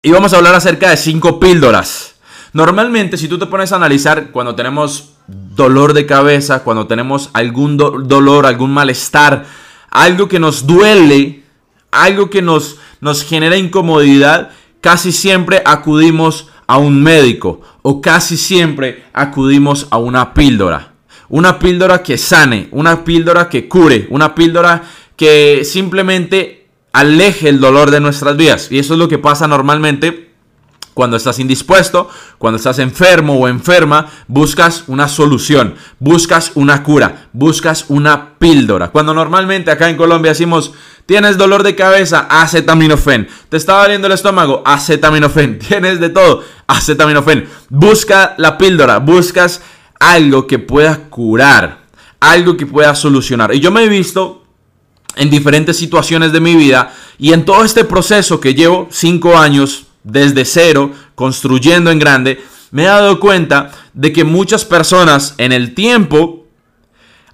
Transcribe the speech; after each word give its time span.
Y 0.00 0.12
vamos 0.12 0.32
a 0.32 0.36
hablar 0.36 0.54
acerca 0.54 0.90
de 0.90 0.96
cinco 0.96 1.40
píldoras. 1.40 2.14
Normalmente, 2.52 3.16
si 3.16 3.26
tú 3.26 3.36
te 3.36 3.46
pones 3.46 3.72
a 3.72 3.76
analizar 3.76 4.30
cuando 4.30 4.54
tenemos 4.54 5.14
dolor 5.26 5.92
de 5.92 6.06
cabeza, 6.06 6.62
cuando 6.62 6.86
tenemos 6.86 7.30
algún 7.32 7.76
dolor, 7.76 8.46
algún 8.46 8.70
malestar, 8.70 9.44
algo 9.90 10.28
que 10.28 10.38
nos 10.38 10.68
duele, 10.68 11.42
algo 11.90 12.30
que 12.30 12.42
nos, 12.42 12.76
nos 13.00 13.24
genera 13.24 13.56
incomodidad, 13.56 14.50
casi 14.80 15.10
siempre 15.10 15.62
acudimos 15.66 16.46
a 16.68 16.78
un 16.78 17.02
médico 17.02 17.60
o 17.82 18.00
casi 18.00 18.36
siempre 18.36 19.02
acudimos 19.12 19.88
a 19.90 19.98
una 19.98 20.32
píldora. 20.32 20.92
Una 21.28 21.58
píldora 21.58 22.04
que 22.04 22.18
sane, 22.18 22.68
una 22.70 23.02
píldora 23.02 23.48
que 23.48 23.66
cure, 23.66 24.06
una 24.10 24.36
píldora 24.36 24.80
que 25.16 25.64
simplemente 25.64 26.57
aleje 26.98 27.48
el 27.48 27.60
dolor 27.60 27.92
de 27.92 28.00
nuestras 28.00 28.36
vidas. 28.36 28.72
Y 28.72 28.78
eso 28.80 28.94
es 28.94 28.98
lo 28.98 29.08
que 29.08 29.18
pasa 29.18 29.46
normalmente 29.46 30.32
cuando 30.94 31.16
estás 31.16 31.38
indispuesto, 31.38 32.10
cuando 32.38 32.56
estás 32.56 32.80
enfermo 32.80 33.38
o 33.38 33.46
enferma, 33.46 34.08
buscas 34.26 34.82
una 34.88 35.06
solución, 35.06 35.76
buscas 36.00 36.50
una 36.56 36.82
cura, 36.82 37.28
buscas 37.32 37.84
una 37.86 38.34
píldora. 38.40 38.88
Cuando 38.88 39.14
normalmente 39.14 39.70
acá 39.70 39.88
en 39.88 39.96
Colombia 39.96 40.32
decimos, 40.32 40.72
tienes 41.06 41.38
dolor 41.38 41.62
de 41.62 41.76
cabeza, 41.76 42.26
acetaminofén. 42.28 43.28
Te 43.48 43.58
está 43.58 43.80
doliendo 43.80 44.08
el 44.08 44.14
estómago, 44.14 44.64
acetaminofén. 44.66 45.58
Tienes 45.68 46.00
de 46.00 46.08
todo, 46.08 46.42
acetaminofén. 46.66 47.48
Busca 47.68 48.34
la 48.38 48.58
píldora, 48.58 48.98
buscas 48.98 49.62
algo 50.00 50.48
que 50.48 50.58
pueda 50.58 51.08
curar, 51.10 51.82
algo 52.18 52.56
que 52.56 52.66
pueda 52.66 52.96
solucionar. 52.96 53.54
Y 53.54 53.60
yo 53.60 53.70
me 53.70 53.84
he 53.84 53.88
visto 53.88 54.47
en 55.16 55.30
diferentes 55.30 55.76
situaciones 55.76 56.32
de 56.32 56.40
mi 56.40 56.54
vida 56.54 56.94
y 57.18 57.32
en 57.32 57.44
todo 57.44 57.64
este 57.64 57.84
proceso 57.84 58.40
que 58.40 58.54
llevo 58.54 58.88
cinco 58.90 59.36
años 59.36 59.86
desde 60.04 60.44
cero, 60.44 60.92
construyendo 61.14 61.90
en 61.90 61.98
grande, 61.98 62.42
me 62.70 62.84
he 62.84 62.86
dado 62.86 63.18
cuenta 63.20 63.72
de 63.94 64.12
que 64.12 64.24
muchas 64.24 64.64
personas 64.64 65.34
en 65.38 65.52
el 65.52 65.74
tiempo 65.74 66.46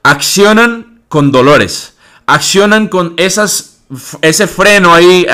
accionan 0.03 1.03
con 1.09 1.33
dolores, 1.33 1.95
accionan 2.27 2.89
con 2.89 3.15
esas, 3.17 3.83
ese 4.23 4.47
freno 4.47 4.95
ahí 4.95 5.27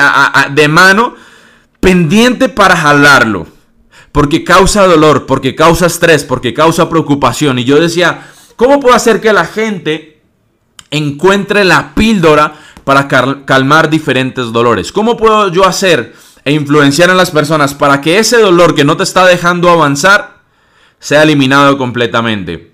de 0.51 0.67
mano 0.67 1.15
pendiente 1.79 2.49
para 2.49 2.75
jalarlo, 2.75 3.47
porque 4.11 4.43
causa 4.43 4.85
dolor, 4.85 5.25
porque 5.25 5.55
causa 5.55 5.85
estrés, 5.85 6.23
porque 6.23 6.53
causa 6.53 6.89
preocupación. 6.89 7.59
Y 7.59 7.63
yo 7.63 7.79
decía, 7.79 8.27
¿cómo 8.55 8.79
puedo 8.79 8.95
hacer 8.95 9.21
que 9.21 9.33
la 9.33 9.45
gente 9.45 10.10
encuentre 10.91 11.63
la 11.63 11.95
píldora 11.95 12.53
para 12.83 13.07
calmar 13.07 13.89
diferentes 13.89 14.51
dolores. 14.51 14.91
¿Cómo 14.91 15.17
puedo 15.17 15.51
yo 15.51 15.65
hacer 15.65 16.13
e 16.43 16.53
influenciar 16.53 17.09
en 17.09 17.17
las 17.17 17.31
personas 17.31 17.73
para 17.73 18.01
que 18.01 18.19
ese 18.19 18.39
dolor 18.39 18.75
que 18.75 18.83
no 18.83 18.97
te 18.97 19.03
está 19.03 19.25
dejando 19.25 19.69
avanzar 19.69 20.41
sea 20.99 21.23
eliminado 21.23 21.77
completamente? 21.77 22.73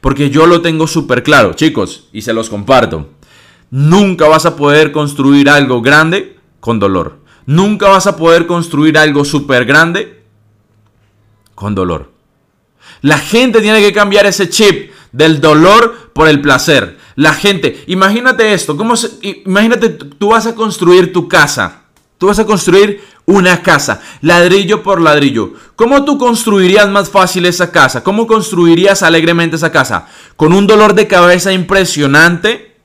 Porque 0.00 0.30
yo 0.30 0.46
lo 0.46 0.60
tengo 0.60 0.86
súper 0.86 1.22
claro, 1.22 1.54
chicos, 1.54 2.08
y 2.12 2.22
se 2.22 2.34
los 2.34 2.50
comparto. 2.50 3.08
Nunca 3.70 4.28
vas 4.28 4.44
a 4.46 4.54
poder 4.54 4.92
construir 4.92 5.48
algo 5.48 5.80
grande 5.80 6.36
con 6.60 6.78
dolor. 6.78 7.18
Nunca 7.46 7.88
vas 7.88 8.06
a 8.06 8.16
poder 8.16 8.46
construir 8.46 8.98
algo 8.98 9.24
súper 9.24 9.64
grande 9.64 10.22
con 11.54 11.74
dolor. 11.74 12.12
La 13.00 13.18
gente 13.18 13.60
tiene 13.60 13.80
que 13.80 13.92
cambiar 13.92 14.26
ese 14.26 14.48
chip 14.48 14.90
del 15.14 15.40
dolor 15.40 16.10
por 16.12 16.28
el 16.28 16.40
placer. 16.40 16.98
La 17.14 17.32
gente, 17.32 17.84
imagínate 17.86 18.52
esto, 18.52 18.76
¿cómo 18.76 18.94
imagínate 19.22 19.90
tú 19.90 20.28
vas 20.28 20.46
a 20.46 20.54
construir 20.54 21.12
tu 21.12 21.28
casa. 21.28 21.82
Tú 22.18 22.26
vas 22.26 22.38
a 22.38 22.46
construir 22.46 23.02
una 23.26 23.62
casa, 23.62 24.00
ladrillo 24.20 24.82
por 24.82 25.00
ladrillo. 25.00 25.52
¿Cómo 25.76 26.04
tú 26.04 26.18
construirías 26.18 26.88
más 26.88 27.10
fácil 27.10 27.46
esa 27.46 27.70
casa? 27.70 28.02
¿Cómo 28.02 28.26
construirías 28.26 29.02
alegremente 29.02 29.56
esa 29.56 29.72
casa? 29.72 30.08
¿Con 30.36 30.52
un 30.52 30.66
dolor 30.66 30.94
de 30.94 31.06
cabeza 31.06 31.52
impresionante 31.52 32.76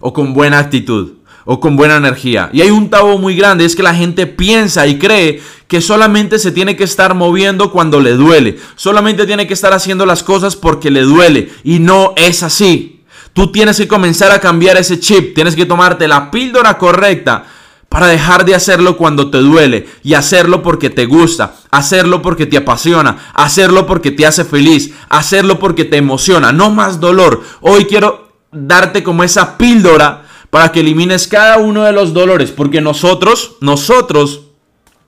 o 0.00 0.12
con 0.12 0.34
buena 0.34 0.58
actitud? 0.58 1.14
O 1.44 1.60
con 1.60 1.76
buena 1.76 1.96
energía. 1.96 2.50
Y 2.52 2.62
hay 2.62 2.70
un 2.70 2.90
tabú 2.90 3.18
muy 3.18 3.36
grande, 3.36 3.64
es 3.64 3.76
que 3.76 3.82
la 3.82 3.94
gente 3.94 4.26
piensa 4.26 4.86
y 4.86 4.98
cree 4.98 5.42
que 5.68 5.80
solamente 5.80 6.38
se 6.38 6.52
tiene 6.52 6.76
que 6.76 6.84
estar 6.84 7.14
moviendo 7.14 7.70
cuando 7.70 8.00
le 8.00 8.12
duele, 8.12 8.58
solamente 8.76 9.26
tiene 9.26 9.46
que 9.46 9.54
estar 9.54 9.72
haciendo 9.72 10.06
las 10.06 10.22
cosas 10.22 10.56
porque 10.56 10.90
le 10.90 11.02
duele, 11.02 11.50
y 11.62 11.78
no 11.78 12.12
es 12.16 12.42
así. 12.42 13.02
Tú 13.32 13.50
tienes 13.50 13.78
que 13.78 13.88
comenzar 13.88 14.30
a 14.30 14.38
cambiar 14.38 14.76
ese 14.76 15.00
chip, 15.00 15.34
tienes 15.34 15.56
que 15.56 15.66
tomarte 15.66 16.06
la 16.06 16.30
píldora 16.30 16.78
correcta 16.78 17.44
para 17.88 18.06
dejar 18.06 18.44
de 18.44 18.54
hacerlo 18.54 18.96
cuando 18.96 19.30
te 19.30 19.38
duele. 19.38 19.88
Y 20.02 20.14
hacerlo 20.14 20.62
porque 20.62 20.88
te 20.88 21.06
gusta, 21.06 21.54
hacerlo 21.70 22.22
porque 22.22 22.46
te 22.46 22.56
apasiona, 22.56 23.30
hacerlo 23.34 23.86
porque 23.86 24.12
te 24.12 24.26
hace 24.26 24.44
feliz, 24.44 24.92
hacerlo 25.08 25.58
porque 25.58 25.84
te 25.84 25.96
emociona, 25.96 26.52
no 26.52 26.70
más 26.70 27.00
dolor. 27.00 27.42
Hoy 27.60 27.86
quiero 27.86 28.32
darte 28.52 29.02
como 29.02 29.24
esa 29.24 29.58
píldora 29.58 30.24
para 30.54 30.70
que 30.70 30.78
elimines 30.78 31.26
cada 31.26 31.58
uno 31.58 31.82
de 31.82 31.90
los 31.90 32.14
dolores, 32.14 32.52
porque 32.52 32.80
nosotros, 32.80 33.56
nosotros, 33.60 34.42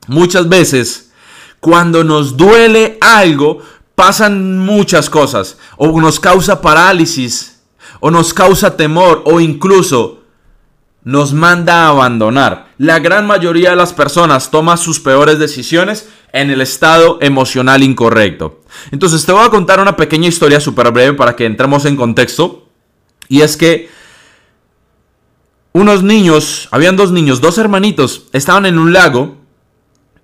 muchas 0.08 0.48
veces, 0.48 1.12
cuando 1.60 2.02
nos 2.02 2.36
duele 2.36 2.98
algo, 3.00 3.60
pasan 3.94 4.58
muchas 4.58 5.08
cosas 5.08 5.56
o 5.76 6.00
nos 6.00 6.18
causa 6.18 6.60
parálisis 6.60 7.60
o 8.00 8.10
nos 8.10 8.34
causa 8.34 8.76
temor 8.76 9.22
o 9.24 9.38
incluso 9.38 10.18
nos 11.04 11.32
manda 11.32 11.84
a 11.84 11.90
abandonar. 11.90 12.72
La 12.76 12.98
gran 12.98 13.24
mayoría 13.24 13.70
de 13.70 13.76
las 13.76 13.92
personas 13.92 14.50
toma 14.50 14.76
sus 14.76 14.98
peores 14.98 15.38
decisiones 15.38 16.08
en 16.32 16.50
el 16.50 16.60
estado 16.60 17.18
emocional 17.20 17.84
incorrecto. 17.84 18.62
Entonces 18.90 19.24
te 19.24 19.30
voy 19.30 19.46
a 19.46 19.50
contar 19.50 19.78
una 19.78 19.94
pequeña 19.94 20.26
historia 20.26 20.58
súper 20.58 20.90
breve 20.90 21.12
para 21.12 21.36
que 21.36 21.46
entremos 21.46 21.84
en 21.84 21.94
contexto. 21.94 22.66
Y 23.28 23.42
es 23.42 23.56
que 23.56 23.94
unos 25.76 26.02
niños, 26.02 26.68
habían 26.70 26.96
dos 26.96 27.12
niños, 27.12 27.42
dos 27.42 27.58
hermanitos, 27.58 28.28
estaban 28.32 28.64
en 28.64 28.78
un 28.78 28.94
lago 28.94 29.36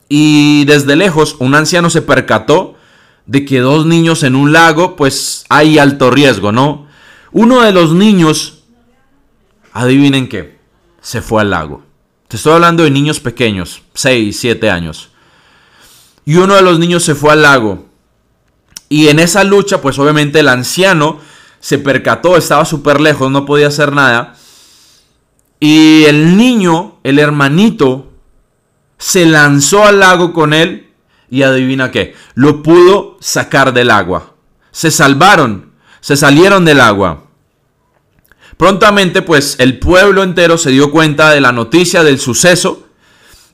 y 0.09 0.65
desde 0.65 0.97
lejos 0.97 1.37
un 1.41 1.55
anciano 1.55 1.91
se 1.91 2.01
percató 2.01 2.75
de 3.27 3.45
que 3.45 3.61
dos 3.61 3.85
niños 3.85 4.23
en 4.23 4.35
un 4.35 4.55
lago 4.55 4.97
pues 4.97 5.45
hay 5.51 5.79
alto 5.79 6.11
riesgo, 6.11 6.53
¿no? 6.53 6.87
Uno 7.33 7.61
de 7.61 7.71
los 7.71 7.93
niños, 7.93 8.63
adivinen 9.75 10.27
qué, 10.27 10.59
se 11.03 11.21
fue 11.21 11.43
al 11.43 11.51
lago. 11.51 11.83
Te 12.29 12.39
estoy 12.39 12.55
hablando 12.55 12.85
de 12.85 12.91
niños 12.91 13.21
pequeños, 13.21 13.83
6, 13.93 14.35
7 14.35 14.71
años. 14.71 15.11
Y 16.25 16.37
uno 16.37 16.55
de 16.55 16.63
los 16.63 16.79
niños 16.79 17.05
se 17.05 17.15
fue 17.15 17.31
al 17.31 17.43
lago. 17.43 17.91
Y 18.89 19.09
en 19.09 19.19
esa 19.19 19.45
lucha, 19.45 19.83
pues 19.83 19.99
obviamente 19.99 20.41
el 20.41 20.49
anciano 20.49 21.21
se 21.61 21.77
percató, 21.77 22.39
estaba 22.39 22.65
súper 22.65 23.03
lejos, 23.03 23.31
no 23.31 23.45
podía 23.45 23.67
hacer 23.67 23.93
nada. 23.93 24.39
Y 25.63 26.07
el 26.07 26.37
niño, 26.37 26.99
el 27.05 27.21
hermanito, 27.21 28.11
se 28.99 29.27
lanzó 29.27 29.85
al 29.85 30.01
lago 30.01 30.33
con 30.33 30.55
él 30.55 30.91
y 31.31 31.43
adivina 31.43 31.93
qué, 31.93 32.17
lo 32.35 32.65
pudo 32.65 33.17
sacar 33.21 33.73
del 33.73 33.93
agua. 33.93 34.35
Se 34.73 34.91
salvaron 34.91 35.73
se 36.03 36.17
salieron 36.17 36.67
del 36.67 36.81
agua. 36.81 37.29
Prontamente, 38.59 39.23
pues 39.23 39.57
el 39.59 39.79
pueblo 39.79 40.23
entero 40.23 40.59
se 40.59 40.71
dio 40.71 40.91
cuenta 40.91 41.31
de 41.31 41.41
la 41.41 41.53
noticia 41.53 42.03
del 42.03 42.19
suceso 42.19 42.89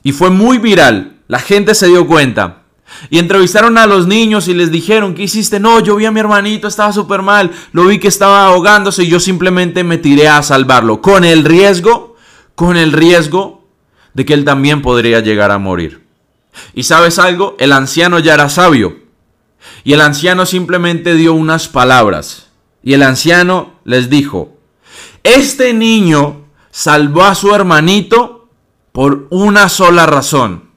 y 0.03 0.11
fue 0.11 0.31
muy 0.31 0.57
viral. 0.57 1.19
La 1.27 1.39
gente 1.39 1.75
se 1.75 1.87
dio 1.87 2.07
cuenta. 2.07 2.58
Y 3.09 3.19
entrevistaron 3.19 3.77
a 3.77 3.87
los 3.87 4.07
niños 4.07 4.47
y 4.47 4.53
les 4.53 4.71
dijeron, 4.71 5.13
¿qué 5.15 5.23
hiciste? 5.23 5.59
No, 5.59 5.79
yo 5.79 5.95
vi 5.95 6.05
a 6.05 6.11
mi 6.11 6.19
hermanito, 6.19 6.67
estaba 6.67 6.91
súper 6.91 7.21
mal, 7.21 7.51
lo 7.71 7.85
vi 7.85 7.99
que 7.99 8.07
estaba 8.07 8.45
ahogándose 8.45 9.03
y 9.03 9.07
yo 9.07 9.19
simplemente 9.19 9.83
me 9.83 9.97
tiré 9.97 10.27
a 10.27 10.41
salvarlo, 10.43 11.01
con 11.01 11.23
el 11.23 11.45
riesgo, 11.45 12.15
con 12.55 12.77
el 12.77 12.91
riesgo 12.91 13.67
de 14.13 14.25
que 14.25 14.33
él 14.33 14.43
también 14.43 14.81
podría 14.81 15.21
llegar 15.21 15.51
a 15.51 15.57
morir. 15.57 16.03
Y 16.73 16.83
sabes 16.83 17.19
algo, 17.19 17.55
el 17.59 17.71
anciano 17.71 18.19
ya 18.19 18.33
era 18.33 18.49
sabio. 18.49 18.97
Y 19.83 19.93
el 19.93 20.01
anciano 20.01 20.45
simplemente 20.45 21.15
dio 21.15 21.33
unas 21.33 21.67
palabras. 21.67 22.47
Y 22.83 22.93
el 22.93 23.03
anciano 23.03 23.79
les 23.83 24.09
dijo, 24.09 24.57
este 25.23 25.73
niño 25.73 26.45
salvó 26.71 27.23
a 27.23 27.35
su 27.35 27.53
hermanito 27.53 28.49
por 28.91 29.27
una 29.29 29.69
sola 29.69 30.05
razón. 30.05 30.69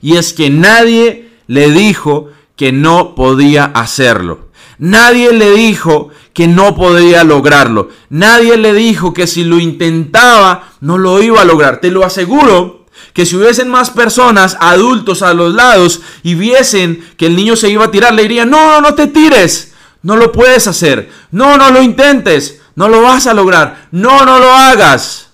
Y 0.00 0.16
es 0.16 0.32
que 0.32 0.50
nadie 0.50 1.27
le 1.48 1.70
dijo 1.70 2.28
que 2.54 2.70
no 2.70 3.16
podía 3.16 3.64
hacerlo. 3.64 4.48
Nadie 4.78 5.32
le 5.32 5.50
dijo 5.50 6.10
que 6.32 6.46
no 6.46 6.76
podía 6.76 7.24
lograrlo. 7.24 7.88
Nadie 8.10 8.56
le 8.56 8.72
dijo 8.72 9.12
que 9.12 9.26
si 9.26 9.42
lo 9.42 9.58
intentaba 9.58 10.70
no 10.80 10.98
lo 10.98 11.20
iba 11.20 11.40
a 11.40 11.44
lograr. 11.44 11.80
Te 11.80 11.90
lo 11.90 12.04
aseguro 12.04 12.86
que 13.12 13.26
si 13.26 13.36
hubiesen 13.36 13.68
más 13.68 13.90
personas, 13.90 14.56
adultos 14.60 15.22
a 15.22 15.34
los 15.34 15.52
lados, 15.54 16.02
y 16.22 16.34
viesen 16.34 17.04
que 17.16 17.26
el 17.26 17.34
niño 17.34 17.56
se 17.56 17.68
iba 17.68 17.86
a 17.86 17.90
tirar, 17.90 18.14
le 18.14 18.22
dirían, 18.22 18.50
no, 18.50 18.74
no, 18.74 18.80
no 18.80 18.94
te 18.94 19.08
tires, 19.08 19.74
no 20.02 20.16
lo 20.16 20.30
puedes 20.30 20.68
hacer, 20.68 21.10
no, 21.32 21.56
no 21.56 21.70
lo 21.72 21.82
intentes, 21.82 22.60
no 22.76 22.88
lo 22.88 23.02
vas 23.02 23.26
a 23.26 23.34
lograr, 23.34 23.88
no, 23.90 24.24
no 24.24 24.38
lo 24.38 24.52
hagas. 24.52 25.30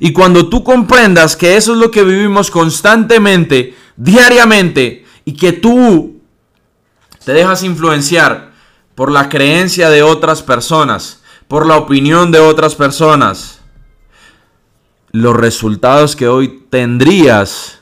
Y 0.00 0.12
cuando 0.12 0.48
tú 0.48 0.64
comprendas 0.64 1.36
que 1.36 1.56
eso 1.56 1.72
es 1.72 1.78
lo 1.78 1.90
que 1.90 2.04
vivimos 2.04 2.50
constantemente, 2.50 3.76
diariamente, 3.96 5.04
y 5.28 5.32
que 5.34 5.52
tú 5.52 6.22
te 7.22 7.34
dejas 7.34 7.62
influenciar 7.62 8.52
por 8.94 9.12
la 9.12 9.28
creencia 9.28 9.90
de 9.90 10.02
otras 10.02 10.42
personas, 10.42 11.20
por 11.48 11.66
la 11.66 11.76
opinión 11.76 12.32
de 12.32 12.38
otras 12.38 12.74
personas, 12.74 13.60
los 15.10 15.36
resultados 15.36 16.16
que 16.16 16.28
hoy 16.28 16.64
tendrías 16.70 17.80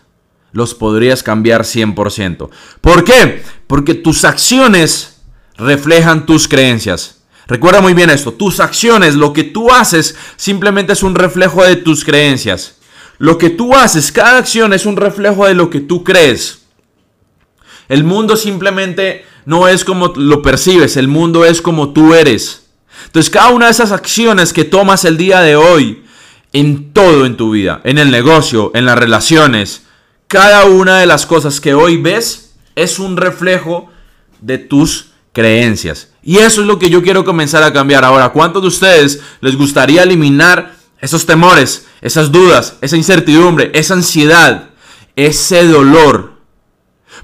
los 0.50 0.74
podrías 0.74 1.22
cambiar 1.22 1.62
100%. 1.62 2.50
¿Por 2.80 3.04
qué? 3.04 3.44
Porque 3.68 3.94
tus 3.94 4.24
acciones 4.24 5.22
reflejan 5.56 6.26
tus 6.26 6.48
creencias. 6.48 7.22
Recuerda 7.46 7.80
muy 7.80 7.94
bien 7.94 8.10
esto, 8.10 8.32
tus 8.32 8.58
acciones, 8.58 9.14
lo 9.14 9.32
que 9.32 9.44
tú 9.44 9.70
haces, 9.70 10.16
simplemente 10.34 10.94
es 10.94 11.04
un 11.04 11.14
reflejo 11.14 11.62
de 11.62 11.76
tus 11.76 12.04
creencias. 12.04 12.78
Lo 13.18 13.38
que 13.38 13.50
tú 13.50 13.76
haces, 13.76 14.10
cada 14.10 14.38
acción 14.38 14.72
es 14.72 14.84
un 14.84 14.96
reflejo 14.96 15.46
de 15.46 15.54
lo 15.54 15.70
que 15.70 15.78
tú 15.78 16.02
crees. 16.02 16.65
El 17.88 18.04
mundo 18.04 18.36
simplemente 18.36 19.24
no 19.44 19.68
es 19.68 19.84
como 19.84 20.08
lo 20.16 20.42
percibes, 20.42 20.96
el 20.96 21.08
mundo 21.08 21.44
es 21.44 21.62
como 21.62 21.90
tú 21.90 22.14
eres. 22.14 22.66
Entonces 23.06 23.30
cada 23.30 23.50
una 23.50 23.66
de 23.66 23.72
esas 23.72 23.92
acciones 23.92 24.52
que 24.52 24.64
tomas 24.64 25.04
el 25.04 25.16
día 25.16 25.40
de 25.40 25.56
hoy, 25.56 26.04
en 26.52 26.92
todo 26.92 27.26
en 27.26 27.36
tu 27.36 27.50
vida, 27.50 27.80
en 27.84 27.98
el 27.98 28.10
negocio, 28.10 28.70
en 28.74 28.86
las 28.86 28.98
relaciones, 28.98 29.82
cada 30.26 30.64
una 30.64 30.98
de 30.98 31.06
las 31.06 31.26
cosas 31.26 31.60
que 31.60 31.74
hoy 31.74 31.96
ves 31.96 32.54
es 32.74 32.98
un 32.98 33.16
reflejo 33.16 33.90
de 34.40 34.58
tus 34.58 35.12
creencias. 35.32 36.10
Y 36.22 36.38
eso 36.38 36.62
es 36.62 36.66
lo 36.66 36.78
que 36.78 36.90
yo 36.90 37.02
quiero 37.02 37.24
comenzar 37.24 37.62
a 37.62 37.72
cambiar. 37.72 38.04
Ahora, 38.04 38.30
¿cuántos 38.30 38.62
de 38.62 38.68
ustedes 38.68 39.20
les 39.40 39.56
gustaría 39.56 40.02
eliminar 40.02 40.74
esos 41.00 41.26
temores, 41.26 41.86
esas 42.00 42.32
dudas, 42.32 42.76
esa 42.80 42.96
incertidumbre, 42.96 43.70
esa 43.74 43.94
ansiedad, 43.94 44.70
ese 45.14 45.66
dolor? 45.66 46.35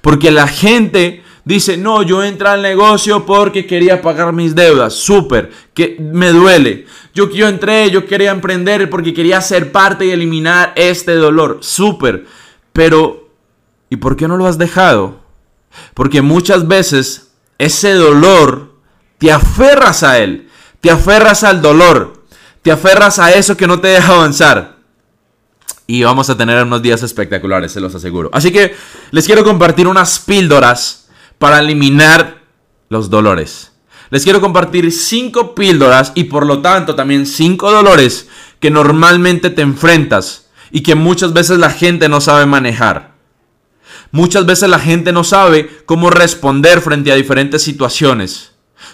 Porque 0.00 0.30
la 0.30 0.46
gente 0.48 1.22
dice, 1.44 1.76
no, 1.76 2.02
yo 2.02 2.22
entré 2.22 2.48
al 2.48 2.62
negocio 2.62 3.26
porque 3.26 3.66
quería 3.66 4.00
pagar 4.00 4.32
mis 4.32 4.54
deudas. 4.54 4.94
Súper, 4.94 5.50
que 5.74 5.96
me 6.00 6.30
duele. 6.30 6.86
Yo, 7.14 7.30
yo 7.30 7.48
entré, 7.48 7.90
yo 7.90 8.06
quería 8.06 8.30
emprender 8.30 8.88
porque 8.88 9.12
quería 9.12 9.40
ser 9.40 9.72
parte 9.72 10.06
y 10.06 10.10
eliminar 10.10 10.72
este 10.76 11.14
dolor. 11.14 11.58
Súper. 11.60 12.26
Pero, 12.72 13.28
¿y 13.90 13.96
por 13.96 14.16
qué 14.16 14.28
no 14.28 14.36
lo 14.36 14.46
has 14.46 14.58
dejado? 14.58 15.20
Porque 15.94 16.22
muchas 16.22 16.66
veces 16.68 17.32
ese 17.58 17.94
dolor 17.94 18.72
te 19.18 19.30
aferras 19.30 20.02
a 20.02 20.18
él, 20.18 20.48
te 20.80 20.90
aferras 20.90 21.44
al 21.44 21.62
dolor, 21.62 22.24
te 22.62 22.72
aferras 22.72 23.18
a 23.18 23.32
eso 23.32 23.56
que 23.56 23.66
no 23.66 23.80
te 23.80 23.88
deja 23.88 24.14
avanzar. 24.14 24.71
Y 25.86 26.02
vamos 26.02 26.30
a 26.30 26.36
tener 26.36 26.62
unos 26.62 26.82
días 26.82 27.02
espectaculares, 27.02 27.72
se 27.72 27.80
los 27.80 27.94
aseguro. 27.94 28.30
Así 28.32 28.52
que 28.52 28.74
les 29.10 29.26
quiero 29.26 29.44
compartir 29.44 29.88
unas 29.88 30.18
píldoras 30.20 31.08
para 31.38 31.58
eliminar 31.58 32.42
los 32.88 33.10
dolores. 33.10 33.72
Les 34.10 34.24
quiero 34.24 34.40
compartir 34.40 34.92
cinco 34.92 35.54
píldoras 35.54 36.12
y 36.14 36.24
por 36.24 36.46
lo 36.46 36.60
tanto 36.60 36.94
también 36.94 37.26
cinco 37.26 37.72
dolores 37.72 38.28
que 38.60 38.70
normalmente 38.70 39.50
te 39.50 39.62
enfrentas 39.62 40.50
y 40.70 40.82
que 40.82 40.94
muchas 40.94 41.32
veces 41.32 41.58
la 41.58 41.70
gente 41.70 42.08
no 42.08 42.20
sabe 42.20 42.46
manejar. 42.46 43.12
Muchas 44.10 44.44
veces 44.44 44.68
la 44.68 44.78
gente 44.78 45.12
no 45.12 45.24
sabe 45.24 45.84
cómo 45.86 46.10
responder 46.10 46.82
frente 46.82 47.10
a 47.10 47.16
diferentes 47.16 47.62
situaciones. 47.62 48.51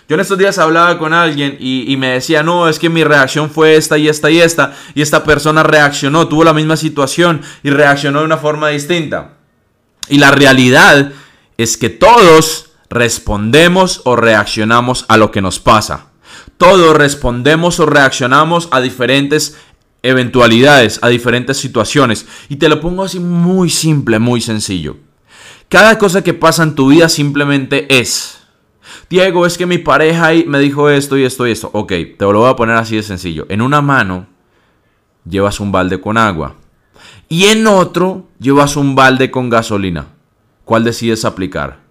Yo 0.08 0.14
en 0.14 0.20
estos 0.20 0.38
días 0.38 0.58
hablaba 0.58 0.98
con 0.98 1.12
alguien 1.12 1.56
y, 1.60 1.96
me 1.96 2.08
decía, 2.08 2.42
no, 2.42 2.68
es 2.68 2.78
que 2.78 2.88
mi 2.88 3.04
reacción 3.04 3.50
fue 3.50 3.76
esta 3.76 3.98
y 3.98 4.08
esta 4.08 4.30
y 4.30 4.40
esta, 4.40 4.74
y 4.94 5.02
esta 5.02 5.24
persona 5.24 5.62
reaccionó, 5.62 6.28
tuvo 6.28 6.44
la 6.44 6.54
misma 6.54 6.76
situación 6.76 7.42
y 7.62 7.70
reaccionó 7.70 8.20
de 8.20 8.24
una 8.24 8.38
forma 8.38 8.68
distinta. 8.68 9.34
Y 10.08 10.18
la 10.18 10.30
realidad 10.30 11.12
es 11.56 11.76
que 11.76 11.90
todos 11.90 12.70
respondemos 12.88 14.00
o 14.04 14.16
reaccionamos 14.16 15.04
a 15.08 15.16
lo 15.16 15.30
que 15.30 15.42
nos 15.42 15.58
pasa. 15.58 16.06
Todos 16.56 16.96
respondemos 16.96 17.78
o 17.80 17.86
reaccionamos 17.86 18.68
a 18.72 18.80
diferentes 18.80 19.56
eventualidades, 20.02 20.98
a 21.02 21.08
diferentes 21.08 21.58
situaciones. 21.58 22.26
Y 22.48 22.56
te 22.56 22.68
lo 22.68 22.80
pongo 22.80 23.04
así 23.04 23.20
muy 23.20 23.70
simple, 23.70 24.18
muy 24.18 24.40
sencillo. 24.40 24.96
Cada 25.68 25.98
cosa 25.98 26.22
que 26.22 26.34
pasa 26.34 26.62
en 26.62 26.74
tu 26.74 26.88
vida 26.88 27.08
simplemente 27.08 28.00
es. 28.00 28.37
Diego, 29.10 29.46
es 29.46 29.58
que 29.58 29.66
mi 29.66 29.78
pareja 29.78 30.30
me 30.46 30.58
dijo 30.58 30.90
esto 30.90 31.16
y 31.16 31.24
esto 31.24 31.46
y 31.46 31.52
esto. 31.52 31.70
Ok, 31.72 31.88
te 31.88 32.16
lo 32.20 32.40
voy 32.40 32.50
a 32.50 32.56
poner 32.56 32.76
así 32.76 32.96
de 32.96 33.02
sencillo. 33.02 33.46
En 33.48 33.62
una 33.62 33.80
mano 33.80 34.26
llevas 35.28 35.60
un 35.60 35.72
balde 35.72 36.00
con 36.00 36.16
agua 36.16 36.54
y 37.28 37.44
en 37.44 37.66
otro 37.66 38.28
llevas 38.38 38.76
un 38.76 38.94
balde 38.94 39.30
con 39.30 39.50
gasolina. 39.50 40.06
¿Cuál 40.64 40.84
decides 40.84 41.24
aplicar? 41.24 41.87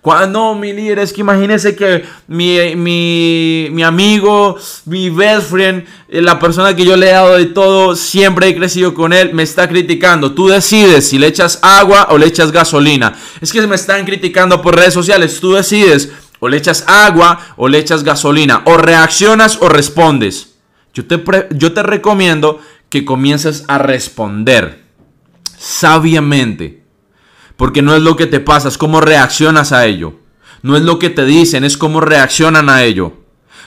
Cuando 0.00 0.54
mi 0.54 0.72
líder 0.72 0.98
es 0.98 1.12
que 1.12 1.20
imagínese 1.20 1.76
que 1.76 2.04
mi, 2.26 2.74
mi, 2.76 3.82
amigo, 3.82 4.56
mi 4.86 5.10
best 5.10 5.50
friend, 5.50 5.84
eh, 6.08 6.22
la 6.22 6.38
persona 6.38 6.74
que 6.74 6.84
yo 6.84 6.96
le 6.96 7.08
he 7.08 7.12
dado 7.12 7.36
de 7.36 7.46
todo, 7.46 7.94
siempre 7.96 8.48
he 8.48 8.56
crecido 8.56 8.94
con 8.94 9.12
él, 9.12 9.34
me 9.34 9.42
está 9.42 9.68
criticando. 9.68 10.32
Tú 10.32 10.48
decides 10.48 11.08
si 11.08 11.18
le 11.18 11.26
echas 11.26 11.58
agua 11.62 12.08
o 12.10 12.18
le 12.18 12.26
echas 12.26 12.52
gasolina. 12.52 13.14
Es 13.40 13.52
que 13.52 13.66
me 13.66 13.76
están 13.76 14.04
criticando 14.04 14.62
por 14.62 14.76
redes 14.76 14.94
sociales. 14.94 15.38
Tú 15.40 15.52
decides 15.52 16.10
o 16.38 16.48
le 16.48 16.56
echas 16.56 16.84
agua 16.86 17.54
o 17.56 17.68
le 17.68 17.78
echas 17.78 18.02
gasolina. 18.02 18.62
O 18.64 18.76
reaccionas 18.76 19.58
o 19.60 19.68
respondes. 19.68 20.54
Yo 20.94 21.06
te, 21.06 21.22
yo 21.50 21.72
te 21.72 21.82
recomiendo 21.82 22.60
que 22.88 23.04
comiences 23.04 23.64
a 23.68 23.78
responder 23.78 24.82
sabiamente 25.58 26.79
porque 27.60 27.82
no 27.82 27.94
es 27.94 28.00
lo 28.00 28.16
que 28.16 28.26
te 28.26 28.40
pasa, 28.40 28.68
es 28.68 28.78
cómo 28.78 29.02
reaccionas 29.02 29.72
a 29.72 29.84
ello. 29.84 30.14
No 30.62 30.78
es 30.78 30.82
lo 30.82 30.98
que 30.98 31.10
te 31.10 31.26
dicen, 31.26 31.62
es 31.62 31.76
cómo 31.76 32.00
reaccionan 32.00 32.70
a 32.70 32.84
ello. 32.84 33.12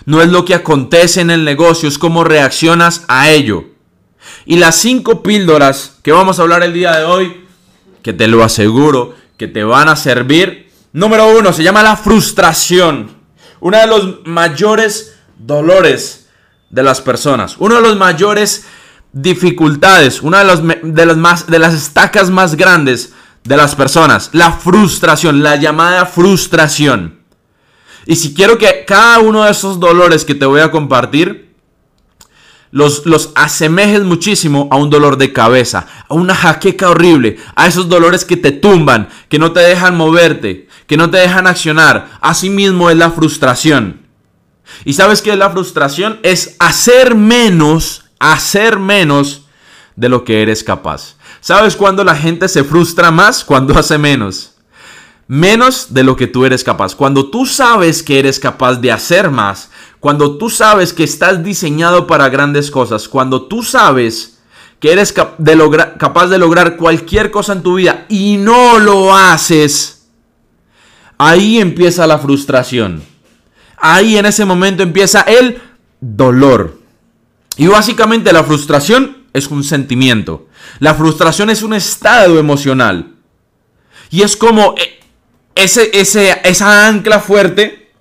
No 0.06 0.24
es 0.24 0.30
lo 0.30 0.46
que 0.46 0.56
acontece 0.56 1.22
en 1.22 1.30
el 1.30 1.46
negocio, 1.46 1.88
es 1.88 2.00
cómo 2.00 2.24
reaccionas 2.24 3.06
a 3.08 3.30
ello. 3.30 3.66
Y 4.48 4.56
las 4.56 4.78
cinco 4.78 5.22
píldoras 5.22 6.00
que 6.02 6.12
vamos 6.12 6.40
a 6.40 6.42
hablar 6.42 6.64
el 6.64 6.74
día 6.74 6.98
de 6.98 7.06
hoy, 7.06 7.46
que 8.02 8.14
te 8.14 8.28
lo 8.28 8.44
aseguro, 8.44 9.14
que 9.38 9.48
te 9.48 9.64
van 9.64 9.88
a 9.88 9.96
servir. 9.96 10.72
Número 10.92 11.28
uno, 11.28 11.54
se 11.54 11.62
llama 11.62 11.84
la 11.84 11.96
frustración. 11.96 13.12
Uno 13.60 13.78
de 13.78 13.86
los 13.86 14.26
mayores 14.26 15.20
dolores 15.38 16.30
de 16.72 16.82
las 16.82 17.00
personas. 17.00 17.58
Uno 17.60 17.76
de 17.76 17.82
los 17.82 17.96
mayores 17.96 18.66
dificultades. 19.12 20.24
Una 20.24 20.44
de, 20.44 20.80
de, 20.82 21.06
las, 21.06 21.18
más, 21.18 21.46
de 21.46 21.60
las 21.60 21.76
estacas 21.76 22.32
más 22.32 22.56
grandes 22.56 23.14
de 23.44 23.58
las 23.58 23.76
personas. 23.76 24.30
La 24.34 24.52
frustración, 24.52 25.44
la 25.44 25.56
llamada 25.56 26.06
frustración. 26.06 27.20
Y 28.06 28.16
si 28.16 28.34
quiero 28.34 28.58
que 28.58 28.84
cada 28.86 29.20
uno 29.20 29.44
de 29.44 29.52
esos 29.52 29.80
dolores 29.80 30.26
que 30.26 30.36
te 30.36 30.46
voy 30.46 30.62
a 30.62 30.72
compartir, 30.72 31.54
los, 32.72 33.06
los 33.06 33.32
asemejes 33.36 34.02
muchísimo 34.04 34.68
a 34.72 34.78
un 34.78 34.90
dolor 34.90 35.18
de 35.18 35.32
cabeza, 35.32 35.86
a 36.10 36.14
una 36.16 36.36
jaqueca 36.36 36.90
horrible, 36.90 37.38
a 37.56 37.68
esos 37.68 37.88
dolores 37.88 38.26
que 38.26 38.36
te 38.36 38.52
tumban, 38.52 39.10
que 39.30 39.38
no 39.38 39.52
te 39.52 39.60
dejan 39.60 39.96
moverte, 39.96 40.68
que 40.88 40.98
no 40.98 41.10
te 41.10 41.18
dejan 41.18 41.48
accionar. 41.48 42.18
Asimismo 42.20 42.90
es 42.90 42.98
la 42.98 43.12
frustración. 43.12 44.02
¿Y 44.86 44.94
sabes 44.94 45.22
qué 45.22 45.32
es 45.32 45.38
la 45.38 45.52
frustración? 45.52 46.20
Es 46.24 46.56
hacer 46.60 47.16
menos, 47.16 48.06
hacer 48.20 48.80
menos 48.80 49.46
de 49.96 50.10
lo 50.10 50.24
que 50.24 50.42
eres 50.42 50.64
capaz. 50.64 51.16
¿Sabes 51.44 51.76
cuándo 51.76 52.06
la 52.06 52.16
gente 52.16 52.48
se 52.48 52.64
frustra 52.64 53.12
más? 53.12 53.44
Cuando 53.44 53.78
hace 53.78 53.98
menos. 53.98 54.54
Menos 55.28 55.94
de 55.94 56.04
lo 56.04 56.16
que 56.16 56.28
tú 56.28 56.46
eres 56.46 56.64
capaz. 56.64 56.96
Cuando 56.96 57.30
tú 57.30 57.46
sabes 57.46 58.02
que 58.02 58.18
eres 58.18 58.40
capaz 58.40 58.76
de 58.76 58.94
hacer 58.94 59.30
más. 59.30 59.70
Cuando 60.00 60.38
tú 60.38 60.50
sabes 60.50 60.94
que 60.94 61.04
estás 61.04 61.44
diseñado 61.44 62.08
para 62.08 62.30
grandes 62.30 62.72
cosas. 62.72 63.10
Cuando 63.10 63.44
tú 63.44 63.62
sabes 63.62 64.40
que 64.80 64.94
eres 64.94 65.12
capaz 65.12 66.28
de 66.28 66.38
lograr 66.38 66.78
cualquier 66.78 67.30
cosa 67.30 67.52
en 67.52 67.62
tu 67.62 67.76
vida 67.76 68.06
y 68.08 68.38
no 68.38 68.80
lo 68.80 69.14
haces. 69.14 70.08
Ahí 71.18 71.60
empieza 71.60 72.08
la 72.08 72.20
frustración. 72.20 73.04
Ahí 73.78 74.18
en 74.18 74.26
ese 74.26 74.46
momento 74.46 74.82
empieza 74.82 75.22
el 75.22 75.62
dolor. 76.00 76.80
Y 77.58 77.68
básicamente 77.68 78.32
la 78.32 78.46
frustración 78.46 79.23
es 79.34 79.48
un 79.48 79.64
sentimiento. 79.64 80.48
La 80.80 80.94
frustración 80.94 81.50
es 81.50 81.64
un 81.64 81.74
estado 81.74 82.40
emocional. 82.40 83.16
Y 84.10 84.22
es 84.22 84.38
como 84.38 84.76
eh, 84.78 85.00
ese, 85.56 85.92
esa 86.44 86.88
ancla 86.88 87.20
fuerte 87.20 87.92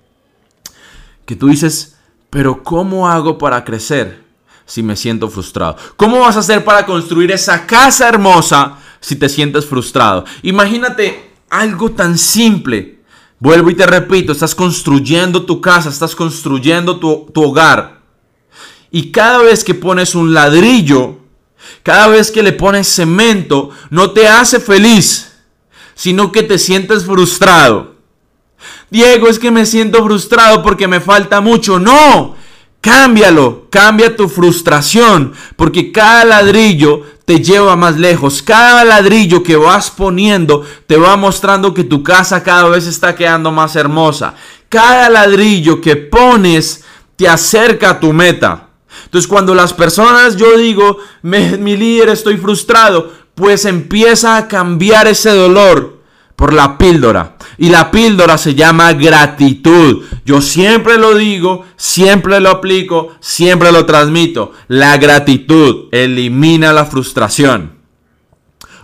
que 1.25 1.35
tú 1.35 1.47
dices, 1.47 1.97
pero 2.29 2.63
¿cómo 2.63 3.09
hago 3.09 3.37
para 3.37 3.63
crecer 3.63 4.23
si 4.65 4.83
me 4.83 4.95
siento 4.95 5.27
frustrado? 5.29 5.77
¿Cómo 5.95 6.19
vas 6.19 6.35
a 6.35 6.39
hacer 6.39 6.63
para 6.63 6.85
construir 6.85 7.31
esa 7.31 7.65
casa 7.65 8.09
hermosa 8.09 8.77
si 8.99 9.15
te 9.15 9.27
sientes 9.27 9.65
frustrado? 9.65 10.25
Imagínate 10.43 11.31
algo 11.49 11.91
tan 11.91 12.17
simple. 12.17 12.99
Vuelvo 13.39 13.71
y 13.71 13.75
te 13.75 13.85
repito, 13.85 14.31
estás 14.31 14.55
construyendo 14.55 15.45
tu 15.45 15.59
casa, 15.59 15.89
estás 15.89 16.15
construyendo 16.15 16.99
tu, 16.99 17.27
tu 17.33 17.43
hogar. 17.43 18.01
Y 18.89 19.11
cada 19.11 19.39
vez 19.39 19.63
que 19.63 19.73
pones 19.73 20.13
un 20.13 20.33
ladrillo, 20.33 21.22
cada 21.83 22.07
vez 22.07 22.31
que 22.31 22.43
le 22.43 22.53
pones 22.53 22.87
cemento, 22.87 23.69
no 23.89 24.11
te 24.11 24.27
hace 24.27 24.59
feliz, 24.59 25.33
sino 25.95 26.31
que 26.31 26.43
te 26.43 26.57
sientes 26.57 27.05
frustrado. 27.05 27.93
Diego, 28.89 29.27
es 29.27 29.39
que 29.39 29.51
me 29.51 29.65
siento 29.65 30.03
frustrado 30.03 30.61
porque 30.61 30.87
me 30.87 30.99
falta 30.99 31.41
mucho. 31.41 31.79
No, 31.79 32.35
cámbialo, 32.79 33.67
cambia 33.69 34.15
tu 34.15 34.29
frustración, 34.29 35.33
porque 35.55 35.91
cada 35.91 36.25
ladrillo 36.25 37.01
te 37.25 37.39
lleva 37.39 37.75
más 37.75 37.97
lejos. 37.97 38.41
Cada 38.41 38.83
ladrillo 38.83 39.43
que 39.43 39.55
vas 39.55 39.89
poniendo 39.89 40.65
te 40.85 40.97
va 40.97 41.15
mostrando 41.15 41.73
que 41.73 41.83
tu 41.83 42.03
casa 42.03 42.43
cada 42.43 42.69
vez 42.69 42.85
está 42.85 43.15
quedando 43.15 43.51
más 43.51 43.75
hermosa. 43.75 44.35
Cada 44.69 45.09
ladrillo 45.09 45.81
que 45.81 45.95
pones 45.95 46.83
te 47.15 47.27
acerca 47.27 47.91
a 47.91 47.99
tu 47.99 48.11
meta. 48.13 48.69
Entonces 49.13 49.29
cuando 49.29 49.53
las 49.53 49.73
personas, 49.73 50.37
yo 50.37 50.57
digo, 50.57 50.97
mi 51.21 51.77
líder 51.77 52.09
estoy 52.09 52.37
frustrado, 52.37 53.13
pues 53.35 53.65
empieza 53.65 54.37
a 54.37 54.47
cambiar 54.47 55.07
ese 55.07 55.29
dolor 55.29 55.99
por 56.35 56.51
la 56.51 56.79
píldora. 56.79 57.37
Y 57.59 57.69
la 57.69 57.91
píldora 57.91 58.39
se 58.39 58.55
llama 58.55 58.91
gratitud. 58.93 60.01
Yo 60.25 60.41
siempre 60.41 60.97
lo 60.97 61.13
digo, 61.13 61.63
siempre 61.75 62.39
lo 62.39 62.49
aplico, 62.49 63.09
siempre 63.19 63.71
lo 63.71 63.85
transmito. 63.85 64.53
La 64.67 64.97
gratitud 64.97 65.89
elimina 65.91 66.73
la 66.73 66.85
frustración. 66.85 67.73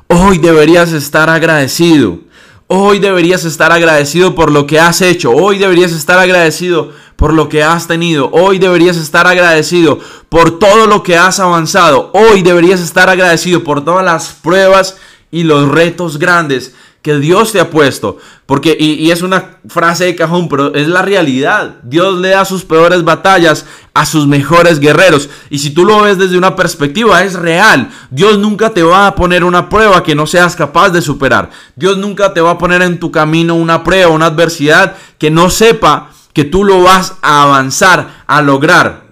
Hoy 0.10 0.38
deberías 0.38 0.92
estar 0.94 1.32
agradecido. 1.32 2.20
Hoy 2.68 3.00
deberías 3.00 3.46
estar 3.46 3.72
agradecido 3.72 4.36
por 4.36 4.52
lo 4.52 4.68
que 4.68 4.80
has 4.80 5.02
hecho. 5.02 5.32
Hoy 5.32 5.58
deberías 5.58 5.92
estar 5.92 6.20
agradecido 6.20 6.92
por 7.20 7.34
lo 7.34 7.50
que 7.50 7.62
has 7.62 7.86
tenido. 7.86 8.30
Hoy 8.32 8.60
deberías 8.60 8.96
estar 8.96 9.28
agradecido 9.28 10.00
por 10.30 10.58
todo 10.58 10.88
lo 10.88 11.04
que 11.04 11.18
has 11.18 11.42
avanzado. 11.42 12.12
Hoy 12.14 12.42
deberías 12.44 12.80
estar 12.80 13.10
agradecido 13.10 13.62
por 13.62 13.84
todas 13.84 14.06
las 14.06 14.30
pruebas 14.30 14.96
y 15.30 15.44
los 15.44 15.68
retos 15.68 16.18
grandes 16.18 16.74
que 17.02 17.18
Dios 17.18 17.52
te 17.52 17.60
ha 17.60 17.70
puesto. 17.70 18.18
Porque, 18.46 18.76
y, 18.80 19.12
es 19.12 19.22
una 19.22 19.58
frase 19.68 20.06
de 20.06 20.16
cajón, 20.16 20.48
pero 20.48 20.74
es 20.74 20.88
la 20.88 21.02
realidad. 21.02 21.76
Dios 21.84 22.20
le 22.20 22.30
da 22.30 22.46
sus 22.46 22.64
peores 22.64 23.04
batallas 23.04 23.66
a 23.94 24.06
sus 24.06 24.26
mejores 24.26 24.80
guerreros. 24.80 25.30
Y 25.50 25.60
si 25.60 25.72
tú 25.72 25.84
lo 25.84 26.02
ves 26.04 26.18
desde 26.18 26.38
una 26.38 26.56
perspectiva, 26.56 27.22
es 27.26 27.34
real. 27.34 27.90
Dios 28.12 28.38
nunca 28.38 28.70
te 28.70 28.82
va 28.82 29.08
a 29.08 29.16
poner 29.16 29.44
una 29.44 29.68
prueba 29.68 30.04
que 30.04 30.16
no 30.16 30.26
seas 30.26 30.56
capaz 30.56 30.92
de 30.92 31.02
superar. 31.02 31.50
Dios 31.76 31.98
nunca 31.98 32.34
te 32.34 32.40
va 32.40 32.52
a 32.52 32.58
poner 32.58 32.82
en 32.82 32.98
tu 32.98 33.12
camino 33.12 33.56
una 33.56 33.84
prueba, 33.84 34.10
una 34.10 34.28
adversidad 34.28 34.96
que 35.18 35.30
no 35.30 35.50
sepa 35.50 36.12
que 36.34 36.46
tú 36.46 36.64
lo 36.64 36.84
vas 36.84 37.16
a 37.22 37.44
avanzar, 37.44 38.24
a 38.28 38.42
lograr. 38.42 39.08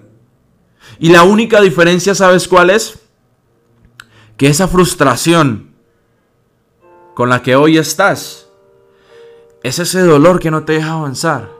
Y 1.00 1.10
la 1.10 1.24
única 1.24 1.62
diferencia, 1.62 2.16
¿sabes 2.16 2.48
cuál 2.48 2.70
es? 2.70 3.00
Que 4.36 4.48
esa 4.48 4.68
frustración 4.68 5.76
con 7.14 7.30
la 7.30 7.42
que 7.42 7.56
hoy 7.56 7.78
estás 7.78 8.48
es 9.64 9.80
ese 9.80 10.02
dolor 10.02 10.40
que 10.40 10.52
no 10.52 10.64
te 10.64 10.74
deja 10.74 10.94
avanzar. 10.94 11.52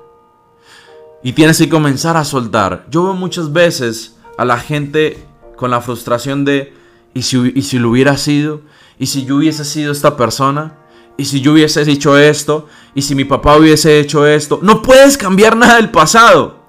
Y 1.24 1.34
tienes 1.34 1.58
que 1.58 1.70
comenzar 1.70 2.16
a 2.16 2.24
soltar. 2.24 2.86
Yo 2.90 3.04
veo 3.04 3.14
muchas 3.14 3.52
veces 3.52 4.16
a 4.38 4.46
la 4.46 4.60
gente 4.60 5.26
con 5.56 5.72
la 5.72 5.82
frustración 5.82 6.46
de, 6.46 6.74
¿y 7.14 7.24
si, 7.24 7.52
y 7.56 7.64
si 7.64 7.80
lo 7.80 7.90
hubiera 7.90 8.18
sido? 8.18 8.62
¿Y 9.00 9.08
si 9.08 9.26
yo 9.26 9.38
hubiese 9.38 9.66
sido 9.66 9.92
esta 9.92 10.16
persona? 10.16 10.78
¿Y 11.18 11.26
si 11.26 11.42
yo 11.42 11.54
hubiese 11.54 11.82
hecho 11.82 12.16
esto? 12.16 12.68
¿Y 12.94 13.02
si 13.02 13.16
mi 13.16 13.26
papá 13.26 13.58
hubiese 13.58 14.00
hecho 14.00 14.26
esto? 14.28 14.60
No 14.62 14.84
puedes 14.84 15.18
cambiar 15.18 15.58
nada 15.58 15.78
del 15.78 15.90
pasado. 15.90 16.60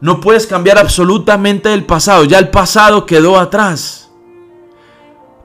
No 0.00 0.20
puedes 0.20 0.46
cambiar 0.46 0.76
absolutamente 0.78 1.70
del 1.70 1.84
pasado. 1.84 2.24
Ya 2.24 2.38
el 2.38 2.50
pasado 2.50 3.06
quedó 3.06 3.38
atrás. 3.38 4.10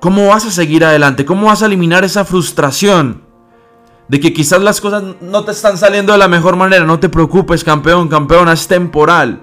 ¿Cómo 0.02 0.28
vas 0.28 0.46
a 0.46 0.52
seguir 0.52 0.84
adelante? 0.84 1.24
¿Cómo 1.24 1.48
vas 1.48 1.64
a 1.64 1.68
eliminar 1.68 2.04
esa 2.04 2.26
frustración? 2.26 3.24
De 4.10 4.20
que 4.20 4.34
quizás 4.34 4.62
las 4.62 4.82
cosas 4.82 5.04
no 5.22 5.46
te 5.46 5.52
están 5.52 5.78
saliendo 5.78 6.12
de 6.12 6.20
la 6.20 6.28
mejor 6.28 6.58
manera. 6.58 6.84
No 6.84 7.00
te 7.00 7.08
preocupes, 7.08 7.64
campeón, 7.64 8.10
campeona, 8.10 8.52
es 8.52 8.68
temporal. 8.68 9.42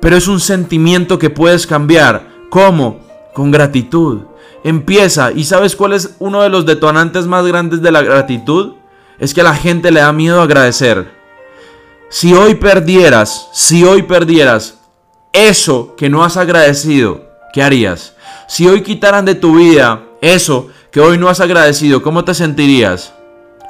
Pero 0.00 0.16
es 0.16 0.28
un 0.28 0.40
sentimiento 0.40 1.18
que 1.18 1.28
puedes 1.28 1.66
cambiar. 1.66 2.30
¿Cómo? 2.48 3.00
Con 3.34 3.50
gratitud 3.50 4.20
empieza. 4.64 5.32
¿Y 5.32 5.44
sabes 5.44 5.76
cuál 5.76 5.92
es 5.92 6.16
uno 6.18 6.42
de 6.42 6.48
los 6.48 6.66
detonantes 6.66 7.26
más 7.26 7.46
grandes 7.46 7.82
de 7.82 7.92
la 7.92 8.02
gratitud? 8.02 8.74
Es 9.18 9.34
que 9.34 9.40
a 9.40 9.44
la 9.44 9.54
gente 9.54 9.90
le 9.90 10.00
da 10.00 10.12
miedo 10.12 10.40
agradecer. 10.40 11.10
Si 12.08 12.32
hoy 12.34 12.56
perdieras, 12.56 13.48
si 13.52 13.84
hoy 13.84 14.02
perdieras 14.02 14.78
eso 15.32 15.94
que 15.96 16.08
no 16.08 16.24
has 16.24 16.36
agradecido, 16.36 17.28
¿qué 17.52 17.62
harías? 17.62 18.14
Si 18.48 18.66
hoy 18.66 18.82
quitaran 18.82 19.24
de 19.24 19.36
tu 19.36 19.56
vida 19.56 20.02
eso 20.20 20.68
que 20.90 21.00
hoy 21.00 21.18
no 21.18 21.28
has 21.28 21.40
agradecido, 21.40 22.02
¿cómo 22.02 22.24
te 22.24 22.34
sentirías? 22.34 23.12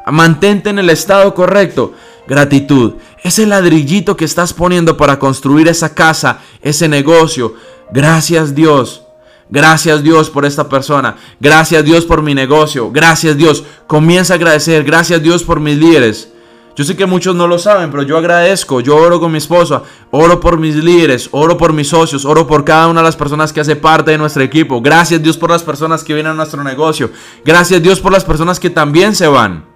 Mantente 0.06 0.70
en 0.70 0.78
el 0.78 0.90
estado 0.90 1.34
correcto. 1.34 1.92
Gratitud. 2.26 2.94
Ese 3.22 3.46
ladrillito 3.46 4.16
que 4.16 4.24
estás 4.24 4.54
poniendo 4.54 4.96
para 4.96 5.18
construir 5.18 5.68
esa 5.68 5.94
casa, 5.94 6.38
ese 6.62 6.88
negocio. 6.88 7.54
Gracias 7.92 8.54
Dios 8.54 9.02
Gracias 9.50 10.02
Dios 10.02 10.30
por 10.30 10.44
esta 10.44 10.68
persona. 10.68 11.16
Gracias 11.40 11.84
Dios 11.84 12.04
por 12.04 12.22
mi 12.22 12.34
negocio. 12.34 12.90
Gracias 12.90 13.36
Dios. 13.36 13.64
Comienza 13.86 14.34
a 14.34 14.36
agradecer. 14.36 14.84
Gracias 14.84 15.22
Dios 15.22 15.42
por 15.42 15.58
mis 15.60 15.76
líderes. 15.76 16.28
Yo 16.76 16.84
sé 16.84 16.96
que 16.96 17.04
muchos 17.04 17.34
no 17.34 17.48
lo 17.48 17.58
saben, 17.58 17.90
pero 17.90 18.04
yo 18.04 18.16
agradezco. 18.16 18.80
Yo 18.80 18.96
oro 18.96 19.18
con 19.18 19.32
mi 19.32 19.38
esposa. 19.38 19.82
Oro 20.12 20.38
por 20.38 20.58
mis 20.58 20.76
líderes. 20.76 21.28
Oro 21.32 21.58
por 21.58 21.72
mis 21.72 21.88
socios. 21.88 22.24
Oro 22.24 22.46
por 22.46 22.64
cada 22.64 22.86
una 22.86 23.00
de 23.00 23.06
las 23.06 23.16
personas 23.16 23.52
que 23.52 23.60
hace 23.60 23.74
parte 23.76 24.12
de 24.12 24.18
nuestro 24.18 24.42
equipo. 24.42 24.80
Gracias 24.80 25.22
Dios 25.22 25.36
por 25.36 25.50
las 25.50 25.64
personas 25.64 26.04
que 26.04 26.14
vienen 26.14 26.32
a 26.32 26.36
nuestro 26.36 26.62
negocio. 26.62 27.10
Gracias 27.44 27.82
Dios 27.82 28.00
por 28.00 28.12
las 28.12 28.24
personas 28.24 28.60
que 28.60 28.70
también 28.70 29.16
se 29.16 29.26
van. 29.26 29.66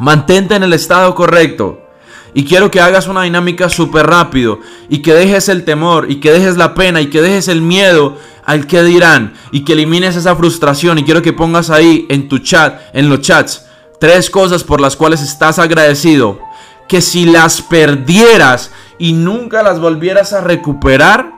Mantente 0.00 0.56
en 0.56 0.64
el 0.64 0.72
estado 0.72 1.14
correcto. 1.14 1.83
Y 2.34 2.44
quiero 2.44 2.70
que 2.70 2.80
hagas 2.80 3.06
una 3.06 3.22
dinámica 3.22 3.68
súper 3.68 4.06
rápido. 4.06 4.60
Y 4.88 4.98
que 4.98 5.14
dejes 5.14 5.48
el 5.48 5.64
temor. 5.64 6.10
Y 6.10 6.16
que 6.16 6.32
dejes 6.32 6.56
la 6.56 6.74
pena. 6.74 7.00
Y 7.00 7.08
que 7.08 7.22
dejes 7.22 7.48
el 7.48 7.62
miedo 7.62 8.18
al 8.44 8.66
que 8.66 8.82
dirán 8.82 9.34
y 9.50 9.64
que 9.64 9.72
elimines 9.72 10.16
esa 10.16 10.36
frustración 10.36 10.98
y 10.98 11.04
quiero 11.04 11.22
que 11.22 11.32
pongas 11.32 11.70
ahí 11.70 12.06
en 12.08 12.28
tu 12.28 12.38
chat, 12.38 12.80
en 12.92 13.08
los 13.08 13.20
chats, 13.20 13.66
tres 13.98 14.30
cosas 14.30 14.64
por 14.64 14.80
las 14.80 14.96
cuales 14.96 15.22
estás 15.22 15.58
agradecido, 15.58 16.38
que 16.88 17.00
si 17.00 17.24
las 17.24 17.62
perdieras 17.62 18.70
y 18.98 19.12
nunca 19.12 19.62
las 19.62 19.80
volvieras 19.80 20.32
a 20.32 20.40
recuperar, 20.40 21.32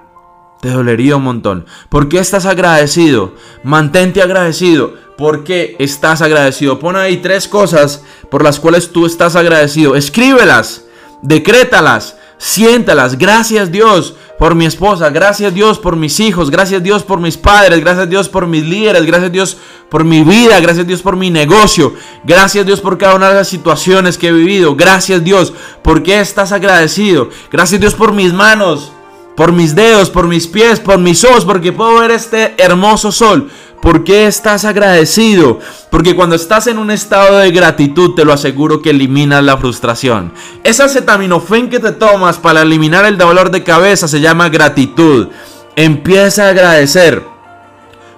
te 0.60 0.70
dolería 0.70 1.16
un 1.16 1.22
montón. 1.22 1.66
¿Por 1.88 2.08
qué 2.08 2.18
estás 2.18 2.46
agradecido? 2.46 3.34
Mantente 3.62 4.22
agradecido. 4.22 4.94
¿Por 5.16 5.44
qué 5.44 5.76
estás 5.78 6.20
agradecido? 6.22 6.78
Pon 6.78 6.96
ahí 6.96 7.18
tres 7.18 7.46
cosas 7.46 8.02
por 8.30 8.42
las 8.42 8.58
cuales 8.58 8.90
tú 8.90 9.06
estás 9.06 9.36
agradecido. 9.36 9.94
Escríbelas, 9.94 10.84
decrétalas, 11.22 12.16
siéntalas. 12.38 13.18
Gracias 13.18 13.70
Dios 13.70 14.14
por 14.38 14.54
mi 14.54 14.66
esposa, 14.66 15.08
gracias 15.10 15.54
Dios 15.54 15.78
por 15.78 15.96
mis 15.96 16.20
hijos, 16.20 16.50
gracias 16.50 16.82
Dios 16.82 17.02
por 17.02 17.20
mis 17.20 17.36
padres, 17.36 17.80
gracias 17.80 18.08
Dios 18.10 18.28
por 18.28 18.46
mis 18.46 18.64
líderes, 18.64 19.06
gracias 19.06 19.32
Dios 19.32 19.56
por 19.88 20.04
mi 20.04 20.22
vida, 20.22 20.60
gracias 20.60 20.86
Dios 20.86 21.00
por 21.00 21.16
mi 21.16 21.30
negocio, 21.30 21.94
gracias 22.24 22.66
Dios 22.66 22.80
por 22.80 22.98
cada 22.98 23.14
una 23.14 23.30
de 23.30 23.36
las 23.36 23.48
situaciones 23.48 24.18
que 24.18 24.28
he 24.28 24.32
vivido, 24.32 24.76
gracias 24.76 25.24
Dios 25.24 25.54
porque 25.82 26.20
estás 26.20 26.52
agradecido, 26.52 27.30
gracias 27.50 27.80
Dios 27.80 27.94
por 27.94 28.12
mis 28.12 28.34
manos, 28.34 28.92
por 29.36 29.52
mis 29.52 29.74
dedos, 29.74 30.10
por 30.10 30.26
mis 30.28 30.46
pies, 30.46 30.80
por 30.80 30.98
mis 30.98 31.24
ojos, 31.24 31.44
porque 31.44 31.72
puedo 31.72 32.00
ver 32.00 32.10
este 32.10 32.54
hermoso 32.58 33.12
sol. 33.12 33.50
¿Por 33.86 34.02
qué 34.02 34.26
estás 34.26 34.64
agradecido? 34.64 35.60
Porque 35.90 36.16
cuando 36.16 36.34
estás 36.34 36.66
en 36.66 36.78
un 36.78 36.90
estado 36.90 37.38
de 37.38 37.52
gratitud, 37.52 38.16
te 38.16 38.24
lo 38.24 38.32
aseguro 38.32 38.82
que 38.82 38.90
eliminas 38.90 39.44
la 39.44 39.58
frustración. 39.58 40.32
Esa 40.64 40.86
acetaminofén 40.86 41.70
que 41.70 41.78
te 41.78 41.92
tomas 41.92 42.36
para 42.38 42.62
eliminar 42.62 43.04
el 43.04 43.16
dolor 43.16 43.52
de 43.52 43.62
cabeza 43.62 44.08
se 44.08 44.20
llama 44.20 44.48
gratitud. 44.48 45.28
Empieza 45.76 46.46
a 46.46 46.48
agradecer. 46.48 47.22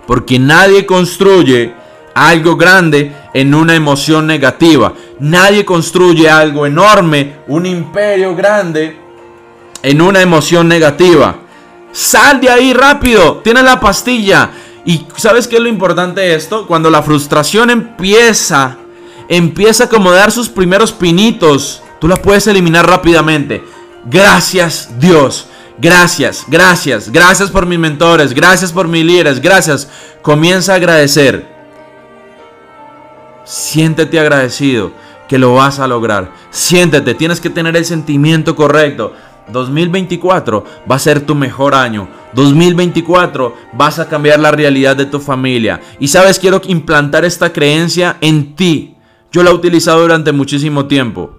Porque 0.06 0.38
nadie 0.38 0.86
construye 0.86 1.74
algo 2.14 2.56
grande 2.56 3.14
en 3.34 3.54
una 3.54 3.74
emoción 3.74 4.26
negativa. 4.26 4.94
Nadie 5.20 5.66
construye 5.66 6.30
algo 6.30 6.64
enorme, 6.64 7.40
un 7.46 7.66
imperio 7.66 8.34
grande, 8.34 8.98
en 9.82 10.00
una 10.00 10.22
emoción 10.22 10.66
negativa. 10.66 11.40
Sal 11.92 12.40
de 12.40 12.48
ahí 12.48 12.72
rápido. 12.72 13.42
Tienes 13.44 13.64
la 13.64 13.78
pastilla. 13.78 14.50
Y 14.88 15.06
¿sabes 15.16 15.46
qué 15.46 15.56
es 15.56 15.62
lo 15.62 15.68
importante 15.68 16.22
de 16.22 16.34
esto? 16.34 16.66
Cuando 16.66 16.88
la 16.88 17.02
frustración 17.02 17.68
empieza, 17.68 18.78
empieza 19.28 19.84
a 19.84 19.86
acomodar 19.88 20.32
sus 20.32 20.48
primeros 20.48 20.92
pinitos, 20.92 21.82
tú 22.00 22.08
la 22.08 22.16
puedes 22.16 22.46
eliminar 22.46 22.88
rápidamente. 22.88 23.62
Gracias 24.06 24.98
Dios. 24.98 25.46
Gracias, 25.76 26.46
gracias, 26.48 27.12
gracias 27.12 27.50
por 27.50 27.66
mis 27.66 27.78
mentores, 27.78 28.32
gracias 28.32 28.72
por 28.72 28.88
mis 28.88 29.04
líderes, 29.04 29.42
gracias. 29.42 29.90
Comienza 30.22 30.72
a 30.72 30.76
agradecer. 30.76 31.46
Siéntete 33.44 34.18
agradecido 34.18 34.92
que 35.28 35.36
lo 35.36 35.52
vas 35.52 35.80
a 35.80 35.86
lograr. 35.86 36.32
Siéntete, 36.48 37.14
tienes 37.14 37.42
que 37.42 37.50
tener 37.50 37.76
el 37.76 37.84
sentimiento 37.84 38.56
correcto. 38.56 39.12
2024 39.48 40.64
va 40.90 40.96
a 40.96 40.98
ser 40.98 41.20
tu 41.20 41.34
mejor 41.34 41.74
año. 41.74 42.08
2024 42.34 43.56
vas 43.72 43.98
a 43.98 44.08
cambiar 44.08 44.40
la 44.40 44.50
realidad 44.50 44.96
de 44.96 45.06
tu 45.06 45.20
familia. 45.20 45.80
Y 45.98 46.08
sabes, 46.08 46.38
quiero 46.38 46.60
implantar 46.66 47.24
esta 47.24 47.52
creencia 47.52 48.16
en 48.20 48.54
ti. 48.54 48.94
Yo 49.30 49.42
la 49.42 49.50
he 49.50 49.54
utilizado 49.54 50.00
durante 50.00 50.32
muchísimo 50.32 50.86
tiempo. 50.86 51.38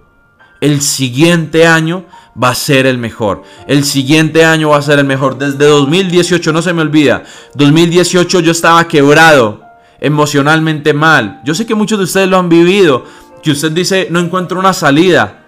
El 0.60 0.80
siguiente 0.80 1.66
año 1.66 2.04
va 2.40 2.50
a 2.50 2.54
ser 2.54 2.86
el 2.86 2.98
mejor. 2.98 3.42
El 3.66 3.84
siguiente 3.84 4.44
año 4.44 4.70
va 4.70 4.76
a 4.76 4.82
ser 4.82 4.98
el 4.98 5.06
mejor. 5.06 5.38
Desde 5.38 5.66
2018, 5.66 6.52
no 6.52 6.62
se 6.62 6.72
me 6.72 6.82
olvida. 6.82 7.24
2018 7.54 8.40
yo 8.40 8.52
estaba 8.52 8.86
quebrado, 8.86 9.62
emocionalmente 10.00 10.92
mal. 10.92 11.40
Yo 11.44 11.54
sé 11.54 11.66
que 11.66 11.74
muchos 11.74 11.98
de 11.98 12.04
ustedes 12.04 12.28
lo 12.28 12.38
han 12.38 12.48
vivido. 12.48 13.04
Que 13.42 13.52
usted 13.52 13.72
dice, 13.72 14.08
no 14.10 14.20
encuentro 14.20 14.58
una 14.58 14.72
salida. 14.72 15.46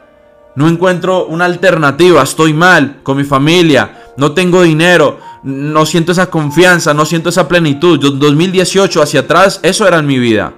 No 0.55 0.69
encuentro 0.69 1.27
una 1.27 1.45
alternativa. 1.45 2.23
Estoy 2.23 2.53
mal 2.53 3.01
con 3.03 3.17
mi 3.17 3.25
familia. 3.25 4.02
No 4.17 4.33
tengo 4.33 4.63
dinero. 4.63 5.19
No 5.43 5.87
siento 5.87 6.13
esa 6.13 6.31
confianza. 6.31 6.95
No 6.95 7.05
siento 7.05 7.29
esa 7.29 7.49
plenitud. 7.49 7.99
Yo, 7.99 8.11
2018 8.11 9.03
hacia 9.03 9.21
atrás, 9.21 9.61
eso 9.63 9.87
era 9.87 9.99
en 9.99 10.07
mi 10.07 10.19
vida. 10.19 10.55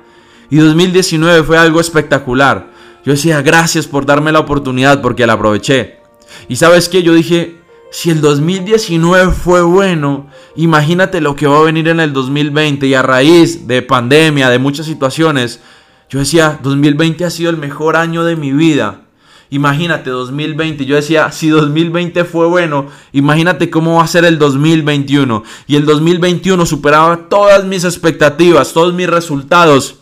Y 0.50 0.56
2019 0.56 1.42
fue 1.42 1.58
algo 1.58 1.80
espectacular. 1.80 2.70
Yo 3.04 3.12
decía, 3.12 3.42
gracias 3.42 3.86
por 3.86 4.06
darme 4.06 4.32
la 4.32 4.40
oportunidad 4.40 5.02
porque 5.02 5.26
la 5.26 5.34
aproveché. 5.34 6.00
Y 6.48 6.56
sabes 6.56 6.88
qué, 6.88 7.02
yo 7.02 7.12
dije, 7.12 7.58
si 7.90 8.10
el 8.10 8.20
2019 8.20 9.32
fue 9.32 9.62
bueno, 9.62 10.26
imagínate 10.56 11.20
lo 11.20 11.36
que 11.36 11.46
va 11.46 11.58
a 11.58 11.62
venir 11.62 11.88
en 11.88 12.00
el 12.00 12.12
2020 12.12 12.86
y 12.86 12.94
a 12.94 13.02
raíz 13.02 13.66
de 13.66 13.82
pandemia, 13.82 14.50
de 14.50 14.58
muchas 14.58 14.86
situaciones, 14.86 15.60
yo 16.08 16.18
decía, 16.18 16.58
2020 16.62 17.24
ha 17.24 17.30
sido 17.30 17.50
el 17.50 17.56
mejor 17.56 17.96
año 17.96 18.24
de 18.24 18.36
mi 18.36 18.52
vida. 18.52 19.03
Imagínate 19.50 20.10
2020, 20.10 20.84
yo 20.84 20.96
decía, 20.96 21.30
si 21.30 21.48
2020 21.48 22.24
fue 22.24 22.46
bueno, 22.46 22.88
imagínate 23.12 23.70
cómo 23.70 23.96
va 23.96 24.04
a 24.04 24.08
ser 24.08 24.24
el 24.24 24.38
2021. 24.38 25.44
Y 25.66 25.76
el 25.76 25.86
2021 25.86 26.66
superaba 26.66 27.28
todas 27.28 27.64
mis 27.64 27.84
expectativas, 27.84 28.72
todos 28.72 28.94
mis 28.94 29.08
resultados 29.08 29.96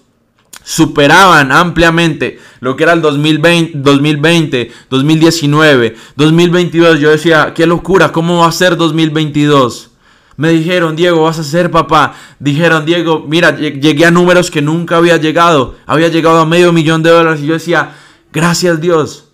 superaban 0.64 1.50
ampliamente 1.50 2.38
lo 2.60 2.76
que 2.76 2.84
era 2.84 2.92
el 2.92 3.02
2020, 3.02 3.78
2020, 3.78 4.70
2019, 4.88 5.96
2022. 6.16 7.00
Yo 7.00 7.10
decía, 7.10 7.52
qué 7.54 7.66
locura, 7.66 8.12
¿cómo 8.12 8.38
va 8.38 8.46
a 8.46 8.52
ser 8.52 8.76
2022? 8.76 9.90
Me 10.36 10.50
dijeron, 10.50 10.96
Diego, 10.96 11.24
vas 11.24 11.38
a 11.38 11.44
ser 11.44 11.70
papá. 11.70 12.14
Dijeron, 12.38 12.86
Diego, 12.86 13.24
mira, 13.28 13.56
llegué 13.56 14.06
a 14.06 14.10
números 14.10 14.50
que 14.50 14.62
nunca 14.62 14.96
había 14.96 15.16
llegado. 15.16 15.76
Había 15.86 16.08
llegado 16.08 16.38
a 16.38 16.46
medio 16.46 16.72
millón 16.72 17.02
de 17.02 17.10
dólares. 17.10 17.42
Y 17.42 17.46
yo 17.46 17.54
decía, 17.54 17.94
gracias 18.32 18.80
Dios. 18.80 19.31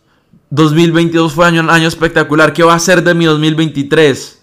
2022 0.51 1.33
fue 1.33 1.49
un 1.49 1.71
año 1.71 1.89
espectacular. 1.89 2.53
¿Qué 2.53 2.63
va 2.63 2.75
a 2.75 2.79
ser 2.79 3.03
de 3.03 3.15
mi 3.15 3.27
2023? 3.27 4.39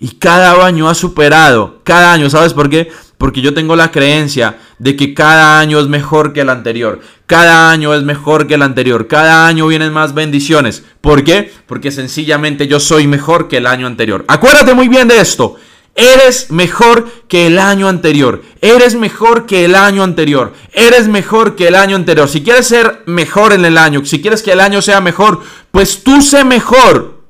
Y 0.00 0.08
cada 0.16 0.64
año 0.64 0.88
ha 0.88 0.94
superado, 0.94 1.80
cada 1.84 2.14
año, 2.14 2.30
¿sabes 2.30 2.54
por 2.54 2.70
qué? 2.70 2.90
Porque 3.18 3.42
yo 3.42 3.52
tengo 3.52 3.76
la 3.76 3.90
creencia 3.92 4.58
de 4.78 4.96
que 4.96 5.12
cada 5.12 5.60
año 5.60 5.78
es 5.78 5.88
mejor 5.88 6.32
que 6.32 6.40
el 6.40 6.48
anterior. 6.48 7.00
Cada 7.26 7.70
año 7.70 7.92
es 7.94 8.02
mejor 8.02 8.46
que 8.46 8.54
el 8.54 8.62
anterior. 8.62 9.08
Cada 9.08 9.46
año 9.46 9.66
vienen 9.66 9.92
más 9.92 10.14
bendiciones. 10.14 10.82
¿Por 11.02 11.22
qué? 11.22 11.52
Porque 11.66 11.92
sencillamente 11.92 12.66
yo 12.66 12.80
soy 12.80 13.06
mejor 13.06 13.46
que 13.48 13.58
el 13.58 13.66
año 13.66 13.86
anterior. 13.86 14.24
Acuérdate 14.26 14.72
muy 14.72 14.88
bien 14.88 15.06
de 15.06 15.20
esto. 15.20 15.56
Eres 15.94 16.50
mejor 16.50 17.08
que 17.28 17.46
el 17.46 17.58
año 17.58 17.88
anterior. 17.88 18.42
Eres 18.60 18.94
mejor 18.94 19.46
que 19.46 19.64
el 19.64 19.74
año 19.74 20.02
anterior. 20.02 20.52
Eres 20.72 21.08
mejor 21.08 21.56
que 21.56 21.68
el 21.68 21.74
año 21.74 21.96
anterior. 21.96 22.28
Si 22.28 22.42
quieres 22.42 22.68
ser 22.68 23.02
mejor 23.06 23.52
en 23.52 23.64
el 23.64 23.76
año, 23.76 24.04
si 24.04 24.22
quieres 24.22 24.42
que 24.42 24.52
el 24.52 24.60
año 24.60 24.80
sea 24.82 25.00
mejor, 25.00 25.42
pues 25.70 26.02
tú 26.02 26.22
sé 26.22 26.44
mejor. 26.44 27.20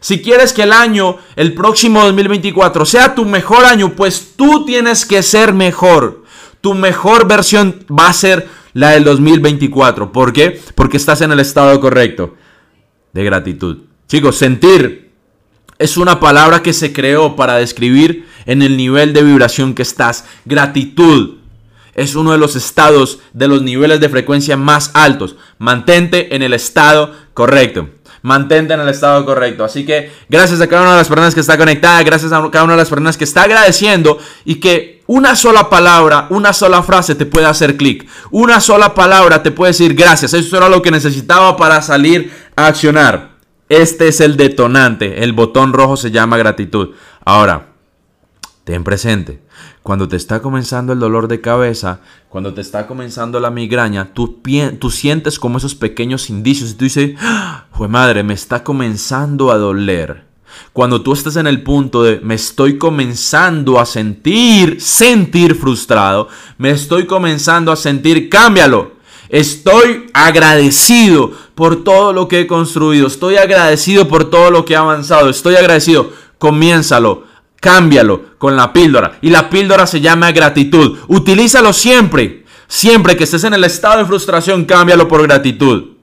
Si 0.00 0.22
quieres 0.22 0.52
que 0.52 0.62
el 0.62 0.72
año, 0.72 1.18
el 1.34 1.54
próximo 1.54 2.04
2024, 2.04 2.84
sea 2.84 3.14
tu 3.14 3.24
mejor 3.24 3.64
año, 3.64 3.94
pues 3.94 4.34
tú 4.36 4.64
tienes 4.64 5.04
que 5.04 5.22
ser 5.22 5.52
mejor. 5.52 6.24
Tu 6.60 6.74
mejor 6.74 7.26
versión 7.26 7.84
va 7.90 8.08
a 8.08 8.12
ser 8.12 8.48
la 8.74 8.90
del 8.90 9.04
2024. 9.04 10.12
¿Por 10.12 10.32
qué? 10.32 10.60
Porque 10.74 10.96
estás 10.96 11.20
en 11.20 11.32
el 11.32 11.40
estado 11.40 11.80
correcto 11.80 12.36
de 13.12 13.24
gratitud. 13.24 13.78
Chicos, 14.06 14.36
sentir 14.36 15.07
es 15.78 15.96
una 15.96 16.20
palabra 16.20 16.62
que 16.62 16.72
se 16.72 16.92
creó 16.92 17.36
para 17.36 17.56
describir 17.56 18.26
en 18.46 18.62
el 18.62 18.76
nivel 18.76 19.12
de 19.12 19.22
vibración 19.22 19.74
que 19.74 19.82
estás. 19.82 20.24
Gratitud 20.44 21.36
es 21.94 22.14
uno 22.14 22.32
de 22.32 22.38
los 22.38 22.56
estados 22.56 23.20
de 23.32 23.48
los 23.48 23.62
niveles 23.62 24.00
de 24.00 24.08
frecuencia 24.08 24.56
más 24.56 24.90
altos. 24.94 25.36
Mantente 25.58 26.34
en 26.34 26.42
el 26.42 26.54
estado 26.54 27.14
correcto 27.34 27.88
mantente 28.22 28.74
en 28.74 28.80
el 28.80 28.88
estado 28.88 29.24
correcto. 29.24 29.64
Así 29.64 29.84
que 29.84 30.10
gracias 30.28 30.60
a 30.60 30.66
cada 30.66 30.82
una 30.82 30.92
de 30.92 30.98
las 30.98 31.08
personas 31.08 31.34
que 31.34 31.40
está 31.40 31.56
conectada, 31.56 32.02
gracias 32.02 32.32
a 32.32 32.50
cada 32.50 32.64
una 32.64 32.74
de 32.74 32.78
las 32.78 32.88
personas 32.88 33.16
que 33.16 33.24
está 33.24 33.42
agradeciendo 33.42 34.18
y 34.44 34.56
que 34.56 35.02
una 35.06 35.36
sola 35.36 35.70
palabra, 35.70 36.26
una 36.30 36.52
sola 36.52 36.82
frase 36.82 37.14
te 37.14 37.26
puede 37.26 37.46
hacer 37.46 37.76
clic. 37.76 38.08
Una 38.30 38.60
sola 38.60 38.94
palabra 38.94 39.42
te 39.42 39.50
puede 39.50 39.72
decir 39.72 39.94
gracias. 39.94 40.34
Eso 40.34 40.56
era 40.56 40.68
lo 40.68 40.82
que 40.82 40.90
necesitaba 40.90 41.56
para 41.56 41.80
salir 41.82 42.32
a 42.56 42.66
accionar. 42.66 43.37
Este 43.68 44.08
es 44.08 44.20
el 44.20 44.36
detonante. 44.36 45.22
El 45.22 45.32
botón 45.32 45.72
rojo 45.72 45.96
se 45.96 46.10
llama 46.10 46.36
gratitud. 46.36 46.90
Ahora, 47.24 47.72
ten 48.64 48.84
presente 48.84 49.40
cuando 49.88 50.06
te 50.06 50.16
está 50.16 50.42
comenzando 50.42 50.92
el 50.92 50.98
dolor 50.98 51.28
de 51.28 51.40
cabeza, 51.40 52.00
cuando 52.28 52.52
te 52.52 52.60
está 52.60 52.86
comenzando 52.86 53.40
la 53.40 53.50
migraña, 53.50 54.12
tú, 54.12 54.42
sientes 54.90 55.38
como 55.38 55.56
esos 55.56 55.74
pequeños 55.74 56.28
indicios 56.28 56.72
y 56.72 56.74
tú 56.74 56.84
dices, 56.84 57.14
¡Fue 57.72 57.86
¡Ah! 57.86 57.88
madre, 57.88 58.22
me 58.22 58.34
está 58.34 58.62
comenzando 58.62 59.50
a 59.50 59.56
doler! 59.56 60.26
Cuando 60.74 61.00
tú 61.00 61.14
estás 61.14 61.36
en 61.36 61.46
el 61.46 61.62
punto 61.62 62.02
de 62.02 62.20
me 62.20 62.34
estoy 62.34 62.76
comenzando 62.76 63.80
a 63.80 63.86
sentir, 63.86 64.78
sentir 64.78 65.54
frustrado, 65.54 66.28
me 66.58 66.68
estoy 66.68 67.06
comenzando 67.06 67.72
a 67.72 67.76
sentir, 67.76 68.28
cámbialo. 68.28 68.97
Estoy 69.28 70.06
agradecido 70.14 71.32
por 71.54 71.84
todo 71.84 72.12
lo 72.12 72.28
que 72.28 72.40
he 72.40 72.46
construido, 72.46 73.06
estoy 73.06 73.36
agradecido 73.36 74.08
por 74.08 74.30
todo 74.30 74.50
lo 74.50 74.64
que 74.64 74.74
he 74.74 74.76
avanzado, 74.76 75.28
estoy 75.28 75.56
agradecido. 75.56 76.12
Comiénzalo, 76.38 77.24
Cámbialo 77.60 78.38
con 78.38 78.56
la 78.56 78.72
píldora. 78.72 79.18
Y 79.20 79.30
la 79.30 79.50
píldora 79.50 79.86
se 79.86 80.00
llama 80.00 80.32
gratitud. 80.32 80.98
Utilízalo 81.08 81.72
siempre. 81.72 82.44
Siempre 82.68 83.16
que 83.16 83.24
estés 83.24 83.44
en 83.44 83.54
el 83.54 83.64
estado 83.64 83.98
de 83.98 84.04
frustración, 84.04 84.64
cámbialo 84.64 85.08
por 85.08 85.22
gratitud. 85.22 85.96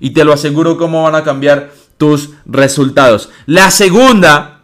Y 0.00 0.10
te 0.10 0.24
lo 0.24 0.32
aseguro 0.32 0.76
cómo 0.76 1.04
van 1.04 1.14
a 1.14 1.22
cambiar 1.22 1.72
tus 1.98 2.30
resultados. 2.46 3.28
La 3.46 3.70
segunda, 3.70 4.62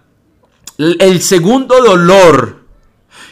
el 0.79 1.21
segundo 1.21 1.83
dolor 1.83 2.61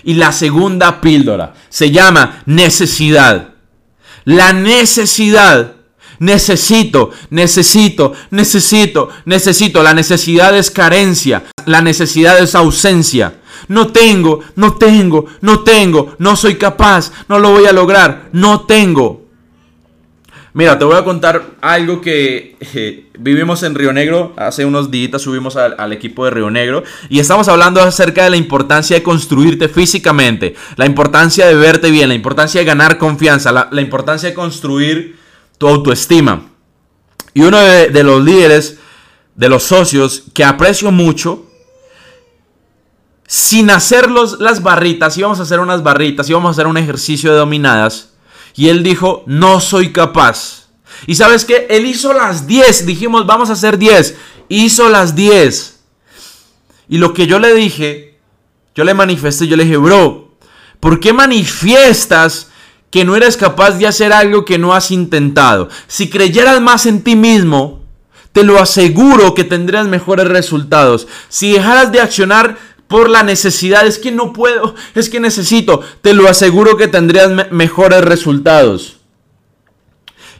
y 0.04 0.14
la 0.14 0.32
segunda 0.32 1.00
píldora 1.00 1.54
se 1.70 1.90
llama 1.90 2.42
necesidad. 2.46 3.54
La 4.24 4.52
necesidad 4.52 5.74
Necesito, 6.20 7.12
necesito, 7.30 8.12
necesito, 8.30 9.08
necesito. 9.24 9.82
La 9.82 9.94
necesidad 9.94 10.56
es 10.56 10.70
carencia. 10.70 11.44
La 11.64 11.80
necesidad 11.80 12.38
es 12.40 12.54
ausencia. 12.54 13.40
No 13.68 13.88
tengo, 13.88 14.40
no 14.56 14.74
tengo, 14.74 15.26
no 15.40 15.60
tengo, 15.60 16.14
no 16.18 16.36
soy 16.36 16.54
capaz, 16.56 17.12
no 17.28 17.38
lo 17.38 17.50
voy 17.50 17.66
a 17.66 17.72
lograr, 17.72 18.28
no 18.32 18.62
tengo. 18.62 19.27
Mira, 20.58 20.76
te 20.76 20.84
voy 20.84 20.96
a 20.96 21.04
contar 21.04 21.50
algo 21.60 22.00
que 22.00 22.56
eh, 22.74 23.06
vivimos 23.16 23.62
en 23.62 23.76
Río 23.76 23.92
Negro. 23.92 24.32
Hace 24.36 24.64
unos 24.64 24.90
días 24.90 25.22
subimos 25.22 25.54
al, 25.54 25.92
equipo 25.92 26.24
de 26.24 26.32
Río 26.32 26.50
Negro 26.50 26.82
y 27.08 27.20
estamos 27.20 27.46
hablando 27.46 27.80
acerca 27.80 28.24
de 28.24 28.30
la 28.30 28.38
importancia 28.38 28.96
de 28.96 29.04
construirte 29.04 29.68
físicamente, 29.68 30.56
la 30.74 30.86
importancia 30.86 31.46
de 31.46 31.54
verte 31.54 31.92
bien, 31.92 32.08
la 32.08 32.16
importancia 32.16 32.58
de 32.60 32.64
ganar 32.64 32.98
confianza, 32.98 33.52
la, 33.52 33.68
la 33.70 33.80
importancia 33.80 34.30
de 34.30 34.34
construir 34.34 35.16
tu 35.58 35.68
autoestima. 35.68 36.48
Y 37.34 37.42
uno 37.42 37.58
de, 37.58 38.02
los 38.02 38.24
líderes, 38.24 38.80
de 39.36 39.48
los 39.48 39.62
socios 39.62 40.24
que 40.34 40.42
aprecio 40.42 40.90
mucho, 40.90 41.46
sin 43.28 43.70
hacer 43.70 44.10
las 44.10 44.60
barritas, 44.64 45.16
íbamos 45.16 45.38
a 45.38 45.44
hacer 45.44 45.60
unas 45.60 45.84
barritas, 45.84 46.28
íbamos 46.28 46.48
a 46.48 46.50
hacer 46.50 46.66
un 46.66 46.78
ejercicio 46.78 47.30
de 47.30 47.38
dominadas, 47.38 48.17
y 48.58 48.68
él 48.70 48.82
dijo, 48.82 49.22
no 49.26 49.60
soy 49.60 49.92
capaz. 49.92 50.66
Y 51.06 51.14
sabes 51.14 51.44
que 51.44 51.68
él 51.70 51.86
hizo 51.86 52.12
las 52.12 52.48
10, 52.48 52.86
dijimos, 52.86 53.24
vamos 53.24 53.50
a 53.50 53.52
hacer 53.52 53.78
10, 53.78 54.16
hizo 54.48 54.88
las 54.88 55.14
10. 55.14 55.78
Y 56.88 56.98
lo 56.98 57.14
que 57.14 57.28
yo 57.28 57.38
le 57.38 57.54
dije, 57.54 58.18
yo 58.74 58.82
le 58.82 58.94
manifesté, 58.94 59.46
yo 59.46 59.56
le 59.56 59.62
dije, 59.62 59.76
bro, 59.76 60.32
¿por 60.80 60.98
qué 60.98 61.12
manifiestas 61.12 62.48
que 62.90 63.04
no 63.04 63.14
eres 63.14 63.36
capaz 63.36 63.78
de 63.78 63.86
hacer 63.86 64.12
algo 64.12 64.44
que 64.44 64.58
no 64.58 64.74
has 64.74 64.90
intentado? 64.90 65.68
Si 65.86 66.10
creyeras 66.10 66.60
más 66.60 66.84
en 66.86 67.02
ti 67.02 67.14
mismo, 67.14 67.84
te 68.32 68.42
lo 68.42 68.58
aseguro 68.58 69.34
que 69.34 69.44
tendrías 69.44 69.86
mejores 69.86 70.26
resultados. 70.26 71.06
Si 71.28 71.52
dejaras 71.52 71.92
de 71.92 72.00
accionar 72.00 72.58
por 72.88 73.10
la 73.10 73.22
necesidad, 73.22 73.86
es 73.86 73.98
que 73.98 74.10
no 74.10 74.32
puedo, 74.32 74.74
es 74.94 75.08
que 75.08 75.20
necesito, 75.20 75.82
te 76.00 76.14
lo 76.14 76.26
aseguro 76.26 76.76
que 76.76 76.88
tendrías 76.88 77.30
mejores 77.52 78.02
resultados. 78.02 78.96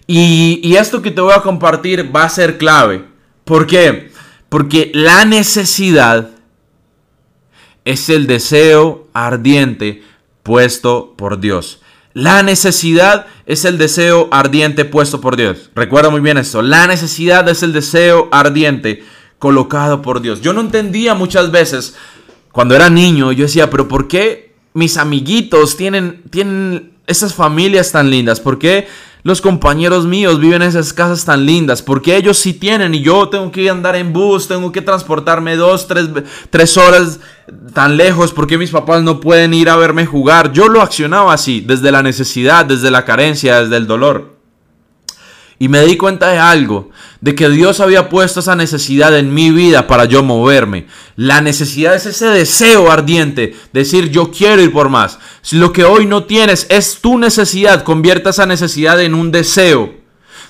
Y, 0.07 0.61
y, 0.63 0.77
esto 0.77 1.03
que 1.03 1.11
te 1.11 1.21
voy 1.21 1.35
a 1.35 1.43
compartir 1.43 2.15
va 2.15 2.25
a 2.25 2.31
ser 2.31 2.57
clave. 2.57 3.05
¿Por 3.45 3.67
qué? 3.67 4.11
Porque 4.49 4.91
la 4.95 5.27
necesidad 5.27 6.31
es 7.85 8.09
el 8.09 8.27
deseo 8.27 9.07
ardiente 9.13 10.03
puesto 10.43 11.15
por 11.17 11.41
Dios. 11.41 11.83
La 12.15 12.43
necesidad 12.43 13.27
es 13.45 13.67
el 13.67 13.77
deseo 13.77 14.29
ardiente 14.31 14.87
puesto 14.87 15.21
por 15.21 15.37
Dios. 15.37 15.71
Recuerda 15.75 16.09
muy 16.09 16.21
bien 16.21 16.39
esto. 16.39 16.63
La 16.63 16.87
necesidad 16.87 17.47
es 17.49 17.63
el 17.63 17.73
deseo 17.73 18.29
ardiente 18.33 19.05
colocado 19.39 20.03
por 20.03 20.21
Dios. 20.21 20.41
Yo 20.41 20.53
no 20.53 20.63
entendía 20.63 21.15
muchas 21.15 21.51
veces 21.51 21.97
cuando 22.53 22.75
era 22.75 22.91
niño, 22.91 23.33
yo 23.33 23.45
decía, 23.45 23.71
pero 23.71 23.89
¿por 23.89 24.09
qué 24.09 24.55
mis 24.75 24.97
amiguitos 24.97 25.77
tienen, 25.77 26.23
tienen 26.31 26.93
esas 27.07 27.35
familias 27.35 27.93
tan 27.93 28.11
lindas? 28.11 28.41
¿Por 28.41 28.59
qué 28.59 28.87
los 29.23 29.41
compañeros 29.41 30.07
míos 30.07 30.41
viven 30.41 30.63
en 30.63 30.69
esas 30.69 30.93
casas 30.93 31.25
tan 31.25 31.45
lindas? 31.45 31.83
Porque 31.83 32.17
ellos 32.17 32.39
sí 32.39 32.55
tienen 32.55 32.95
y 32.95 33.01
yo 33.03 33.29
tengo 33.29 33.51
que 33.51 33.69
andar 33.69 33.97
en 33.97 34.13
bus, 34.13 34.49
tengo 34.49 34.73
que 34.73 34.81
transportarme 34.81 35.57
dos, 35.57 35.89
tres, 35.89 36.09
tres 36.51 36.77
horas 36.77 37.21
tan 37.75 37.97
lejos? 37.97 38.33
porque 38.33 38.59
mis 38.59 38.71
papás 38.71 39.03
no 39.03 39.21
pueden 39.21 39.53
ir 39.55 39.69
a 39.69 39.77
verme 39.77 40.07
jugar? 40.07 40.53
Yo 40.53 40.69
lo 40.69 40.81
accionaba 40.81 41.33
así, 41.33 41.61
desde 41.61 41.93
la 41.93 42.03
necesidad, 42.03 42.65
desde 42.65 42.91
la 42.91 43.05
carencia, 43.05 43.61
desde 43.61 43.77
el 43.77 43.87
dolor. 43.87 44.38
Y 45.61 45.69
me 45.69 45.85
di 45.85 45.97
cuenta 45.97 46.29
de 46.29 46.39
algo, 46.39 46.91
de 47.21 47.35
que 47.35 47.49
Dios 47.49 47.81
había 47.81 48.09
puesto 48.09 48.41
esa 48.41 48.55
necesidad 48.55 49.19
en 49.19 49.35
mi 49.35 49.51
vida 49.51 49.89
para 49.89 50.05
yo 50.05 50.23
moverme. 50.23 50.87
La 51.17 51.41
necesidad 51.41 51.97
es 51.97 52.07
ese 52.07 52.27
deseo 52.27 52.93
ardiente, 52.93 53.57
decir 53.73 54.11
yo 54.11 54.31
quiero 54.31 54.63
ir 54.63 54.73
por 54.73 54.89
más. 54.89 55.19
Si 55.43 55.57
lo 55.57 55.73
que 55.73 55.85
hoy 55.85 56.07
no 56.07 56.25
tienes 56.25 56.67
es 56.71 57.01
tu 57.01 57.19
necesidad, 57.19 57.83
convierta 57.83 58.31
esa 58.31 58.47
necesidad 58.47 59.01
en 59.01 59.15
un 59.15 59.33
deseo. 59.33 59.95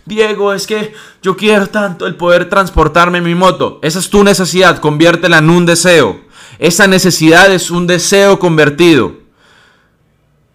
Diego, 0.05 0.53
es 0.53 0.67
que 0.67 0.93
yo 1.23 1.37
quiero 1.37 1.69
tanto 1.69 2.07
el 2.07 2.17
poder 2.17 2.51
transportarme 2.51 3.19
en 3.19 3.25
mi 3.25 3.35
moto. 3.35 3.79
Esa 3.83 3.99
es 4.01 4.11
tu 4.11 4.25
necesidad, 4.25 4.79
conviértela 4.79 5.39
en 5.39 5.49
un 5.49 5.65
deseo. 5.65 6.21
Esa 6.59 6.87
necesidad 6.87 7.51
es 7.51 7.71
un 7.71 7.87
deseo 7.87 8.39
convertido. 8.39 9.15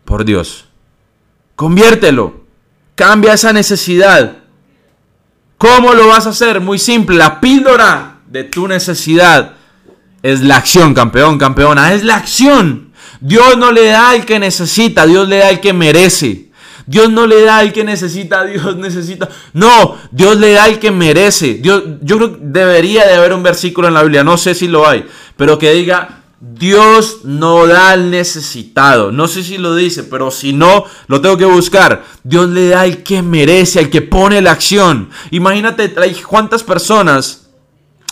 Por 0.05 0.25
Dios. 0.25 0.65
Conviértelo. 1.55 2.43
Cambia 2.95 3.33
esa 3.33 3.53
necesidad 3.53 4.42
¿Cómo 5.57 5.93
lo 5.93 6.07
vas 6.07 6.27
a 6.27 6.31
hacer? 6.31 6.59
Muy 6.59 6.79
simple, 6.79 7.15
la 7.15 7.39
píldora 7.39 8.17
de 8.27 8.43
tu 8.43 8.67
necesidad 8.67 9.53
es 10.21 10.41
la 10.41 10.57
acción, 10.57 10.93
campeón, 10.93 11.37
campeona, 11.37 11.93
es 11.93 12.03
la 12.03 12.15
acción. 12.15 12.91
Dios 13.19 13.57
no 13.57 13.71
le 13.71 13.85
da 13.85 14.09
al 14.09 14.25
que 14.25 14.39
necesita, 14.39 15.05
Dios 15.05 15.27
le 15.27 15.37
da 15.37 15.49
al 15.49 15.61
que 15.61 15.73
merece. 15.73 16.49
Dios 16.85 17.09
no 17.09 17.27
le 17.27 17.41
da 17.43 17.59
al 17.59 17.71
que 17.71 17.83
necesita, 17.83 18.43
Dios 18.43 18.75
necesita. 18.75 19.29
No, 19.53 19.97
Dios 20.11 20.37
le 20.37 20.51
da 20.53 20.65
al 20.65 20.79
que 20.79 20.91
merece. 20.91 21.55
Dios, 21.55 21.83
yo 22.01 22.17
creo 22.17 22.33
que 22.33 22.39
debería 22.41 23.05
de 23.05 23.13
haber 23.13 23.33
un 23.33 23.43
versículo 23.43 23.87
en 23.87 23.93
la 23.93 24.03
Biblia, 24.03 24.23
no 24.23 24.37
sé 24.37 24.53
si 24.55 24.67
lo 24.67 24.87
hay, 24.87 25.05
pero 25.37 25.57
que 25.57 25.71
diga, 25.73 26.22
Dios 26.45 27.19
no 27.23 27.67
da 27.67 27.91
al 27.91 28.11
necesitado. 28.11 29.13
No 29.13 29.29
sé 29.29 29.43
si 29.43 29.57
lo 29.57 29.75
dice, 29.75 30.03
pero 30.03 30.29
si 30.29 30.51
no, 30.51 30.83
lo 31.07 31.21
tengo 31.21 31.37
que 31.37 31.45
buscar. 31.45 32.03
Dios 32.25 32.49
le 32.49 32.67
da 32.67 32.81
al 32.81 33.01
que 33.01 33.21
merece, 33.21 33.79
al 33.79 33.89
que 33.89 34.01
pone 34.01 34.41
la 34.41 34.51
acción. 34.51 35.09
Imagínate 35.31 35.93
cuántas 36.27 36.61
personas 36.61 37.47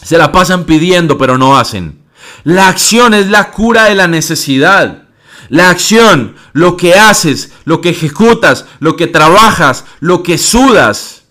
se 0.01 0.17
la 0.17 0.31
pasan 0.31 0.63
pidiendo, 0.63 1.17
pero 1.17 1.37
no 1.37 1.57
hacen. 1.57 2.03
La 2.45 2.69
acción 2.69 3.13
es 3.13 3.27
la 3.27 3.51
cura 3.51 3.85
de 3.85 3.95
la 3.95 4.07
necesidad. 4.07 5.09
La 5.49 5.69
acción, 5.69 6.37
lo 6.53 6.77
que 6.77 6.93
haces, 6.93 7.51
lo 7.65 7.81
que 7.81 7.89
ejecutas, 7.89 8.65
lo 8.79 8.95
que 8.95 9.07
trabajas, 9.07 9.83
lo 9.99 10.23
que 10.23 10.37
sudas. 10.37 11.23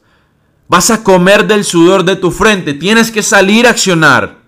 Vas 0.69 0.91
a 0.91 1.03
comer 1.03 1.47
del 1.47 1.65
sudor 1.65 2.05
de 2.05 2.17
tu 2.17 2.31
frente. 2.31 2.75
Tienes 2.75 3.11
que 3.11 3.23
salir 3.23 3.67
a 3.67 3.71
accionar. 3.71 4.40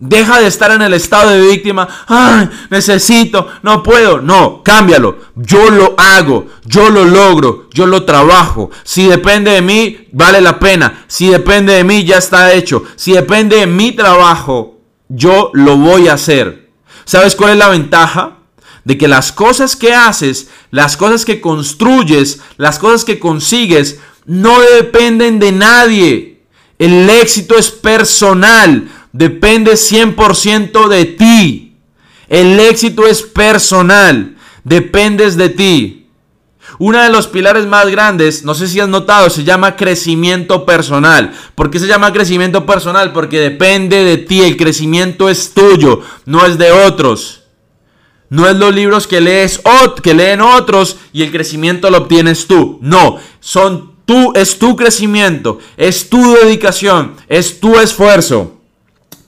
Deja 0.00 0.40
de 0.40 0.46
estar 0.46 0.70
en 0.70 0.82
el 0.82 0.94
estado 0.94 1.30
de 1.30 1.40
víctima. 1.40 1.88
Ay, 2.06 2.48
necesito, 2.70 3.48
no 3.62 3.82
puedo. 3.82 4.20
No, 4.20 4.62
cámbialo. 4.62 5.18
Yo 5.34 5.70
lo 5.70 5.96
hago, 5.98 6.46
yo 6.64 6.88
lo 6.88 7.04
logro, 7.04 7.68
yo 7.74 7.84
lo 7.86 8.04
trabajo. 8.04 8.70
Si 8.84 9.08
depende 9.08 9.50
de 9.50 9.62
mí, 9.62 10.08
vale 10.12 10.40
la 10.40 10.60
pena. 10.60 11.04
Si 11.08 11.28
depende 11.28 11.72
de 11.72 11.82
mí, 11.82 12.04
ya 12.04 12.18
está 12.18 12.52
hecho. 12.52 12.84
Si 12.94 13.12
depende 13.12 13.56
de 13.56 13.66
mi 13.66 13.90
trabajo, 13.90 14.78
yo 15.08 15.50
lo 15.52 15.76
voy 15.76 16.06
a 16.06 16.12
hacer. 16.12 16.70
¿Sabes 17.04 17.34
cuál 17.34 17.52
es 17.52 17.58
la 17.58 17.68
ventaja? 17.68 18.36
De 18.84 18.96
que 18.96 19.08
las 19.08 19.32
cosas 19.32 19.74
que 19.74 19.94
haces, 19.94 20.48
las 20.70 20.96
cosas 20.96 21.24
que 21.24 21.40
construyes, 21.40 22.40
las 22.56 22.78
cosas 22.78 23.04
que 23.04 23.18
consigues, 23.18 23.98
no 24.26 24.60
dependen 24.60 25.40
de 25.40 25.50
nadie. 25.50 26.42
El 26.78 27.10
éxito 27.10 27.58
es 27.58 27.72
personal 27.72 28.88
depende 29.12 29.72
100% 29.72 30.88
de 30.88 31.04
ti. 31.04 31.76
El 32.28 32.60
éxito 32.60 33.06
es 33.06 33.22
personal, 33.22 34.36
dependes 34.64 35.36
de 35.36 35.48
ti. 35.48 35.98
Uno 36.78 37.02
de 37.02 37.10
los 37.10 37.26
pilares 37.26 37.66
más 37.66 37.88
grandes, 37.88 38.44
no 38.44 38.54
sé 38.54 38.68
si 38.68 38.78
has 38.78 38.88
notado, 38.88 39.30
se 39.30 39.42
llama 39.42 39.74
crecimiento 39.74 40.64
personal. 40.64 41.32
¿Por 41.54 41.70
qué 41.70 41.80
se 41.80 41.88
llama 41.88 42.12
crecimiento 42.12 42.66
personal? 42.66 43.12
Porque 43.12 43.40
depende 43.40 44.04
de 44.04 44.18
ti, 44.18 44.42
el 44.42 44.56
crecimiento 44.56 45.28
es 45.28 45.54
tuyo, 45.54 46.02
no 46.24 46.46
es 46.46 46.56
de 46.58 46.70
otros. 46.70 47.42
No 48.30 48.46
es 48.46 48.56
los 48.56 48.74
libros 48.74 49.06
que 49.06 49.20
lees 49.20 49.60
que 50.02 50.14
leen 50.14 50.42
otros 50.42 50.98
y 51.12 51.22
el 51.22 51.32
crecimiento 51.32 51.90
lo 51.90 51.98
obtienes 51.98 52.46
tú. 52.46 52.78
No, 52.82 53.18
son 53.40 53.94
tú, 54.04 54.32
es 54.36 54.58
tu 54.58 54.76
crecimiento, 54.76 55.58
es 55.76 56.10
tu 56.10 56.34
dedicación, 56.34 57.14
es 57.28 57.58
tu 57.58 57.78
esfuerzo. 57.78 58.57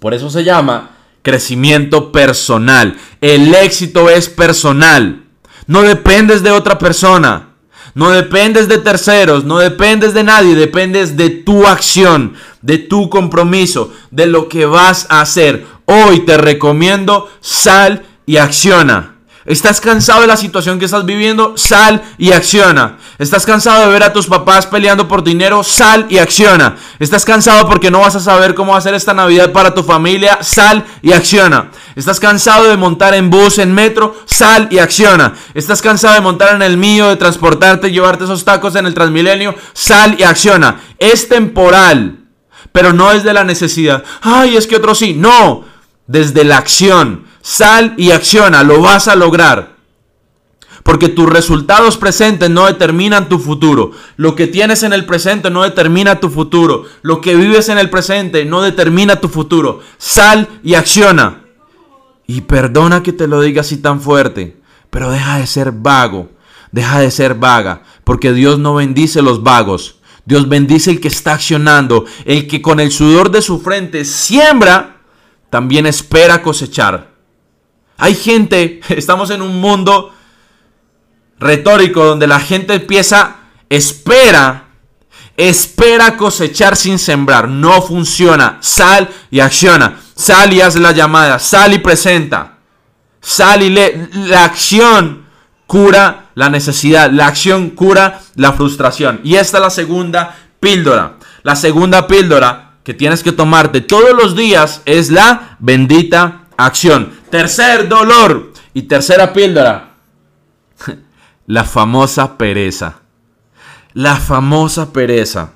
Por 0.00 0.14
eso 0.14 0.30
se 0.30 0.42
llama 0.42 0.90
crecimiento 1.22 2.10
personal. 2.10 2.96
El 3.20 3.54
éxito 3.54 4.10
es 4.10 4.28
personal. 4.28 5.24
No 5.66 5.82
dependes 5.82 6.42
de 6.42 6.50
otra 6.50 6.78
persona. 6.78 7.50
No 7.94 8.10
dependes 8.10 8.68
de 8.68 8.78
terceros, 8.78 9.44
no 9.44 9.58
dependes 9.58 10.14
de 10.14 10.22
nadie, 10.22 10.54
dependes 10.54 11.16
de 11.16 11.28
tu 11.28 11.66
acción, 11.66 12.34
de 12.62 12.78
tu 12.78 13.10
compromiso, 13.10 13.92
de 14.12 14.26
lo 14.26 14.48
que 14.48 14.64
vas 14.64 15.06
a 15.10 15.20
hacer. 15.20 15.66
Hoy 15.86 16.20
te 16.20 16.36
recomiendo, 16.36 17.28
sal 17.40 18.04
y 18.26 18.36
acciona. 18.36 19.16
¿Estás 19.46 19.80
cansado 19.80 20.20
de 20.20 20.26
la 20.26 20.36
situación 20.36 20.78
que 20.78 20.84
estás 20.84 21.06
viviendo? 21.06 21.54
Sal 21.56 22.02
y 22.18 22.32
acciona. 22.32 22.98
¿Estás 23.18 23.46
cansado 23.46 23.86
de 23.86 23.92
ver 23.92 24.02
a 24.02 24.12
tus 24.12 24.26
papás 24.26 24.66
peleando 24.66 25.08
por 25.08 25.24
dinero? 25.24 25.64
Sal 25.64 26.06
y 26.10 26.18
acciona. 26.18 26.76
¿Estás 26.98 27.24
cansado 27.24 27.66
porque 27.66 27.90
no 27.90 28.00
vas 28.00 28.14
a 28.14 28.20
saber 28.20 28.54
cómo 28.54 28.76
hacer 28.76 28.92
esta 28.92 29.14
Navidad 29.14 29.50
para 29.50 29.72
tu 29.72 29.82
familia? 29.82 30.40
Sal 30.42 30.84
y 31.00 31.12
acciona. 31.12 31.70
¿Estás 31.96 32.20
cansado 32.20 32.68
de 32.68 32.76
montar 32.76 33.14
en 33.14 33.30
bus, 33.30 33.58
en 33.58 33.72
metro? 33.72 34.14
Sal 34.26 34.68
y 34.70 34.78
acciona. 34.78 35.32
¿Estás 35.54 35.80
cansado 35.80 36.14
de 36.14 36.20
montar 36.20 36.54
en 36.54 36.60
el 36.60 36.76
mío, 36.76 37.08
de 37.08 37.16
transportarte 37.16 37.90
llevarte 37.90 38.24
esos 38.24 38.44
tacos 38.44 38.76
en 38.76 38.84
el 38.84 38.92
Transmilenio? 38.92 39.54
Sal 39.72 40.16
y 40.18 40.22
acciona. 40.22 40.82
Es 40.98 41.30
temporal, 41.30 42.26
pero 42.72 42.92
no 42.92 43.10
es 43.10 43.24
de 43.24 43.32
la 43.32 43.44
necesidad. 43.44 44.04
Ay, 44.20 44.58
es 44.58 44.66
que 44.66 44.76
otro 44.76 44.94
sí. 44.94 45.14
No, 45.14 45.64
desde 46.06 46.44
la 46.44 46.58
acción. 46.58 47.29
Sal 47.42 47.94
y 47.96 48.10
acciona, 48.10 48.62
lo 48.62 48.80
vas 48.80 49.08
a 49.08 49.16
lograr. 49.16 49.76
Porque 50.82 51.08
tus 51.08 51.28
resultados 51.28 51.96
presentes 51.96 52.48
no 52.48 52.66
determinan 52.66 53.28
tu 53.28 53.38
futuro. 53.38 53.92
Lo 54.16 54.34
que 54.34 54.46
tienes 54.46 54.82
en 54.82 54.92
el 54.92 55.04
presente 55.04 55.50
no 55.50 55.62
determina 55.62 56.20
tu 56.20 56.30
futuro. 56.30 56.84
Lo 57.02 57.20
que 57.20 57.36
vives 57.36 57.68
en 57.68 57.78
el 57.78 57.90
presente 57.90 58.44
no 58.44 58.62
determina 58.62 59.20
tu 59.20 59.28
futuro. 59.28 59.80
Sal 59.98 60.48
y 60.62 60.74
acciona. 60.74 61.42
Y 62.26 62.42
perdona 62.42 63.02
que 63.02 63.12
te 63.12 63.26
lo 63.26 63.40
diga 63.40 63.60
así 63.60 63.76
tan 63.76 64.00
fuerte, 64.00 64.60
pero 64.88 65.10
deja 65.10 65.38
de 65.38 65.46
ser 65.46 65.72
vago. 65.72 66.30
Deja 66.72 67.00
de 67.00 67.10
ser 67.10 67.34
vaga, 67.34 67.82
porque 68.04 68.32
Dios 68.32 68.58
no 68.58 68.76
bendice 68.76 69.22
los 69.22 69.42
vagos. 69.42 69.96
Dios 70.24 70.48
bendice 70.48 70.92
el 70.92 71.00
que 71.00 71.08
está 71.08 71.34
accionando, 71.34 72.04
el 72.24 72.46
que 72.46 72.62
con 72.62 72.78
el 72.78 72.92
sudor 72.92 73.32
de 73.32 73.42
su 73.42 73.60
frente 73.60 74.04
siembra, 74.04 75.00
también 75.50 75.86
espera 75.86 76.42
cosechar. 76.42 77.09
Hay 78.00 78.14
gente, 78.14 78.80
estamos 78.88 79.30
en 79.30 79.42
un 79.42 79.60
mundo 79.60 80.12
retórico 81.38 82.04
donde 82.04 82.26
la 82.26 82.40
gente 82.40 82.74
empieza, 82.74 83.36
espera, 83.68 84.64
espera 85.36 86.16
cosechar 86.16 86.76
sin 86.76 86.98
sembrar. 86.98 87.48
No 87.48 87.82
funciona. 87.82 88.58
Sal 88.60 89.08
y 89.30 89.40
acciona. 89.40 90.00
Sal 90.14 90.52
y 90.52 90.60
haz 90.60 90.76
la 90.76 90.92
llamada. 90.92 91.38
Sal 91.38 91.72
y 91.72 91.78
presenta. 91.78 92.58
Sal 93.20 93.62
y 93.62 93.70
lee. 93.70 94.08
La 94.14 94.44
acción 94.44 95.26
cura 95.66 96.30
la 96.34 96.48
necesidad. 96.48 97.10
La 97.10 97.26
acción 97.26 97.70
cura 97.70 98.20
la 98.34 98.52
frustración. 98.52 99.20
Y 99.24 99.36
esta 99.36 99.58
es 99.58 99.62
la 99.62 99.70
segunda 99.70 100.36
píldora. 100.58 101.16
La 101.42 101.56
segunda 101.56 102.06
píldora 102.06 102.72
que 102.84 102.94
tienes 102.94 103.22
que 103.22 103.32
tomarte 103.32 103.80
todos 103.80 104.12
los 104.12 104.36
días 104.36 104.82
es 104.84 105.10
la 105.10 105.56
bendita 105.58 106.46
acción. 106.56 107.19
Tercer 107.30 107.88
dolor 107.88 108.52
y 108.74 108.82
tercera 108.82 109.32
píldora. 109.32 109.94
La 111.46 111.64
famosa 111.64 112.36
pereza. 112.36 113.00
La 113.92 114.16
famosa 114.16 114.92
pereza. 114.92 115.52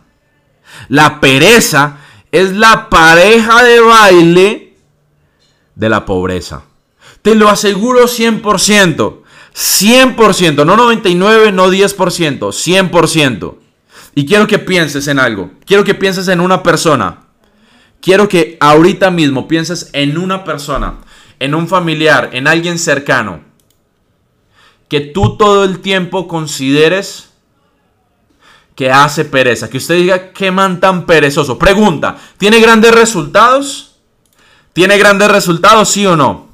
La 0.89 1.21
pereza 1.21 1.99
es 2.33 2.53
la 2.53 2.91
pareja 2.91 3.63
de 3.63 3.81
baile 3.81 4.77
de 5.77 5.89
la 5.89 6.05
pobreza. 6.05 6.63
Te 7.23 7.37
lo 7.37 7.49
aseguro 7.49 8.07
100%. 8.07 9.21
100%, 9.55 10.67
no 10.67 10.77
99, 10.77 11.53
no 11.53 11.71
10%, 11.71 12.39
100%. 12.39 13.55
Y 14.17 14.27
quiero 14.27 14.49
que 14.49 14.59
pienses 14.59 15.07
en 15.07 15.21
algo. 15.21 15.53
Quiero 15.65 15.85
que 15.85 15.95
pienses 15.95 16.27
en 16.27 16.41
una 16.41 16.63
persona. 16.63 17.25
Quiero 18.01 18.29
que 18.29 18.57
ahorita 18.61 19.11
mismo 19.11 19.49
pienses 19.49 19.91
en 19.93 20.19
una 20.19 20.45
persona, 20.45 20.97
en 21.45 21.55
un 21.55 21.69
familiar, 21.69 22.31
en 22.33 22.47
alguien 22.47 22.79
cercano. 22.79 23.41
Que 24.89 25.01
tú 25.01 25.37
todo 25.37 25.65
el 25.65 25.81
tiempo 25.81 26.27
consideres 26.27 27.29
que 28.75 28.91
hace 28.91 29.27
pereza. 29.27 29.69
Que 29.69 29.77
usted 29.77 29.97
diga, 29.97 30.33
qué 30.33 30.51
man 30.51 30.81
tan 30.81 31.05
perezoso. 31.05 31.59
Pregunta, 31.59 32.17
¿tiene 32.39 32.61
grandes 32.61 32.95
resultados? 32.95 33.97
¿Tiene 34.73 34.97
grandes 34.97 35.31
resultados, 35.31 35.91
sí 35.91 36.07
o 36.07 36.17
no? 36.17 36.49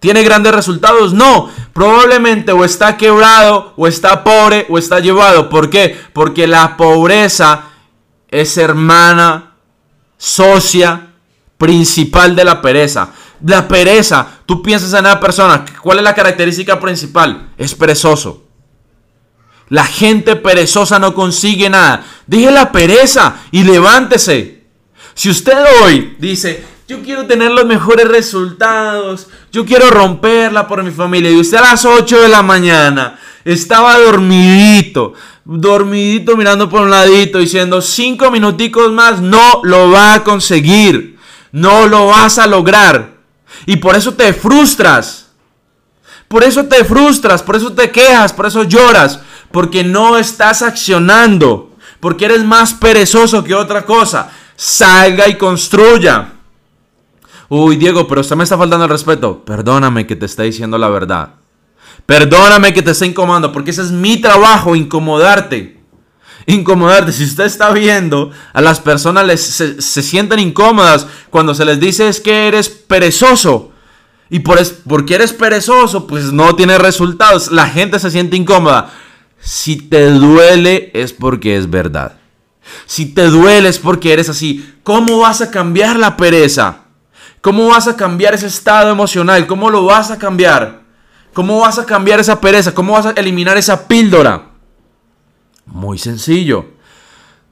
¿Tiene 0.00 0.22
grandes 0.22 0.54
resultados? 0.54 1.12
No. 1.12 1.50
Probablemente 1.74 2.52
o 2.52 2.64
está 2.64 2.96
quebrado, 2.96 3.74
o 3.76 3.86
está 3.86 4.24
pobre, 4.24 4.64
o 4.70 4.78
está 4.78 5.00
llevado. 5.00 5.50
¿Por 5.50 5.68
qué? 5.68 5.94
Porque 6.14 6.46
la 6.46 6.78
pobreza 6.78 7.64
es 8.28 8.56
hermana, 8.56 9.56
socia, 10.16 11.08
principal 11.58 12.36
de 12.36 12.44
la 12.44 12.60
pereza. 12.60 13.12
La 13.42 13.66
pereza, 13.66 14.26
tú 14.46 14.62
piensas 14.62 14.92
en 14.92 15.00
una 15.00 15.20
persona, 15.20 15.64
¿cuál 15.82 15.98
es 15.98 16.04
la 16.04 16.14
característica 16.14 16.78
principal? 16.80 17.50
Es 17.56 17.74
perezoso. 17.74 18.44
La 19.68 19.84
gente 19.84 20.36
perezosa 20.36 20.98
no 20.98 21.14
consigue 21.14 21.70
nada. 21.70 22.04
Dije 22.26 22.50
la 22.50 22.70
pereza 22.70 23.36
y 23.50 23.64
levántese. 23.64 24.62
Si 25.14 25.30
usted 25.30 25.56
hoy 25.82 26.16
dice, 26.18 26.64
yo 26.86 27.02
quiero 27.02 27.26
tener 27.26 27.50
los 27.50 27.64
mejores 27.64 28.06
resultados, 28.08 29.28
yo 29.50 29.64
quiero 29.64 29.90
romperla 29.90 30.66
por 30.66 30.82
mi 30.82 30.90
familia, 30.90 31.30
y 31.30 31.36
usted 31.36 31.58
a 31.58 31.62
las 31.62 31.84
8 31.84 32.20
de 32.20 32.28
la 32.28 32.42
mañana 32.42 33.18
estaba 33.44 33.98
dormidito, 33.98 35.14
dormidito 35.44 36.36
mirando 36.36 36.68
por 36.68 36.82
un 36.82 36.90
ladito, 36.90 37.38
diciendo, 37.38 37.80
cinco 37.80 38.30
minuticos 38.30 38.92
más, 38.92 39.20
no 39.20 39.60
lo 39.62 39.90
va 39.90 40.14
a 40.14 40.24
conseguir, 40.24 41.18
no 41.52 41.86
lo 41.86 42.08
vas 42.08 42.38
a 42.38 42.46
lograr. 42.46 43.13
Y 43.66 43.76
por 43.76 43.96
eso 43.96 44.14
te 44.14 44.32
frustras. 44.32 45.24
Por 46.28 46.42
eso 46.42 46.64
te 46.64 46.84
frustras, 46.84 47.42
por 47.42 47.56
eso 47.56 47.72
te 47.72 47.90
quejas, 47.90 48.32
por 48.32 48.46
eso 48.46 48.64
lloras, 48.64 49.20
porque 49.50 49.84
no 49.84 50.16
estás 50.16 50.62
accionando, 50.62 51.76
porque 52.00 52.24
eres 52.24 52.44
más 52.44 52.74
perezoso 52.74 53.44
que 53.44 53.54
otra 53.54 53.84
cosa. 53.84 54.30
Salga 54.56 55.28
y 55.28 55.36
construya. 55.36 56.32
Uy, 57.48 57.76
Diego, 57.76 58.08
pero 58.08 58.22
usted 58.22 58.36
me 58.36 58.44
está 58.44 58.58
faltando 58.58 58.84
el 58.84 58.90
respeto. 58.90 59.44
Perdóname 59.44 60.06
que 60.06 60.16
te 60.16 60.26
esté 60.26 60.44
diciendo 60.44 60.78
la 60.78 60.88
verdad. 60.88 61.34
Perdóname 62.06 62.74
que 62.74 62.82
te 62.82 62.90
esté 62.90 63.06
incomodando, 63.06 63.52
porque 63.52 63.70
ese 63.70 63.82
es 63.82 63.90
mi 63.90 64.20
trabajo, 64.20 64.74
incomodarte. 64.74 65.83
Incomodarte. 66.46 67.12
Si 67.12 67.24
usted 67.24 67.44
está 67.44 67.70
viendo, 67.70 68.30
a 68.52 68.60
las 68.60 68.80
personas 68.80 69.40
se, 69.40 69.80
se 69.80 70.02
sienten 70.02 70.38
incómodas 70.38 71.06
cuando 71.30 71.54
se 71.54 71.64
les 71.64 71.80
dice 71.80 72.08
es 72.08 72.20
que 72.20 72.48
eres 72.48 72.68
perezoso. 72.68 73.72
Y 74.30 74.40
por 74.40 74.58
es, 74.58 74.70
porque 74.88 75.14
eres 75.14 75.32
perezoso, 75.32 76.06
pues 76.06 76.32
no 76.32 76.56
tiene 76.56 76.78
resultados. 76.78 77.52
La 77.52 77.68
gente 77.68 77.98
se 77.98 78.10
siente 78.10 78.36
incómoda. 78.36 78.92
Si 79.40 79.76
te 79.76 80.10
duele 80.10 80.90
es 80.94 81.12
porque 81.12 81.56
es 81.56 81.70
verdad. 81.70 82.16
Si 82.86 83.06
te 83.06 83.26
duele 83.26 83.68
es 83.68 83.78
porque 83.78 84.12
eres 84.12 84.28
así. 84.28 84.74
¿Cómo 84.82 85.18
vas 85.18 85.40
a 85.40 85.50
cambiar 85.50 85.98
la 85.98 86.16
pereza? 86.16 86.84
¿Cómo 87.40 87.68
vas 87.68 87.88
a 87.88 87.96
cambiar 87.96 88.34
ese 88.34 88.46
estado 88.46 88.90
emocional? 88.90 89.46
¿Cómo 89.46 89.68
lo 89.70 89.84
vas 89.84 90.10
a 90.10 90.18
cambiar? 90.18 90.82
¿Cómo 91.34 91.60
vas 91.60 91.78
a 91.78 91.84
cambiar 91.84 92.20
esa 92.20 92.40
pereza? 92.40 92.74
¿Cómo 92.74 92.94
vas 92.94 93.06
a 93.06 93.10
eliminar 93.10 93.58
esa 93.58 93.86
píldora? 93.86 94.53
Muy 95.66 95.98
sencillo. 95.98 96.66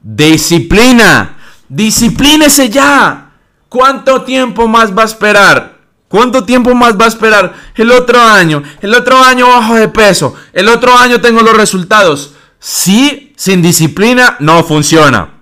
Disciplina. 0.01 1.37
Disciplínese 1.69 2.69
ya. 2.69 3.31
¿Cuánto 3.69 4.21
tiempo 4.21 4.67
más 4.67 4.95
va 4.95 5.01
a 5.01 5.05
esperar? 5.05 5.73
¿Cuánto 6.07 6.43
tiempo 6.43 6.75
más 6.75 6.95
va 6.95 7.05
a 7.05 7.07
esperar? 7.07 7.55
El 7.73 7.89
otro 7.89 8.21
año, 8.21 8.61
el 8.81 8.93
otro 8.93 9.17
año 9.17 9.47
bajo 9.47 9.73
de 9.73 9.87
peso, 9.87 10.35
el 10.53 10.69
otro 10.69 10.95
año 10.95 11.19
tengo 11.19 11.41
los 11.41 11.57
resultados. 11.57 12.35
Sí, 12.59 13.33
sin 13.35 13.63
disciplina 13.63 14.35
no 14.39 14.63
funciona. 14.63 15.41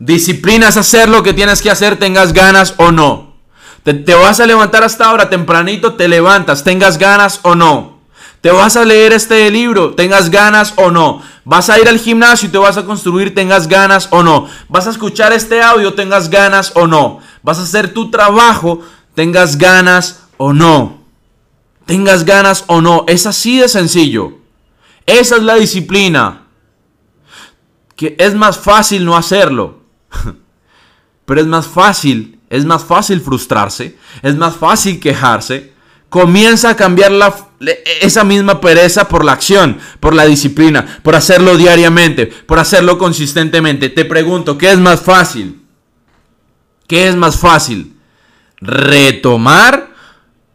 Disciplina 0.00 0.70
es 0.70 0.76
hacer 0.76 1.08
lo 1.08 1.22
que 1.22 1.34
tienes 1.34 1.62
que 1.62 1.70
hacer, 1.70 1.96
tengas 1.98 2.32
ganas 2.32 2.74
o 2.78 2.90
no. 2.90 3.36
Te, 3.84 3.94
te, 3.94 4.12
vas 4.14 4.40
a 4.40 4.46
levantar 4.46 4.82
hasta 4.82 5.04
ahora, 5.04 5.30
tempranito 5.30 5.94
te 5.94 6.08
levantas, 6.08 6.64
tengas 6.64 6.98
ganas 6.98 7.38
o 7.42 7.54
no. 7.54 7.99
Te 8.40 8.50
vas 8.50 8.76
a 8.76 8.84
leer 8.84 9.12
este 9.12 9.50
libro, 9.50 9.94
tengas 9.94 10.30
ganas 10.30 10.72
o 10.76 10.90
no. 10.90 11.22
Vas 11.44 11.68
a 11.68 11.78
ir 11.78 11.88
al 11.88 11.98
gimnasio 11.98 12.48
y 12.48 12.52
te 12.52 12.58
vas 12.58 12.76
a 12.78 12.84
construir, 12.86 13.34
tengas 13.34 13.68
ganas 13.68 14.08
o 14.10 14.22
no. 14.22 14.48
Vas 14.68 14.86
a 14.86 14.90
escuchar 14.90 15.32
este 15.32 15.60
audio, 15.60 15.94
tengas 15.94 16.30
ganas 16.30 16.72
o 16.74 16.86
no. 16.86 17.20
Vas 17.42 17.58
a 17.58 17.62
hacer 17.62 17.92
tu 17.92 18.10
trabajo, 18.10 18.80
tengas 19.14 19.58
ganas 19.58 20.22
o 20.38 20.52
no. 20.52 21.00
Tengas 21.84 22.24
ganas 22.24 22.64
o 22.66 22.80
no. 22.80 23.04
Es 23.08 23.26
así 23.26 23.58
de 23.58 23.68
sencillo. 23.68 24.38
Esa 25.04 25.36
es 25.36 25.42
la 25.42 25.56
disciplina. 25.56 26.42
Que 27.96 28.16
es 28.18 28.34
más 28.34 28.58
fácil 28.58 29.04
no 29.04 29.16
hacerlo. 29.16 29.80
Pero 31.26 31.42
es 31.42 31.46
más 31.46 31.66
fácil, 31.66 32.40
es 32.48 32.64
más 32.64 32.84
fácil 32.84 33.20
frustrarse, 33.20 33.96
es 34.22 34.34
más 34.36 34.56
fácil 34.56 34.98
quejarse. 34.98 35.72
Comienza 36.10 36.68
a 36.70 36.76
cambiar 36.76 37.12
esa 38.02 38.24
misma 38.24 38.60
pereza 38.60 39.08
por 39.08 39.24
la 39.24 39.32
acción, 39.32 39.78
por 40.00 40.14
la 40.14 40.26
disciplina, 40.26 41.00
por 41.02 41.16
hacerlo 41.16 41.56
diariamente, 41.56 42.26
por 42.26 42.58
hacerlo 42.58 42.98
consistentemente. 42.98 43.88
Te 43.88 44.04
pregunto, 44.04 44.58
¿qué 44.58 44.70
es 44.70 44.78
más 44.78 45.00
fácil? 45.00 45.62
¿Qué 46.86 47.08
es 47.08 47.16
más 47.16 47.38
fácil? 47.38 47.96
retomar 48.60 49.90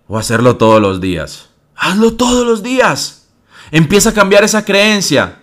o 0.08 0.18
hacerlo 0.18 0.58
todos 0.58 0.82
los 0.82 1.02
días. 1.02 1.50
Hazlo 1.76 2.14
todos 2.14 2.46
los 2.46 2.64
días. 2.64 3.28
Empieza 3.72 4.10
a 4.10 4.14
cambiar 4.14 4.44
esa 4.44 4.64
creencia. 4.64 5.40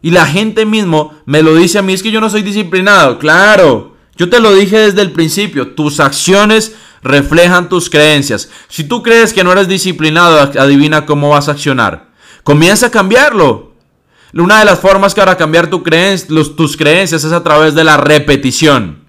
Y 0.00 0.10
la 0.10 0.26
gente 0.26 0.64
mismo 0.64 1.14
me 1.26 1.42
lo 1.42 1.54
dice 1.54 1.78
a 1.78 1.82
mí, 1.82 1.92
es 1.92 2.02
que 2.02 2.10
yo 2.10 2.20
no 2.20 2.30
soy 2.30 2.42
disciplinado. 2.42 3.18
Claro, 3.18 3.96
yo 4.16 4.28
te 4.30 4.40
lo 4.40 4.54
dije 4.54 4.78
desde 4.78 5.02
el 5.02 5.12
principio, 5.12 5.74
tus 5.74 6.00
acciones 6.00 6.74
reflejan 7.02 7.68
tus 7.68 7.90
creencias. 7.90 8.48
Si 8.68 8.84
tú 8.84 9.02
crees 9.02 9.32
que 9.32 9.44
no 9.44 9.52
eres 9.52 9.68
disciplinado, 9.68 10.38
adivina 10.58 11.06
cómo 11.06 11.30
vas 11.30 11.48
a 11.48 11.52
accionar. 11.52 12.10
Comienza 12.42 12.86
a 12.86 12.90
cambiarlo. 12.90 13.72
Una 14.34 14.60
de 14.60 14.64
las 14.64 14.80
formas 14.80 15.14
para 15.14 15.36
cambiar 15.36 15.68
tu 15.68 15.82
tus 15.82 16.76
creencias 16.76 17.24
es 17.24 17.32
a 17.32 17.42
través 17.42 17.74
de 17.74 17.84
la 17.84 17.96
repetición. 17.96 19.04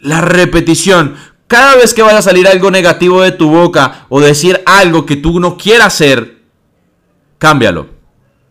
La 0.00 0.20
repetición. 0.20 1.16
Cada 1.46 1.76
vez 1.76 1.94
que 1.94 2.02
vaya 2.02 2.18
a 2.18 2.22
salir 2.22 2.48
algo 2.48 2.70
negativo 2.70 3.22
de 3.22 3.32
tu 3.32 3.50
boca 3.50 4.06
o 4.08 4.20
decir 4.20 4.62
algo 4.66 5.06
que 5.06 5.16
tú 5.16 5.38
no 5.38 5.56
quieras 5.56 5.94
hacer, 5.94 6.38
cámbialo. 7.38 7.88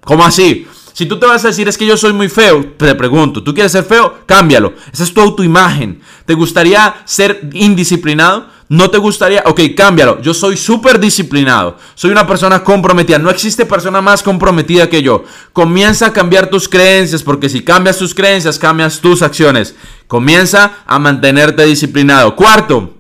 ¿Cómo 0.02 0.24
así? 0.24 0.68
Si 0.96 1.06
tú 1.06 1.20
te 1.20 1.26
vas 1.26 1.44
a 1.44 1.50
decir 1.50 1.68
es 1.68 1.78
que 1.78 1.86
yo 1.86 1.98
soy 1.98 2.14
muy 2.14 2.30
feo, 2.30 2.74
te 2.78 2.96
pregunto, 2.96 3.44
¿tú 3.44 3.54
quieres 3.54 3.74
ser 3.74 3.84
feo? 3.84 4.20
Cámbialo. 4.26 4.72
Esa 4.94 5.04
es 5.04 5.14
tu 5.14 5.20
autoimagen. 5.20 6.00
¿Te 6.26 6.36
gustaría 6.36 6.96
ser 7.04 7.50
indisciplinado? 7.52 8.48
¿No 8.70 8.90
te 8.90 8.98
gustaría? 8.98 9.44
Ok, 9.46 9.60
cámbialo. 9.76 10.22
Yo 10.22 10.34
soy 10.34 10.56
súper 10.56 10.98
disciplinado. 10.98 11.76
Soy 11.96 12.12
una 12.12 12.26
persona 12.26 12.64
comprometida. 12.64 13.20
No 13.20 13.30
existe 13.30 13.66
persona 13.66 14.00
más 14.00 14.24
comprometida 14.24 14.90
que 14.90 15.02
yo. 15.02 15.26
Comienza 15.52 16.06
a 16.06 16.14
cambiar 16.14 16.50
tus 16.50 16.70
creencias 16.70 17.24
porque 17.24 17.50
si 17.50 17.62
cambias 17.62 17.98
tus 17.98 18.16
creencias, 18.16 18.58
cambias 18.58 19.02
tus 19.02 19.22
acciones. 19.22 19.76
Comienza 20.08 20.78
a 20.88 20.98
mantenerte 20.98 21.66
disciplinado. 21.66 22.38
Cuarto, 22.38 22.94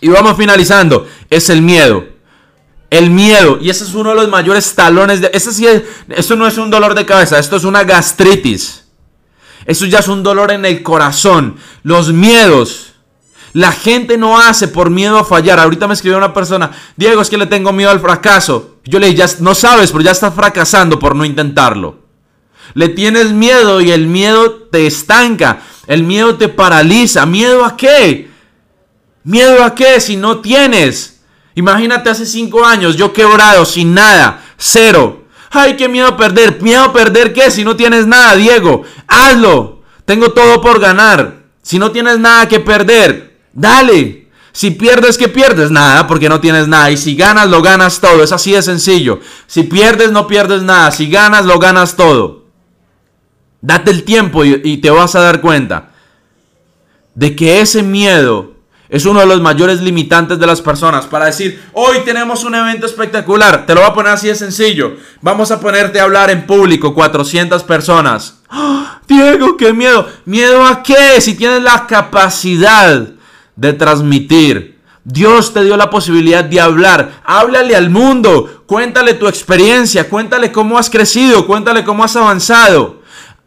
y 0.00 0.08
vamos 0.08 0.36
finalizando, 0.36 1.06
es 1.30 1.48
el 1.50 1.62
miedo. 1.62 2.17
El 2.90 3.10
miedo, 3.10 3.58
y 3.60 3.68
ese 3.68 3.84
es 3.84 3.94
uno 3.94 4.10
de 4.10 4.16
los 4.16 4.28
mayores 4.28 4.74
talones 4.74 5.20
de... 5.20 5.30
Ese 5.34 5.52
sí 5.52 5.66
esto 6.08 6.36
no 6.36 6.46
es 6.46 6.56
un 6.56 6.70
dolor 6.70 6.94
de 6.94 7.04
cabeza, 7.04 7.38
esto 7.38 7.56
es 7.56 7.64
una 7.64 7.84
gastritis. 7.84 8.84
Esto 9.66 9.84
ya 9.84 9.98
es 9.98 10.08
un 10.08 10.22
dolor 10.22 10.50
en 10.50 10.64
el 10.64 10.82
corazón. 10.82 11.56
Los 11.82 12.12
miedos 12.12 12.94
La 13.52 13.72
gente 13.72 14.16
no 14.16 14.38
hace 14.38 14.68
por 14.68 14.88
miedo 14.88 15.18
a 15.18 15.24
fallar. 15.24 15.58
Ahorita 15.58 15.86
me 15.86 15.94
escribió 15.94 16.16
una 16.16 16.32
persona, 16.32 16.70
Diego, 16.96 17.20
es 17.20 17.28
que 17.28 17.36
le 17.36 17.46
tengo 17.46 17.72
miedo 17.72 17.90
al 17.90 18.00
fracaso. 18.00 18.76
Yo 18.84 18.98
le 18.98 19.08
dije, 19.08 19.18
ya 19.18 19.26
no 19.40 19.54
sabes, 19.54 19.90
pero 19.90 20.04
ya 20.04 20.12
estás 20.12 20.34
fracasando 20.34 20.98
por 20.98 21.14
no 21.14 21.24
intentarlo. 21.24 21.98
Le 22.74 22.88
tienes 22.88 23.32
miedo 23.32 23.80
y 23.80 23.90
el 23.90 24.06
miedo 24.06 24.68
te 24.70 24.86
estanca. 24.86 25.60
El 25.86 26.04
miedo 26.04 26.36
te 26.36 26.48
paraliza. 26.48 27.26
¿Miedo 27.26 27.64
a 27.64 27.76
qué? 27.76 28.30
¿Miedo 29.24 29.62
a 29.64 29.74
qué 29.74 30.00
si 30.00 30.16
no 30.16 30.40
tienes? 30.40 31.17
Imagínate 31.58 32.08
hace 32.08 32.24
cinco 32.24 32.64
años, 32.64 32.94
yo 32.94 33.12
quebrado, 33.12 33.64
sin 33.64 33.92
nada, 33.92 34.44
cero. 34.56 35.24
Ay, 35.50 35.76
qué 35.76 35.88
miedo 35.88 36.16
perder. 36.16 36.62
¿Miedo 36.62 36.84
a 36.84 36.92
perder 36.92 37.32
qué 37.32 37.50
si 37.50 37.64
no 37.64 37.74
tienes 37.74 38.06
nada, 38.06 38.36
Diego? 38.36 38.84
Hazlo. 39.08 39.82
Tengo 40.04 40.30
todo 40.30 40.60
por 40.60 40.78
ganar. 40.78 41.42
Si 41.60 41.80
no 41.80 41.90
tienes 41.90 42.20
nada 42.20 42.46
que 42.46 42.60
perder, 42.60 43.40
dale. 43.52 44.28
Si 44.52 44.70
pierdes, 44.70 45.18
¿qué 45.18 45.26
pierdes? 45.26 45.72
Nada, 45.72 46.06
porque 46.06 46.28
no 46.28 46.38
tienes 46.40 46.68
nada. 46.68 46.92
Y 46.92 46.96
si 46.96 47.16
ganas, 47.16 47.48
lo 47.48 47.60
ganas 47.60 47.98
todo. 47.98 48.22
Es 48.22 48.30
así 48.30 48.52
de 48.52 48.62
sencillo. 48.62 49.18
Si 49.48 49.64
pierdes, 49.64 50.12
no 50.12 50.28
pierdes 50.28 50.62
nada. 50.62 50.92
Si 50.92 51.10
ganas, 51.10 51.44
lo 51.44 51.58
ganas 51.58 51.96
todo. 51.96 52.44
Date 53.60 53.90
el 53.90 54.04
tiempo 54.04 54.44
y, 54.44 54.76
te 54.76 54.90
vas 54.90 55.16
a 55.16 55.22
dar 55.22 55.40
cuenta 55.40 55.90
de 57.16 57.34
que 57.34 57.60
ese 57.60 57.82
miedo 57.82 58.57
es 58.88 59.04
uno 59.04 59.20
de 59.20 59.26
los 59.26 59.40
mayores 59.40 59.80
limitantes 59.80 60.38
de 60.38 60.46
las 60.46 60.62
personas 60.62 61.06
para 61.06 61.26
decir, 61.26 61.62
hoy 61.72 61.98
tenemos 62.04 62.44
un 62.44 62.54
evento 62.54 62.86
espectacular. 62.86 63.66
Te 63.66 63.74
lo 63.74 63.80
voy 63.80 63.90
a 63.90 63.94
poner 63.94 64.12
así 64.12 64.28
de 64.28 64.34
sencillo. 64.34 64.96
Vamos 65.20 65.50
a 65.50 65.60
ponerte 65.60 66.00
a 66.00 66.04
hablar 66.04 66.30
en 66.30 66.46
público, 66.46 66.94
400 66.94 67.62
personas. 67.64 68.40
¡Ah! 68.48 69.00
Diego, 69.06 69.56
qué 69.56 69.72
miedo. 69.72 70.08
¿Miedo 70.24 70.64
a 70.64 70.82
qué? 70.82 71.20
Si 71.20 71.34
tienes 71.34 71.62
la 71.62 71.86
capacidad 71.86 73.08
de 73.56 73.72
transmitir. 73.72 74.78
Dios 75.04 75.54
te 75.54 75.64
dio 75.64 75.76
la 75.76 75.88
posibilidad 75.88 76.44
de 76.44 76.60
hablar. 76.60 77.20
Háblale 77.24 77.74
al 77.74 77.90
mundo. 77.90 78.64
Cuéntale 78.66 79.14
tu 79.14 79.26
experiencia. 79.26 80.08
Cuéntale 80.08 80.52
cómo 80.52 80.78
has 80.78 80.90
crecido. 80.90 81.46
Cuéntale 81.46 81.84
cómo 81.84 82.04
has 82.04 82.16
avanzado 82.16 82.98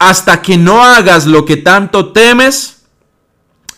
hasta 0.01 0.41
que 0.41 0.57
no 0.57 0.83
hagas 0.83 1.27
lo 1.27 1.45
que 1.45 1.57
tanto 1.57 2.11
temes, 2.11 2.80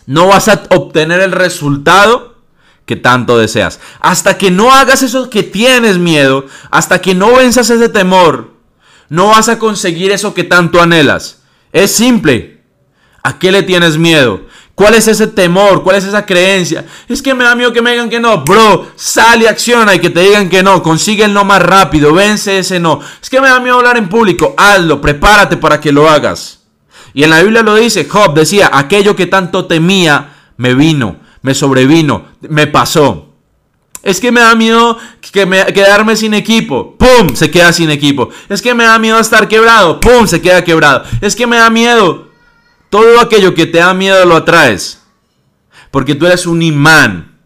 no 0.05 0.27
vas 0.27 0.47
a 0.47 0.63
obtener 0.69 1.21
el 1.21 1.31
resultado 1.31 2.35
que 2.85 2.95
tanto 2.95 3.37
deseas. 3.37 3.79
Hasta 3.99 4.37
que 4.37 4.51
no 4.51 4.73
hagas 4.73 5.03
eso 5.03 5.29
que 5.29 5.43
tienes 5.43 5.97
miedo, 5.97 6.45
hasta 6.69 7.01
que 7.01 7.15
no 7.15 7.35
venzas 7.35 7.69
ese 7.69 7.89
temor, 7.89 8.51
no 9.09 9.27
vas 9.27 9.49
a 9.49 9.59
conseguir 9.59 10.11
eso 10.11 10.33
que 10.33 10.43
tanto 10.43 10.81
anhelas. 10.81 11.39
Es 11.71 11.95
simple. 11.95 12.61
¿A 13.23 13.39
qué 13.39 13.51
le 13.51 13.63
tienes 13.63 13.97
miedo? 13.97 14.41
¿Cuál 14.75 14.95
es 14.95 15.07
ese 15.07 15.27
temor? 15.27 15.83
¿Cuál 15.83 15.97
es 15.97 16.03
esa 16.03 16.25
creencia? 16.25 16.83
Es 17.07 17.21
que 17.21 17.33
me 17.33 17.43
da 17.43 17.55
miedo 17.55 17.71
que 17.71 17.81
me 17.81 17.91
digan 17.91 18.09
que 18.09 18.19
no. 18.19 18.43
Bro, 18.43 18.91
sale, 18.95 19.47
acciona 19.47 19.93
y 19.93 19.99
que 19.99 20.09
te 20.09 20.21
digan 20.21 20.49
que 20.49 20.63
no. 20.63 20.81
Consigue 20.81 21.23
el 21.23 21.33
no 21.33 21.45
más 21.45 21.61
rápido. 21.61 22.13
Vence 22.13 22.57
ese 22.57 22.79
no. 22.79 22.99
Es 23.21 23.29
que 23.29 23.39
me 23.39 23.47
da 23.47 23.59
miedo 23.59 23.77
hablar 23.77 23.97
en 23.97 24.09
público. 24.09 24.55
Hazlo, 24.57 24.99
prepárate 24.99 25.57
para 25.57 25.79
que 25.79 25.91
lo 25.91 26.09
hagas. 26.09 26.62
Y 27.13 27.23
en 27.23 27.29
la 27.29 27.41
Biblia 27.41 27.61
lo 27.61 27.75
dice, 27.75 28.07
Job 28.09 28.33
decía, 28.33 28.69
aquello 28.73 29.15
que 29.15 29.27
tanto 29.27 29.65
temía 29.65 30.33
me 30.57 30.73
vino, 30.73 31.17
me 31.41 31.53
sobrevino, 31.53 32.25
me 32.41 32.67
pasó. 32.67 33.33
Es 34.01 34.19
que 34.19 34.31
me 34.31 34.41
da 34.41 34.53
miedo 34.55 34.97
que 35.31 35.45
me, 35.45 35.65
quedarme 35.67 36.17
sin 36.17 36.33
equipo. 36.33 36.97
¡Pum! 36.97 37.35
Se 37.35 37.49
queda 37.49 37.71
sin 37.71 37.89
equipo. 37.89 38.29
Es 38.49 38.61
que 38.61 38.73
me 38.73 38.83
da 38.83 38.99
miedo 38.99 39.17
estar 39.17 39.47
quebrado. 39.47 40.01
¡Pum! 40.01 40.27
Se 40.27 40.41
queda 40.41 40.63
quebrado. 40.63 41.05
Es 41.21 41.37
que 41.37 41.47
me 41.47 41.55
da 41.55 41.69
miedo 41.69 42.27
todo 42.89 43.21
aquello 43.21 43.55
que 43.55 43.65
te 43.65 43.77
da 43.77 43.93
miedo 43.93 44.25
lo 44.25 44.35
atraes. 44.35 45.01
Porque 45.89 46.15
tú 46.15 46.25
eres 46.25 46.45
un 46.45 46.61
imán. 46.61 47.37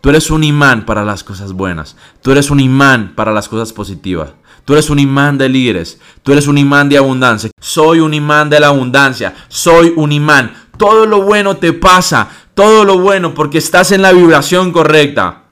Tú 0.00 0.08
eres 0.08 0.30
un 0.30 0.44
imán 0.44 0.86
para 0.86 1.04
las 1.04 1.22
cosas 1.22 1.52
buenas. 1.52 1.96
Tú 2.22 2.32
eres 2.32 2.50
un 2.50 2.60
imán 2.60 3.12
para 3.14 3.32
las 3.32 3.48
cosas 3.48 3.74
positivas. 3.74 4.30
Tú 4.66 4.72
eres 4.72 4.90
un 4.90 4.98
imán 4.98 5.38
de 5.38 5.48
líderes. 5.48 6.00
Tú 6.24 6.32
eres 6.32 6.48
un 6.48 6.58
imán 6.58 6.88
de 6.88 6.98
abundancia. 6.98 7.50
Soy 7.60 8.00
un 8.00 8.12
imán 8.12 8.50
de 8.50 8.58
la 8.58 8.66
abundancia. 8.66 9.32
Soy 9.46 9.92
un 9.94 10.10
imán. 10.10 10.54
Todo 10.76 11.06
lo 11.06 11.22
bueno 11.22 11.56
te 11.56 11.72
pasa. 11.72 12.28
Todo 12.52 12.84
lo 12.84 12.98
bueno 12.98 13.32
porque 13.32 13.58
estás 13.58 13.92
en 13.92 14.02
la 14.02 14.12
vibración 14.12 14.72
correcta. 14.72 15.44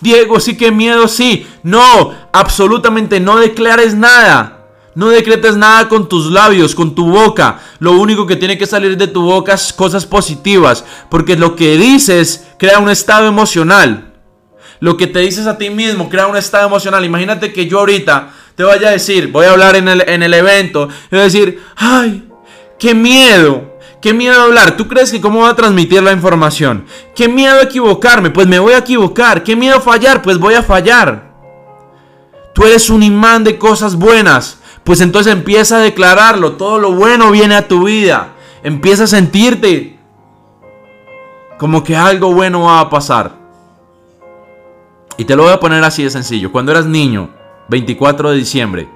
Diego, 0.00 0.38
sí 0.38 0.56
que 0.56 0.70
miedo, 0.70 1.08
sí. 1.08 1.44
No, 1.64 2.14
absolutamente 2.32 3.18
no 3.18 3.36
declares 3.36 3.96
nada. 3.96 4.60
No 4.94 5.08
decretes 5.08 5.56
nada 5.56 5.88
con 5.88 6.08
tus 6.08 6.30
labios, 6.30 6.76
con 6.76 6.94
tu 6.94 7.10
boca. 7.10 7.58
Lo 7.80 7.94
único 7.94 8.28
que 8.28 8.36
tiene 8.36 8.56
que 8.56 8.66
salir 8.66 8.96
de 8.96 9.08
tu 9.08 9.22
boca 9.22 9.54
es 9.54 9.72
cosas 9.72 10.06
positivas, 10.06 10.84
porque 11.10 11.34
lo 11.34 11.56
que 11.56 11.76
dices 11.76 12.46
crea 12.60 12.78
un 12.78 12.90
estado 12.90 13.26
emocional. 13.26 14.13
Lo 14.84 14.98
que 14.98 15.06
te 15.06 15.20
dices 15.20 15.46
a 15.46 15.56
ti 15.56 15.70
mismo 15.70 16.10
crea 16.10 16.26
un 16.26 16.36
estado 16.36 16.66
emocional. 16.66 17.02
Imagínate 17.06 17.54
que 17.54 17.66
yo 17.66 17.78
ahorita 17.78 18.34
te 18.54 18.64
vaya 18.64 18.88
a 18.88 18.90
decir, 18.90 19.32
voy 19.32 19.46
a 19.46 19.52
hablar 19.52 19.76
en 19.76 19.88
el, 19.88 20.06
en 20.06 20.22
el 20.22 20.34
evento, 20.34 20.90
y 21.06 21.10
voy 21.12 21.20
a 21.20 21.24
decir, 21.24 21.62
ay, 21.74 22.28
qué 22.78 22.94
miedo, 22.94 23.78
qué 24.02 24.12
miedo 24.12 24.42
hablar. 24.42 24.76
¿Tú 24.76 24.86
crees 24.86 25.10
que 25.10 25.22
cómo 25.22 25.40
va 25.40 25.48
a 25.48 25.56
transmitir 25.56 26.02
la 26.02 26.12
información? 26.12 26.84
Qué 27.14 27.28
miedo 27.28 27.62
equivocarme, 27.62 28.28
pues 28.28 28.46
me 28.46 28.58
voy 28.58 28.74
a 28.74 28.78
equivocar. 28.78 29.42
Qué 29.42 29.56
miedo 29.56 29.80
fallar, 29.80 30.20
pues 30.20 30.36
voy 30.36 30.52
a 30.52 30.62
fallar. 30.62 31.32
Tú 32.52 32.64
eres 32.64 32.90
un 32.90 33.02
imán 33.02 33.42
de 33.42 33.56
cosas 33.56 33.96
buenas 33.96 34.58
pues 34.84 35.00
entonces 35.00 35.32
empieza 35.32 35.76
a 35.76 35.80
declararlo. 35.80 36.56
Todo 36.56 36.78
lo 36.78 36.92
bueno 36.92 37.30
viene 37.30 37.54
a 37.54 37.66
tu 37.66 37.84
vida. 37.84 38.34
Empieza 38.62 39.04
a 39.04 39.06
sentirte 39.06 39.98
como 41.56 41.82
que 41.82 41.96
algo 41.96 42.34
bueno 42.34 42.64
va 42.64 42.80
a 42.80 42.90
pasar. 42.90 43.43
Y 45.16 45.24
te 45.24 45.36
lo 45.36 45.44
voy 45.44 45.52
a 45.52 45.60
poner 45.60 45.82
así 45.84 46.02
de 46.02 46.10
sencillo. 46.10 46.50
Cuando 46.50 46.72
eras 46.72 46.86
niño, 46.86 47.30
24 47.68 48.30
de 48.30 48.36
diciembre, 48.36 48.88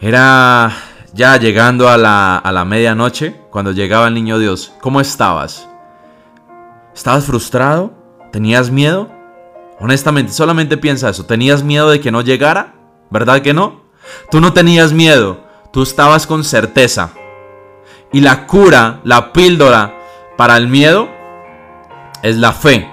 era 0.00 0.72
ya 1.12 1.36
llegando 1.36 1.88
a 1.88 1.96
la, 1.96 2.36
a 2.36 2.52
la 2.52 2.64
medianoche, 2.64 3.40
cuando 3.50 3.72
llegaba 3.72 4.08
el 4.08 4.14
niño 4.14 4.38
Dios. 4.38 4.72
¿Cómo 4.80 5.00
estabas? 5.00 5.68
¿Estabas 6.94 7.24
frustrado? 7.24 7.92
¿Tenías 8.32 8.70
miedo? 8.70 9.10
Honestamente, 9.78 10.32
solamente 10.32 10.76
piensa 10.76 11.10
eso. 11.10 11.26
¿Tenías 11.26 11.62
miedo 11.62 11.90
de 11.90 12.00
que 12.00 12.10
no 12.10 12.22
llegara? 12.22 12.74
¿verdad 13.12 13.42
que 13.42 13.52
no? 13.52 13.82
Tú 14.30 14.40
no 14.40 14.52
tenías 14.52 14.92
miedo, 14.92 15.44
tú 15.72 15.82
estabas 15.82 16.26
con 16.26 16.42
certeza. 16.42 17.10
Y 18.12 18.20
la 18.20 18.46
cura, 18.46 19.00
la 19.04 19.32
píldora 19.32 19.94
para 20.36 20.56
el 20.56 20.66
miedo 20.66 21.08
es 22.22 22.36
la 22.36 22.52
fe. 22.52 22.90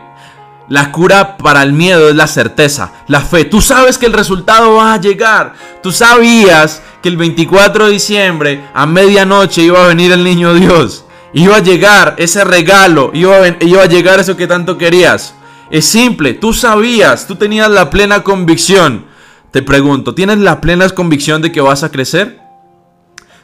La 0.70 0.92
cura 0.92 1.36
para 1.38 1.64
el 1.64 1.74
miedo 1.74 2.10
es 2.10 2.16
la 2.16 2.28
certeza, 2.28 2.94
la 3.08 3.22
fe. 3.22 3.46
Tú 3.46 3.60
sabes 3.60 3.98
que 3.98 4.06
el 4.06 4.14
resultado 4.14 4.76
va 4.76 4.94
a 4.94 5.02
llegar. 5.02 5.54
Tú 5.82 5.92
sabías 5.92 6.84
que 7.02 7.10
el 7.10 7.18
24 7.18 7.88
de 7.88 7.92
diciembre 7.92 8.64
a 8.76 8.86
medianoche 8.86 9.64
iba 9.64 9.84
a 9.84 9.88
venir 9.88 10.12
el 10.12 10.24
niño 10.24 10.54
Dios. 10.54 11.06
Iba 11.34 11.58
a 11.58 11.64
llegar 11.64 12.16
ese 12.18 12.44
regalo, 12.44 13.12
iba 13.14 13.36
a, 13.36 13.58
iba 13.62 13.82
a 13.82 13.88
llegar 13.88 14.20
eso 14.20 14.38
que 14.38 14.46
tanto 14.46 14.78
querías. 14.78 15.34
Es 15.72 15.86
simple, 15.86 16.34
tú 16.34 16.54
sabías, 16.54 17.26
tú 17.26 17.36
tenías 17.36 17.70
la 17.70 17.90
plena 17.90 18.24
convicción. 18.24 19.06
Te 19.52 19.64
pregunto, 19.64 20.14
¿tienes 20.14 20.38
la 20.38 20.62
plena 20.62 20.88
convicción 20.90 21.42
de 21.42 21.52
que 21.52 21.62
vas 21.62 21.84
a 21.84 21.90
crecer? 21.90 22.40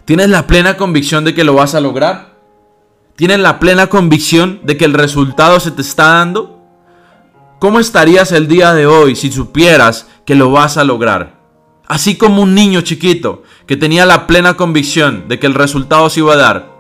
¿Tienes 0.06 0.30
la 0.30 0.46
plena 0.46 0.78
convicción 0.78 1.26
de 1.26 1.34
que 1.34 1.44
lo 1.44 1.56
vas 1.56 1.74
a 1.74 1.82
lograr? 1.82 2.36
¿Tienes 3.16 3.40
la 3.40 3.60
plena 3.60 3.88
convicción 3.88 4.60
de 4.64 4.78
que 4.78 4.86
el 4.86 4.94
resultado 4.94 5.60
se 5.60 5.72
te 5.72 5.82
está 5.82 6.06
dando? 6.06 6.55
¿Cómo 7.60 7.80
estarías 7.80 8.32
el 8.32 8.48
día 8.48 8.74
de 8.74 8.86
hoy 8.86 9.16
si 9.16 9.32
supieras 9.32 10.08
que 10.26 10.36
lo 10.36 10.52
vas 10.52 10.78
a 10.78 10.84
lograr? 10.84 11.40
Así 11.88 12.16
como 12.16 12.42
un 12.42 12.56
niño 12.56 12.82
chiquito 12.82 13.44
que 13.66 13.78
tenía 13.78 14.06
la 14.06 14.28
plena 14.28 14.58
convicción 14.58 15.28
de 15.28 15.40
que 15.40 15.48
el 15.48 15.54
resultado 15.54 16.10
se 16.10 16.20
iba 16.20 16.34
a 16.34 16.38
dar. 16.38 16.76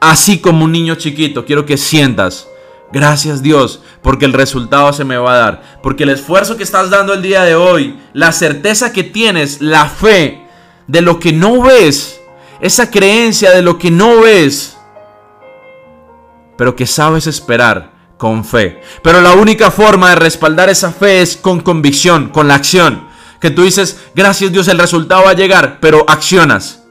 Así 0.00 0.38
como 0.38 0.64
un 0.64 0.72
niño 0.72 0.94
chiquito, 0.96 1.44
quiero 1.44 1.64
que 1.66 1.76
sientas 1.76 2.48
Gracias 2.94 3.42
Dios, 3.42 3.80
porque 4.02 4.24
el 4.24 4.32
resultado 4.32 4.92
se 4.92 5.04
me 5.04 5.16
va 5.16 5.34
a 5.34 5.38
dar. 5.38 5.80
Porque 5.82 6.04
el 6.04 6.10
esfuerzo 6.10 6.56
que 6.56 6.62
estás 6.62 6.90
dando 6.90 7.12
el 7.12 7.22
día 7.22 7.42
de 7.42 7.56
hoy, 7.56 7.98
la 8.12 8.30
certeza 8.30 8.92
que 8.92 9.02
tienes, 9.02 9.60
la 9.60 9.86
fe 9.86 10.46
de 10.86 11.00
lo 11.00 11.18
que 11.18 11.32
no 11.32 11.60
ves, 11.60 12.20
esa 12.60 12.92
creencia 12.92 13.50
de 13.50 13.62
lo 13.62 13.78
que 13.78 13.90
no 13.90 14.20
ves, 14.20 14.76
pero 16.56 16.76
que 16.76 16.86
sabes 16.86 17.26
esperar 17.26 17.93
con 18.24 18.42
fe. 18.42 18.80
Pero 19.02 19.20
la 19.20 19.34
única 19.34 19.70
forma 19.70 20.08
de 20.08 20.14
respaldar 20.14 20.70
esa 20.70 20.92
fe 20.92 21.20
es 21.20 21.36
con 21.36 21.60
convicción, 21.60 22.30
con 22.30 22.48
la 22.48 22.54
acción. 22.54 23.06
Que 23.38 23.50
tú 23.50 23.64
dices, 23.64 24.00
gracias 24.14 24.50
Dios, 24.50 24.66
el 24.68 24.78
resultado 24.78 25.24
va 25.24 25.32
a 25.32 25.34
llegar, 25.34 25.76
pero 25.78 26.06
accionas. 26.08 26.84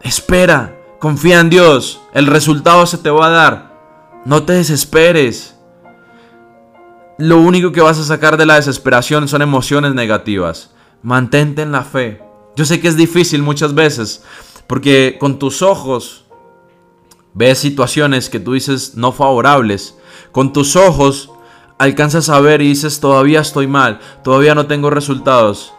Espera, 0.00 0.74
confía 0.98 1.40
en 1.40 1.50
Dios, 1.50 2.00
el 2.14 2.26
resultado 2.26 2.86
se 2.86 2.96
te 2.96 3.10
va 3.10 3.26
a 3.26 3.30
dar. 3.30 4.22
No 4.24 4.44
te 4.44 4.54
desesperes. 4.54 5.56
Lo 7.18 7.36
único 7.36 7.70
que 7.72 7.82
vas 7.82 7.98
a 7.98 8.04
sacar 8.04 8.38
de 8.38 8.46
la 8.46 8.54
desesperación 8.54 9.28
son 9.28 9.42
emociones 9.42 9.92
negativas. 9.92 10.70
Mantente 11.02 11.60
en 11.60 11.72
la 11.72 11.82
fe. 11.82 12.22
Yo 12.56 12.64
sé 12.64 12.80
que 12.80 12.88
es 12.88 12.96
difícil 12.96 13.42
muchas 13.42 13.74
veces, 13.74 14.24
porque 14.66 15.18
con 15.20 15.38
tus 15.38 15.60
ojos 15.60 16.24
ves 17.34 17.58
situaciones 17.58 18.30
que 18.30 18.40
tú 18.40 18.54
dices 18.54 18.94
no 18.94 19.12
favorables, 19.12 19.96
con 20.32 20.52
tus 20.52 20.76
ojos 20.76 21.30
alcanzas 21.78 22.28
a 22.28 22.40
ver 22.40 22.62
y 22.62 22.68
dices 22.68 23.00
todavía 23.00 23.40
estoy 23.40 23.66
mal, 23.66 24.00
todavía 24.24 24.54
no 24.54 24.66
tengo 24.66 24.90
resultados. 24.90 25.74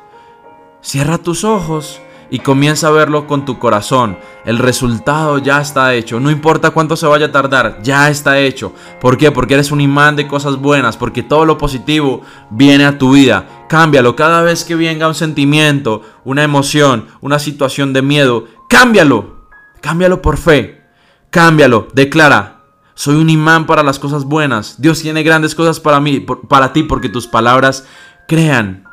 Cierra 0.82 1.18
tus 1.18 1.44
ojos 1.44 2.02
y 2.30 2.40
comienza 2.40 2.88
a 2.88 2.92
verlo 2.92 3.28
con 3.28 3.46
tu 3.46 3.60
corazón. 3.60 4.18
El 4.44 4.58
resultado 4.58 5.38
ya 5.38 5.62
está 5.62 5.94
hecho. 5.94 6.20
No 6.20 6.32
importa 6.32 6.72
cuánto 6.72 6.96
se 6.96 7.06
vaya 7.06 7.28
a 7.28 7.32
tardar, 7.32 7.80
ya 7.84 8.10
está 8.10 8.40
hecho. 8.40 8.74
¿Por 9.00 9.18
qué? 9.18 9.32
Porque 9.32 9.54
eres 9.54 9.72
un 9.72 9.82
imán 9.82 10.16
de 10.16 10.28
cosas 10.28 10.58
buenas, 10.58 10.98
porque 10.98 11.22
todo 11.22 11.46
lo 11.46 11.60
positivo 11.60 12.22
viene 12.50 12.86
a 12.86 12.98
tu 12.98 13.14
vida. 13.14 13.66
Cámbialo 13.70 14.16
cada 14.16 14.42
vez 14.42 14.64
que 14.64 14.76
venga 14.76 15.08
un 15.08 15.16
sentimiento, 15.16 16.02
una 16.26 16.44
emoción, 16.44 17.06
una 17.22 17.38
situación 17.38 17.94
de 17.94 18.02
miedo. 18.02 18.46
Cámbialo. 18.68 19.48
Cámbialo 19.80 20.22
por 20.22 20.38
fe. 20.38 20.82
Cámbialo. 21.30 21.88
Declara. 21.94 22.63
Soy 22.96 23.16
un 23.16 23.30
imán 23.30 23.66
para 23.66 23.84
las 23.84 24.00
cosas 24.00 24.26
buenas. 24.26 24.80
Dios 24.80 25.02
tiene 25.02 25.24
grandes 25.24 25.56
cosas 25.56 25.80
para 25.80 26.00
mí, 26.00 26.20
para 26.20 26.74
ti, 26.74 26.84
porque 26.84 27.10
tus 27.10 27.28
palabras 27.28 27.86
crean. 28.28 28.86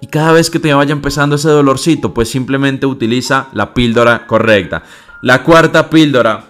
Y 0.00 0.06
cada 0.06 0.32
vez 0.32 0.50
que 0.50 0.58
te 0.58 0.72
vaya 0.72 0.92
empezando 0.92 1.36
ese 1.36 1.48
dolorcito, 1.48 2.14
pues 2.14 2.30
simplemente 2.30 2.86
utiliza 2.86 3.48
la 3.52 3.74
píldora 3.74 4.26
correcta. 4.26 4.82
La 5.22 5.42
cuarta 5.42 5.90
píldora 5.90 6.46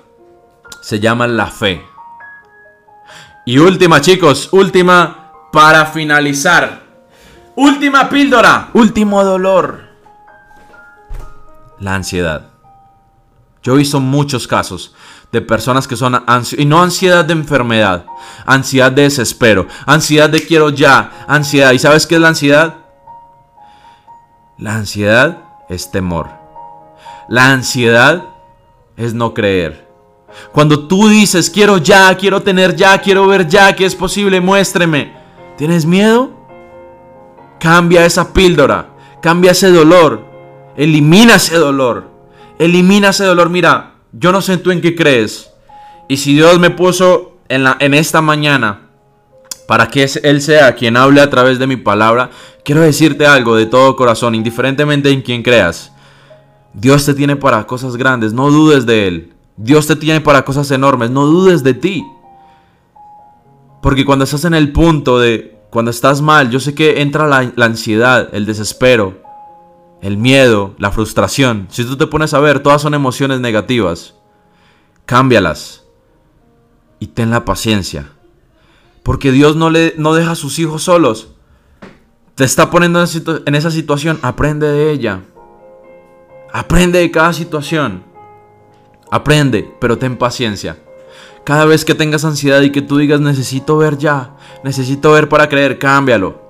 se 0.81 1.01
llama 1.01 1.27
la 1.27 1.47
fe. 1.47 1.83
Y 3.45 3.59
última, 3.59 4.01
chicos, 4.01 4.49
última 4.53 5.33
para 5.53 5.87
finalizar. 5.87 6.85
Última 7.57 8.09
píldora, 8.09 8.71
último 8.75 9.25
dolor. 9.25 9.83
La 11.79 11.95
ansiedad. 11.95 12.51
Yo 13.63 13.75
he 13.75 13.79
visto 13.79 13.99
muchos 13.99 14.47
casos 14.47 14.95
de 15.37 15.43
personas 15.47 15.87
que 15.87 15.97
son 15.97 16.15
ansiosas, 16.27 16.59
y 16.59 16.67
no 16.67 16.83
ansiedad 16.83 17.25
de 17.25 17.35
enfermedad, 17.35 18.07
ansiedad 18.47 18.91
de 18.91 19.03
desespero, 19.03 19.67
ansiedad 19.85 20.31
de 20.31 20.41
quiero 20.41 20.71
ya, 20.71 21.25
ansiedad. 21.29 21.73
¿Y 21.73 21.79
sabes 21.79 22.07
qué 22.07 22.15
es 22.15 22.21
la 22.21 22.29
ansiedad? 22.29 22.75
La 24.59 24.77
ansiedad 24.77 25.45
es 25.69 25.91
temor. 25.91 26.31
La 27.29 27.51
ansiedad 27.51 28.25
es 28.97 29.13
no 29.13 29.35
creer. 29.35 29.87
Cuando 30.53 30.87
tú 30.89 31.09
dices, 31.09 31.51
quiero 31.51 31.79
ya, 31.79 32.17
quiero 32.17 32.43
tener 32.43 32.75
ya, 32.75 32.99
quiero 32.99 33.27
ver 33.27 33.47
ya 33.47 33.75
que 33.77 33.85
es 33.85 33.95
posible, 33.95 34.41
muéstreme. 34.41 35.15
¿Tienes 35.59 35.85
miedo? 35.85 36.31
Cambia 37.59 38.07
esa 38.07 38.33
píldora, 38.33 38.89
cambia 39.21 39.53
ese 39.53 39.71
dolor, 39.71 40.25
elimina 40.77 41.37
ese 41.37 41.57
dolor, 41.57 42.11
elimina 42.59 43.11
ese 43.11 43.25
dolor. 43.25 43.51
Mira, 43.51 43.96
yo 44.19 44.33
no 44.33 44.41
sé 44.41 44.57
tú 44.57 44.71
en 44.71 44.81
qué 44.81 44.95
crees. 44.95 45.51
Y 46.09 46.17
si 46.17 46.35
Dios 46.35 46.59
me 46.59 46.71
puso 46.71 47.39
en, 47.49 47.95
esta 47.95 48.21
mañana 48.21 48.89
para 49.67 49.89
que 49.89 50.09
Él 50.23 50.41
sea 50.41 50.75
quien 50.75 50.97
hable 50.97 51.21
a 51.21 51.31
través 51.31 51.59
de 51.59 51.67
mi 51.67 51.77
palabra, 51.77 52.31
quiero 52.65 52.81
decirte 52.81 53.27
algo 53.27 53.57
de 53.57 53.67
todo 53.67 53.97
corazón, 53.97 54.35
indiferentemente 54.35 55.11
en 55.11 55.23
quien 55.23 55.43
creas. 55.43 55.93
Dios 56.73 57.05
te 57.05 57.15
tiene 57.15 57.37
para 57.37 57.67
cosas 57.67 57.97
grandes, 57.97 58.33
no 58.33 58.51
dudes 58.51 58.87
de 58.87 59.09
Él. 59.09 59.33
Dios 59.57 59.87
te 59.87 59.97
tiene 59.97 60.21
para 60.21 60.45
cosas 60.45 60.71
enormes, 60.71 61.11
no 61.11 61.27
dudes 61.27 61.63
de 61.63 61.75
ti. 61.75 62.05
Porque 63.83 64.05
cuando 64.05 64.25
estás 64.25 64.45
en 64.45 64.55
el 64.55 64.73
punto 64.73 65.19
de, 65.19 65.59
cuando 65.71 65.91
estás 65.91 66.21
mal, 66.21 66.51
yo 66.51 66.61
sé 66.61 66.75
que 66.75 67.01
entra 67.01 67.27
la 67.27 67.65
ansiedad, 67.65 68.29
el 68.33 68.47
desespero, 68.47 69.26
el 70.03 70.17
miedo, 70.17 70.75
la 70.79 70.91
frustración. 70.91 71.67
Si 71.71 71.85
tú 71.85 71.97
te 71.97 72.07
pones 72.07 72.35
a 72.35 72.41
ver, 72.41 72.61
todas 72.61 72.83
son 72.83 72.95
emociones 72.95 73.41
negativas. 73.41 74.15
Cámbialas 75.05 75.85
y 76.99 77.09
ten 77.09 77.31
la 77.31 77.45
paciencia. 77.45 78.11
Porque 79.03 79.33
Dios 79.33 79.57
no, 79.57 79.71
le, 79.71 79.95
no 79.97 80.15
deja 80.15 80.33
a 80.33 80.37
sus 80.37 80.59
hijos 80.59 80.83
solos. 80.83 81.29
Te 82.35 82.45
está 82.45 82.71
poniendo 82.71 83.05
en 83.47 83.55
esa 83.55 83.71
situación. 83.71 84.19
Aprende 84.23 84.67
de 84.67 84.91
ella. 84.91 85.23
Aprende 86.53 86.99
de 86.99 87.11
cada 87.11 87.33
situación. 87.33 88.05
Aprende, 89.11 89.73
pero 89.81 89.99
ten 89.99 90.17
paciencia. 90.17 90.79
Cada 91.45 91.65
vez 91.65 91.85
que 91.85 91.95
tengas 91.95 92.25
ansiedad 92.25 92.61
y 92.63 92.73
que 92.73 92.83
tú 92.83 92.99
digas 92.99 93.21
necesito 93.21 93.77
ver 93.77 93.99
ya, 93.99 94.35
necesito 94.65 95.13
ver 95.13 95.29
para 95.29 95.49
creer, 95.49 95.79
cámbialo. 95.79 96.43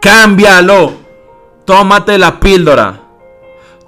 Cámbialo. 0.00 1.07
Tómate 1.68 2.18
la 2.18 2.40
píldora. 2.40 3.00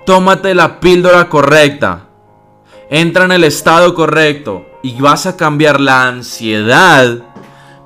Tómate 0.06 0.54
la 0.54 0.78
píldora 0.78 1.28
correcta. 1.28 2.06
Entra 2.90 3.24
en 3.24 3.32
el 3.32 3.42
estado 3.42 3.94
correcto 3.96 4.66
y 4.84 5.00
vas 5.00 5.26
a 5.26 5.36
cambiar 5.36 5.80
la 5.80 6.06
ansiedad 6.06 7.24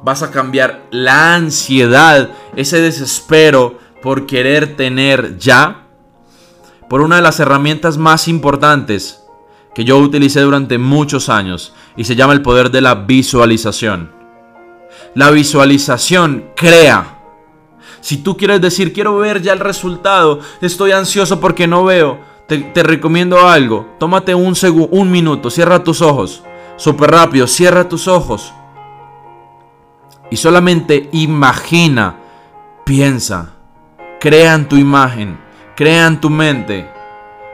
vas 0.04 0.22
a 0.22 0.30
cambiar 0.30 0.82
la 0.90 1.34
ansiedad, 1.34 2.28
ese 2.56 2.80
desespero 2.80 3.78
por 4.02 4.26
querer 4.26 4.76
tener 4.76 5.38
ya, 5.38 5.86
por 6.90 7.00
una 7.00 7.16
de 7.16 7.22
las 7.22 7.40
herramientas 7.40 7.96
más 7.96 8.28
importantes 8.28 9.24
que 9.74 9.84
yo 9.84 9.98
utilicé 9.98 10.42
durante 10.42 10.76
muchos 10.76 11.30
años 11.30 11.72
y 11.96 12.04
se 12.04 12.16
llama 12.16 12.34
el 12.34 12.42
poder 12.42 12.70
de 12.70 12.82
la 12.82 12.94
visualización. 12.94 14.12
La 15.14 15.30
visualización 15.30 16.50
crea. 16.54 17.13
Si 18.04 18.18
tú 18.18 18.36
quieres 18.36 18.60
decir, 18.60 18.92
quiero 18.92 19.16
ver 19.16 19.40
ya 19.40 19.54
el 19.54 19.60
resultado, 19.60 20.40
estoy 20.60 20.92
ansioso 20.92 21.40
porque 21.40 21.66
no 21.66 21.84
veo, 21.84 22.20
te, 22.46 22.82
recomiendo 22.82 23.48
algo. 23.48 23.94
Tómate 23.98 24.34
un 24.34 24.54
un 24.90 25.10
minuto, 25.10 25.48
cierra 25.48 25.82
tus 25.82 26.02
ojos. 26.02 26.42
Súper 26.76 27.10
rápido, 27.12 27.46
cierra 27.46 27.88
tus 27.88 28.06
ojos 28.06 28.52
y 30.30 30.36
solamente 30.36 31.08
imagina, 31.12 32.16
piensa, 32.84 33.54
crea 34.20 34.52
en 34.52 34.68
tu 34.68 34.76
imagen, 34.76 35.38
crea 35.74 36.06
en 36.06 36.20
tu 36.20 36.28
mente 36.28 36.90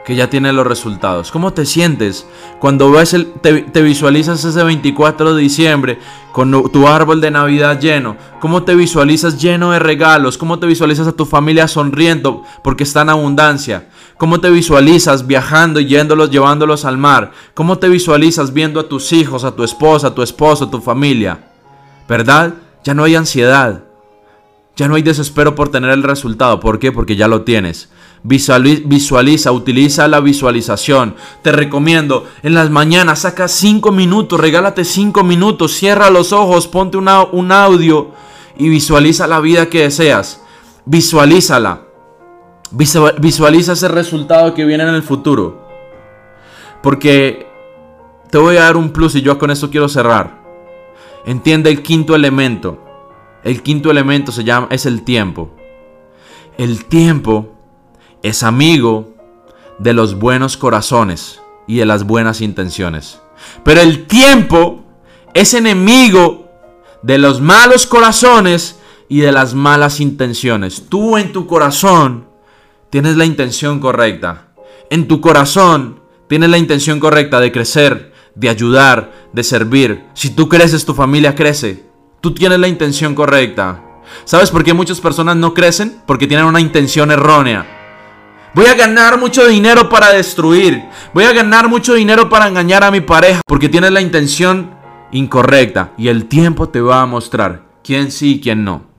que 0.05 0.15
ya 0.15 0.29
tiene 0.29 0.51
los 0.51 0.65
resultados. 0.65 1.31
¿Cómo 1.31 1.53
te 1.53 1.65
sientes 1.65 2.25
cuando 2.59 2.91
ves 2.91 3.13
el, 3.13 3.31
te, 3.33 3.81
visualizas 3.81 4.43
ese 4.43 4.63
24 4.63 5.35
de 5.35 5.41
diciembre 5.41 5.99
con 6.31 6.51
tu 6.71 6.87
árbol 6.87 7.21
de 7.21 7.31
Navidad 7.31 7.79
lleno? 7.79 8.17
¿Cómo 8.39 8.63
te 8.63 8.75
visualizas 8.75 9.39
lleno 9.39 9.71
de 9.71 9.79
regalos? 9.79 10.37
¿Cómo 10.37 10.59
te 10.59 10.67
visualizas 10.67 11.07
a 11.07 11.11
tu 11.11 11.25
familia 11.25 11.67
sonriendo 11.67 12.43
porque 12.63 12.83
está 12.83 13.01
en 13.01 13.09
abundancia? 13.09 13.89
¿Cómo 14.17 14.39
te 14.39 14.49
visualizas 14.49 15.27
viajando 15.27 15.79
y 15.79 15.85
yéndolos, 15.85 16.31
llevándolos 16.31 16.85
al 16.85 16.97
mar? 16.97 17.31
¿Cómo 17.53 17.77
te 17.77 17.89
visualizas 17.89 18.53
viendo 18.53 18.79
a 18.79 18.87
tus 18.87 19.13
hijos, 19.13 19.43
a 19.43 19.55
tu 19.55 19.63
esposa, 19.63 20.07
a 20.07 20.15
tu 20.15 20.23
esposo, 20.23 20.65
a 20.65 20.71
tu 20.71 20.81
familia? 20.81 21.51
¿Verdad? 22.07 22.55
Ya 22.83 22.93
no 22.93 23.03
hay 23.03 23.15
ansiedad. 23.15 23.83
Ya 24.75 24.87
no 24.87 24.95
hay 24.95 25.01
desespero 25.01 25.53
por 25.53 25.69
tener 25.69 25.91
el 25.91 26.03
resultado. 26.03 26.59
¿Por 26.59 26.79
qué? 26.79 26.91
Porque 26.91 27.15
ya 27.15 27.27
lo 27.27 27.43
tienes. 27.43 27.89
Visualiza, 28.23 29.51
utiliza 29.51 30.07
la 30.07 30.19
visualización. 30.19 31.15
Te 31.41 31.51
recomiendo, 31.51 32.25
en 32.43 32.53
las 32.53 32.69
mañanas 32.69 33.19
saca 33.19 33.47
5 33.47 33.91
minutos, 33.91 34.39
regálate 34.39 34.85
5 34.85 35.23
minutos, 35.23 35.73
cierra 35.73 36.11
los 36.11 36.31
ojos, 36.31 36.67
ponte 36.67 36.97
un 36.97 37.07
audio 37.51 38.11
y 38.57 38.69
visualiza 38.69 39.25
la 39.25 39.39
vida 39.39 39.69
que 39.69 39.81
deseas. 39.81 40.41
Visualízala. 40.85 41.81
Visualiza 42.71 43.73
ese 43.73 43.87
resultado 43.87 44.53
que 44.53 44.65
viene 44.65 44.83
en 44.83 44.93
el 44.93 45.03
futuro. 45.03 45.67
Porque 46.83 47.47
te 48.29 48.37
voy 48.37 48.57
a 48.57 48.61
dar 48.61 48.77
un 48.77 48.91
plus 48.91 49.15
y 49.15 49.21
yo 49.21 49.39
con 49.39 49.51
esto 49.51 49.69
quiero 49.71 49.89
cerrar. 49.89 50.41
Entiende 51.25 51.69
el 51.69 51.81
quinto 51.81 52.15
elemento. 52.15 52.77
El 53.43 53.63
quinto 53.63 53.89
elemento 53.89 54.31
se 54.31 54.43
llama 54.43 54.67
es 54.69 54.85
el 54.85 55.03
tiempo. 55.03 55.49
El 56.57 56.85
tiempo 56.85 57.49
es 58.23 58.43
amigo 58.43 59.15
de 59.79 59.93
los 59.93 60.15
buenos 60.15 60.57
corazones 60.57 61.41
y 61.67 61.77
de 61.77 61.85
las 61.85 62.05
buenas 62.05 62.41
intenciones. 62.41 63.19
Pero 63.63 63.81
el 63.81 64.05
tiempo 64.07 64.83
es 65.33 65.53
enemigo 65.53 66.49
de 67.01 67.17
los 67.17 67.41
malos 67.41 67.87
corazones 67.87 68.79
y 69.09 69.21
de 69.21 69.31
las 69.31 69.53
malas 69.53 69.99
intenciones. 69.99 70.85
Tú 70.87 71.17
en 71.17 71.31
tu 71.31 71.47
corazón 71.47 72.27
tienes 72.89 73.17
la 73.17 73.25
intención 73.25 73.79
correcta. 73.79 74.49
En 74.89 75.07
tu 75.07 75.19
corazón 75.21 76.01
tienes 76.27 76.49
la 76.49 76.57
intención 76.57 76.99
correcta 76.99 77.39
de 77.39 77.51
crecer, 77.51 78.13
de 78.35 78.49
ayudar, 78.49 79.11
de 79.33 79.43
servir. 79.43 80.05
Si 80.13 80.29
tú 80.29 80.47
creces, 80.47 80.85
tu 80.85 80.93
familia 80.93 81.35
crece. 81.35 81.85
Tú 82.21 82.33
tienes 82.33 82.59
la 82.59 82.67
intención 82.67 83.15
correcta. 83.15 83.83
¿Sabes 84.25 84.51
por 84.51 84.63
qué 84.63 84.73
muchas 84.73 85.01
personas 85.01 85.37
no 85.37 85.53
crecen? 85.53 86.01
Porque 86.05 86.27
tienen 86.27 86.45
una 86.45 86.61
intención 86.61 87.11
errónea. 87.11 87.80
Voy 88.53 88.65
a 88.65 88.75
ganar 88.75 89.17
mucho 89.17 89.47
dinero 89.47 89.87
para 89.89 90.11
destruir. 90.11 90.83
Voy 91.13 91.23
a 91.23 91.31
ganar 91.31 91.69
mucho 91.69 91.93
dinero 91.93 92.29
para 92.29 92.47
engañar 92.47 92.83
a 92.83 92.91
mi 92.91 92.99
pareja. 92.99 93.41
Porque 93.45 93.69
tienes 93.69 93.91
la 93.91 94.01
intención 94.01 94.71
incorrecta. 95.11 95.93
Y 95.97 96.09
el 96.09 96.25
tiempo 96.25 96.67
te 96.67 96.81
va 96.81 97.01
a 97.01 97.05
mostrar 97.05 97.63
quién 97.83 98.11
sí 98.11 98.35
y 98.35 98.41
quién 98.41 98.65
no. 98.65 98.91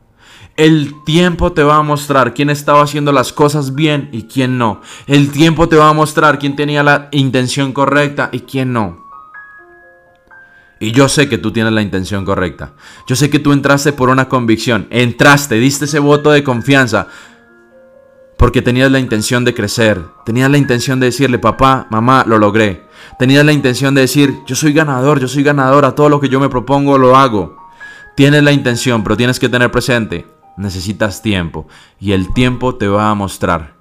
El 0.57 1.03
tiempo 1.05 1.53
te 1.53 1.63
va 1.63 1.77
a 1.77 1.83
mostrar 1.83 2.35
quién 2.35 2.51
estaba 2.51 2.83
haciendo 2.83 3.13
las 3.13 3.33
cosas 3.33 3.75
bien 3.75 4.09
y 4.13 4.25
quién 4.25 4.59
no. 4.59 4.81
El 5.07 5.31
tiempo 5.31 5.69
te 5.69 5.77
va 5.77 5.89
a 5.89 5.95
mostrar 5.95 6.39
quién 6.39 6.57
tenía 6.57 6.83
la 6.83 7.09
intención 7.13 7.73
correcta 7.73 8.29
y 8.33 8.41
quién 8.41 8.73
no. 8.73 9.03
Y 10.79 10.91
yo 10.91 11.09
sé 11.09 11.29
que 11.29 11.39
tú 11.39 11.53
tienes 11.53 11.73
la 11.73 11.81
intención 11.81 12.25
correcta. 12.25 12.73
Yo 13.07 13.17
sé 13.17 13.31
que 13.31 13.39
tú 13.39 13.53
entraste 13.53 13.93
por 13.93 14.09
una 14.09 14.29
convicción. 14.29 14.89
Entraste, 14.91 15.55
diste 15.55 15.85
ese 15.85 16.01
voto 16.01 16.31
de 16.33 16.43
confianza. 16.43 17.07
Porque 18.43 18.61
tenías 18.61 18.91
la 18.91 18.99
intención 18.99 19.45
de 19.45 19.55
crecer. 19.55 20.03
Tenías 20.25 20.51
la 20.51 20.59
intención 20.59 20.99
de 20.99 21.07
decirle, 21.07 21.39
papá, 21.39 21.87
mamá, 21.91 22.25
lo 22.27 22.39
logré. 22.39 22.83
Tenías 23.17 23.45
la 23.45 23.53
intención 23.53 23.95
de 23.95 24.01
decir, 24.01 24.35
yo 24.49 24.57
soy 24.57 24.73
ganador, 24.73 25.21
yo 25.21 25.29
soy 25.29 25.45
ganador. 25.45 25.85
A 25.85 25.95
todo 25.95 26.09
lo 26.09 26.19
que 26.19 26.29
yo 26.29 26.41
me 26.41 26.49
propongo 26.49 26.99
lo 26.99 27.17
hago. 27.17 27.57
Tienes 28.17 28.43
la 28.43 28.51
intención, 28.51 29.05
pero 29.05 29.17
tienes 29.17 29.39
que 29.39 29.49
tener 29.49 29.71
presente. 29.71 30.27
Necesitas 30.57 31.23
tiempo. 31.23 31.69
Y 32.01 32.11
el 32.11 32.35
tiempo 32.35 32.75
te 32.75 32.89
va 32.89 33.11
a 33.11 33.15
mostrar 33.15 33.75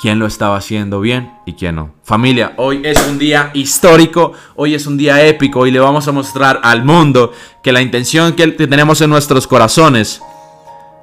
quién 0.00 0.18
lo 0.18 0.26
estaba 0.26 0.56
haciendo 0.56 1.00
bien 1.00 1.32
y 1.46 1.52
quién 1.52 1.76
no. 1.76 1.92
Familia, 2.02 2.54
hoy 2.56 2.80
es 2.82 3.00
un 3.08 3.16
día 3.16 3.52
histórico, 3.54 4.32
hoy 4.56 4.74
es 4.74 4.88
un 4.88 4.96
día 4.96 5.24
épico 5.24 5.68
y 5.68 5.70
le 5.70 5.78
vamos 5.78 6.08
a 6.08 6.12
mostrar 6.12 6.58
al 6.64 6.84
mundo 6.84 7.32
que 7.62 7.70
la 7.70 7.80
intención 7.80 8.32
que 8.32 8.48
tenemos 8.48 9.00
en 9.02 9.10
nuestros 9.10 9.46
corazones 9.46 10.20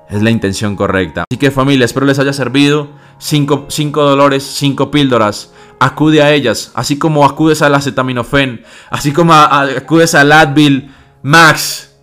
es 0.10 0.22
la 0.22 0.30
intención 0.30 0.76
correcta. 0.76 1.26
Así 1.30 1.38
que 1.38 1.51
familia, 1.51 1.86
espero 1.86 2.05
les 2.05 2.20
haya 2.20 2.34
servido. 2.34 2.89
Cinco, 3.20 3.68
dolores, 4.03 4.43
cinco 4.43 4.91
píldoras. 4.91 5.51
Acude 5.80 6.22
a 6.24 6.32
ellas, 6.32 6.72
así 6.74 6.97
como 6.97 7.26
acudes 7.26 7.62
al 7.62 7.76
acetaminofén, 7.76 8.64
así 8.89 9.12
como 9.12 9.34
acudes 9.34 10.16
al 10.16 10.32
Advil 10.32 10.91
Max. 11.22 11.95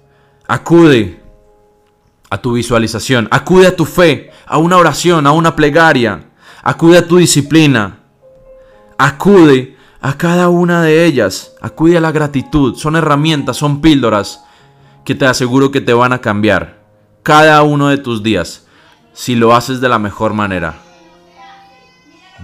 Acude 0.47 1.21
a 2.31 2.39
tu 2.39 2.53
visualización, 2.53 3.27
acude 3.31 3.67
a 3.67 3.77
tu 3.77 3.85
fe, 3.85 4.31
a 4.47 4.59
una 4.59 4.77
oración, 4.77 5.27
a 5.27 5.33
una 5.33 5.57
plegaria. 5.57 6.31
Acude 6.63 6.99
a 6.99 7.07
tu 7.07 7.17
disciplina. 7.17 8.01
Acude 8.99 9.77
a 10.01 10.17
cada 10.17 10.49
una 10.49 10.83
de 10.83 11.05
ellas. 11.05 11.55
Acude 11.61 11.97
a 11.97 12.01
la 12.01 12.13
gratitud. 12.13 12.77
Son 12.77 12.97
herramientas, 12.97 13.57
son 13.57 13.81
píldoras 13.81 14.45
que 15.05 15.15
te 15.15 15.27
aseguro 15.27 15.71
que 15.71 15.81
te 15.81 15.93
van 15.93 16.13
a 16.13 16.21
cambiar 16.21 16.84
cada 17.25 17.63
uno 17.63 17.89
de 17.89 17.97
tus 17.97 18.23
días 18.23 18.67
si 19.15 19.35
lo 19.35 19.55
haces 19.55 19.81
de 19.81 19.89
la 19.89 19.99
mejor 19.99 20.35
manera. 20.35 20.75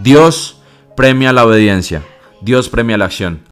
Dios 0.00 0.56
premia 0.96 1.32
la 1.32 1.44
obediencia. 1.44 2.02
Dios 2.40 2.70
premia 2.70 2.96
la 2.96 3.04
acción. 3.04 3.42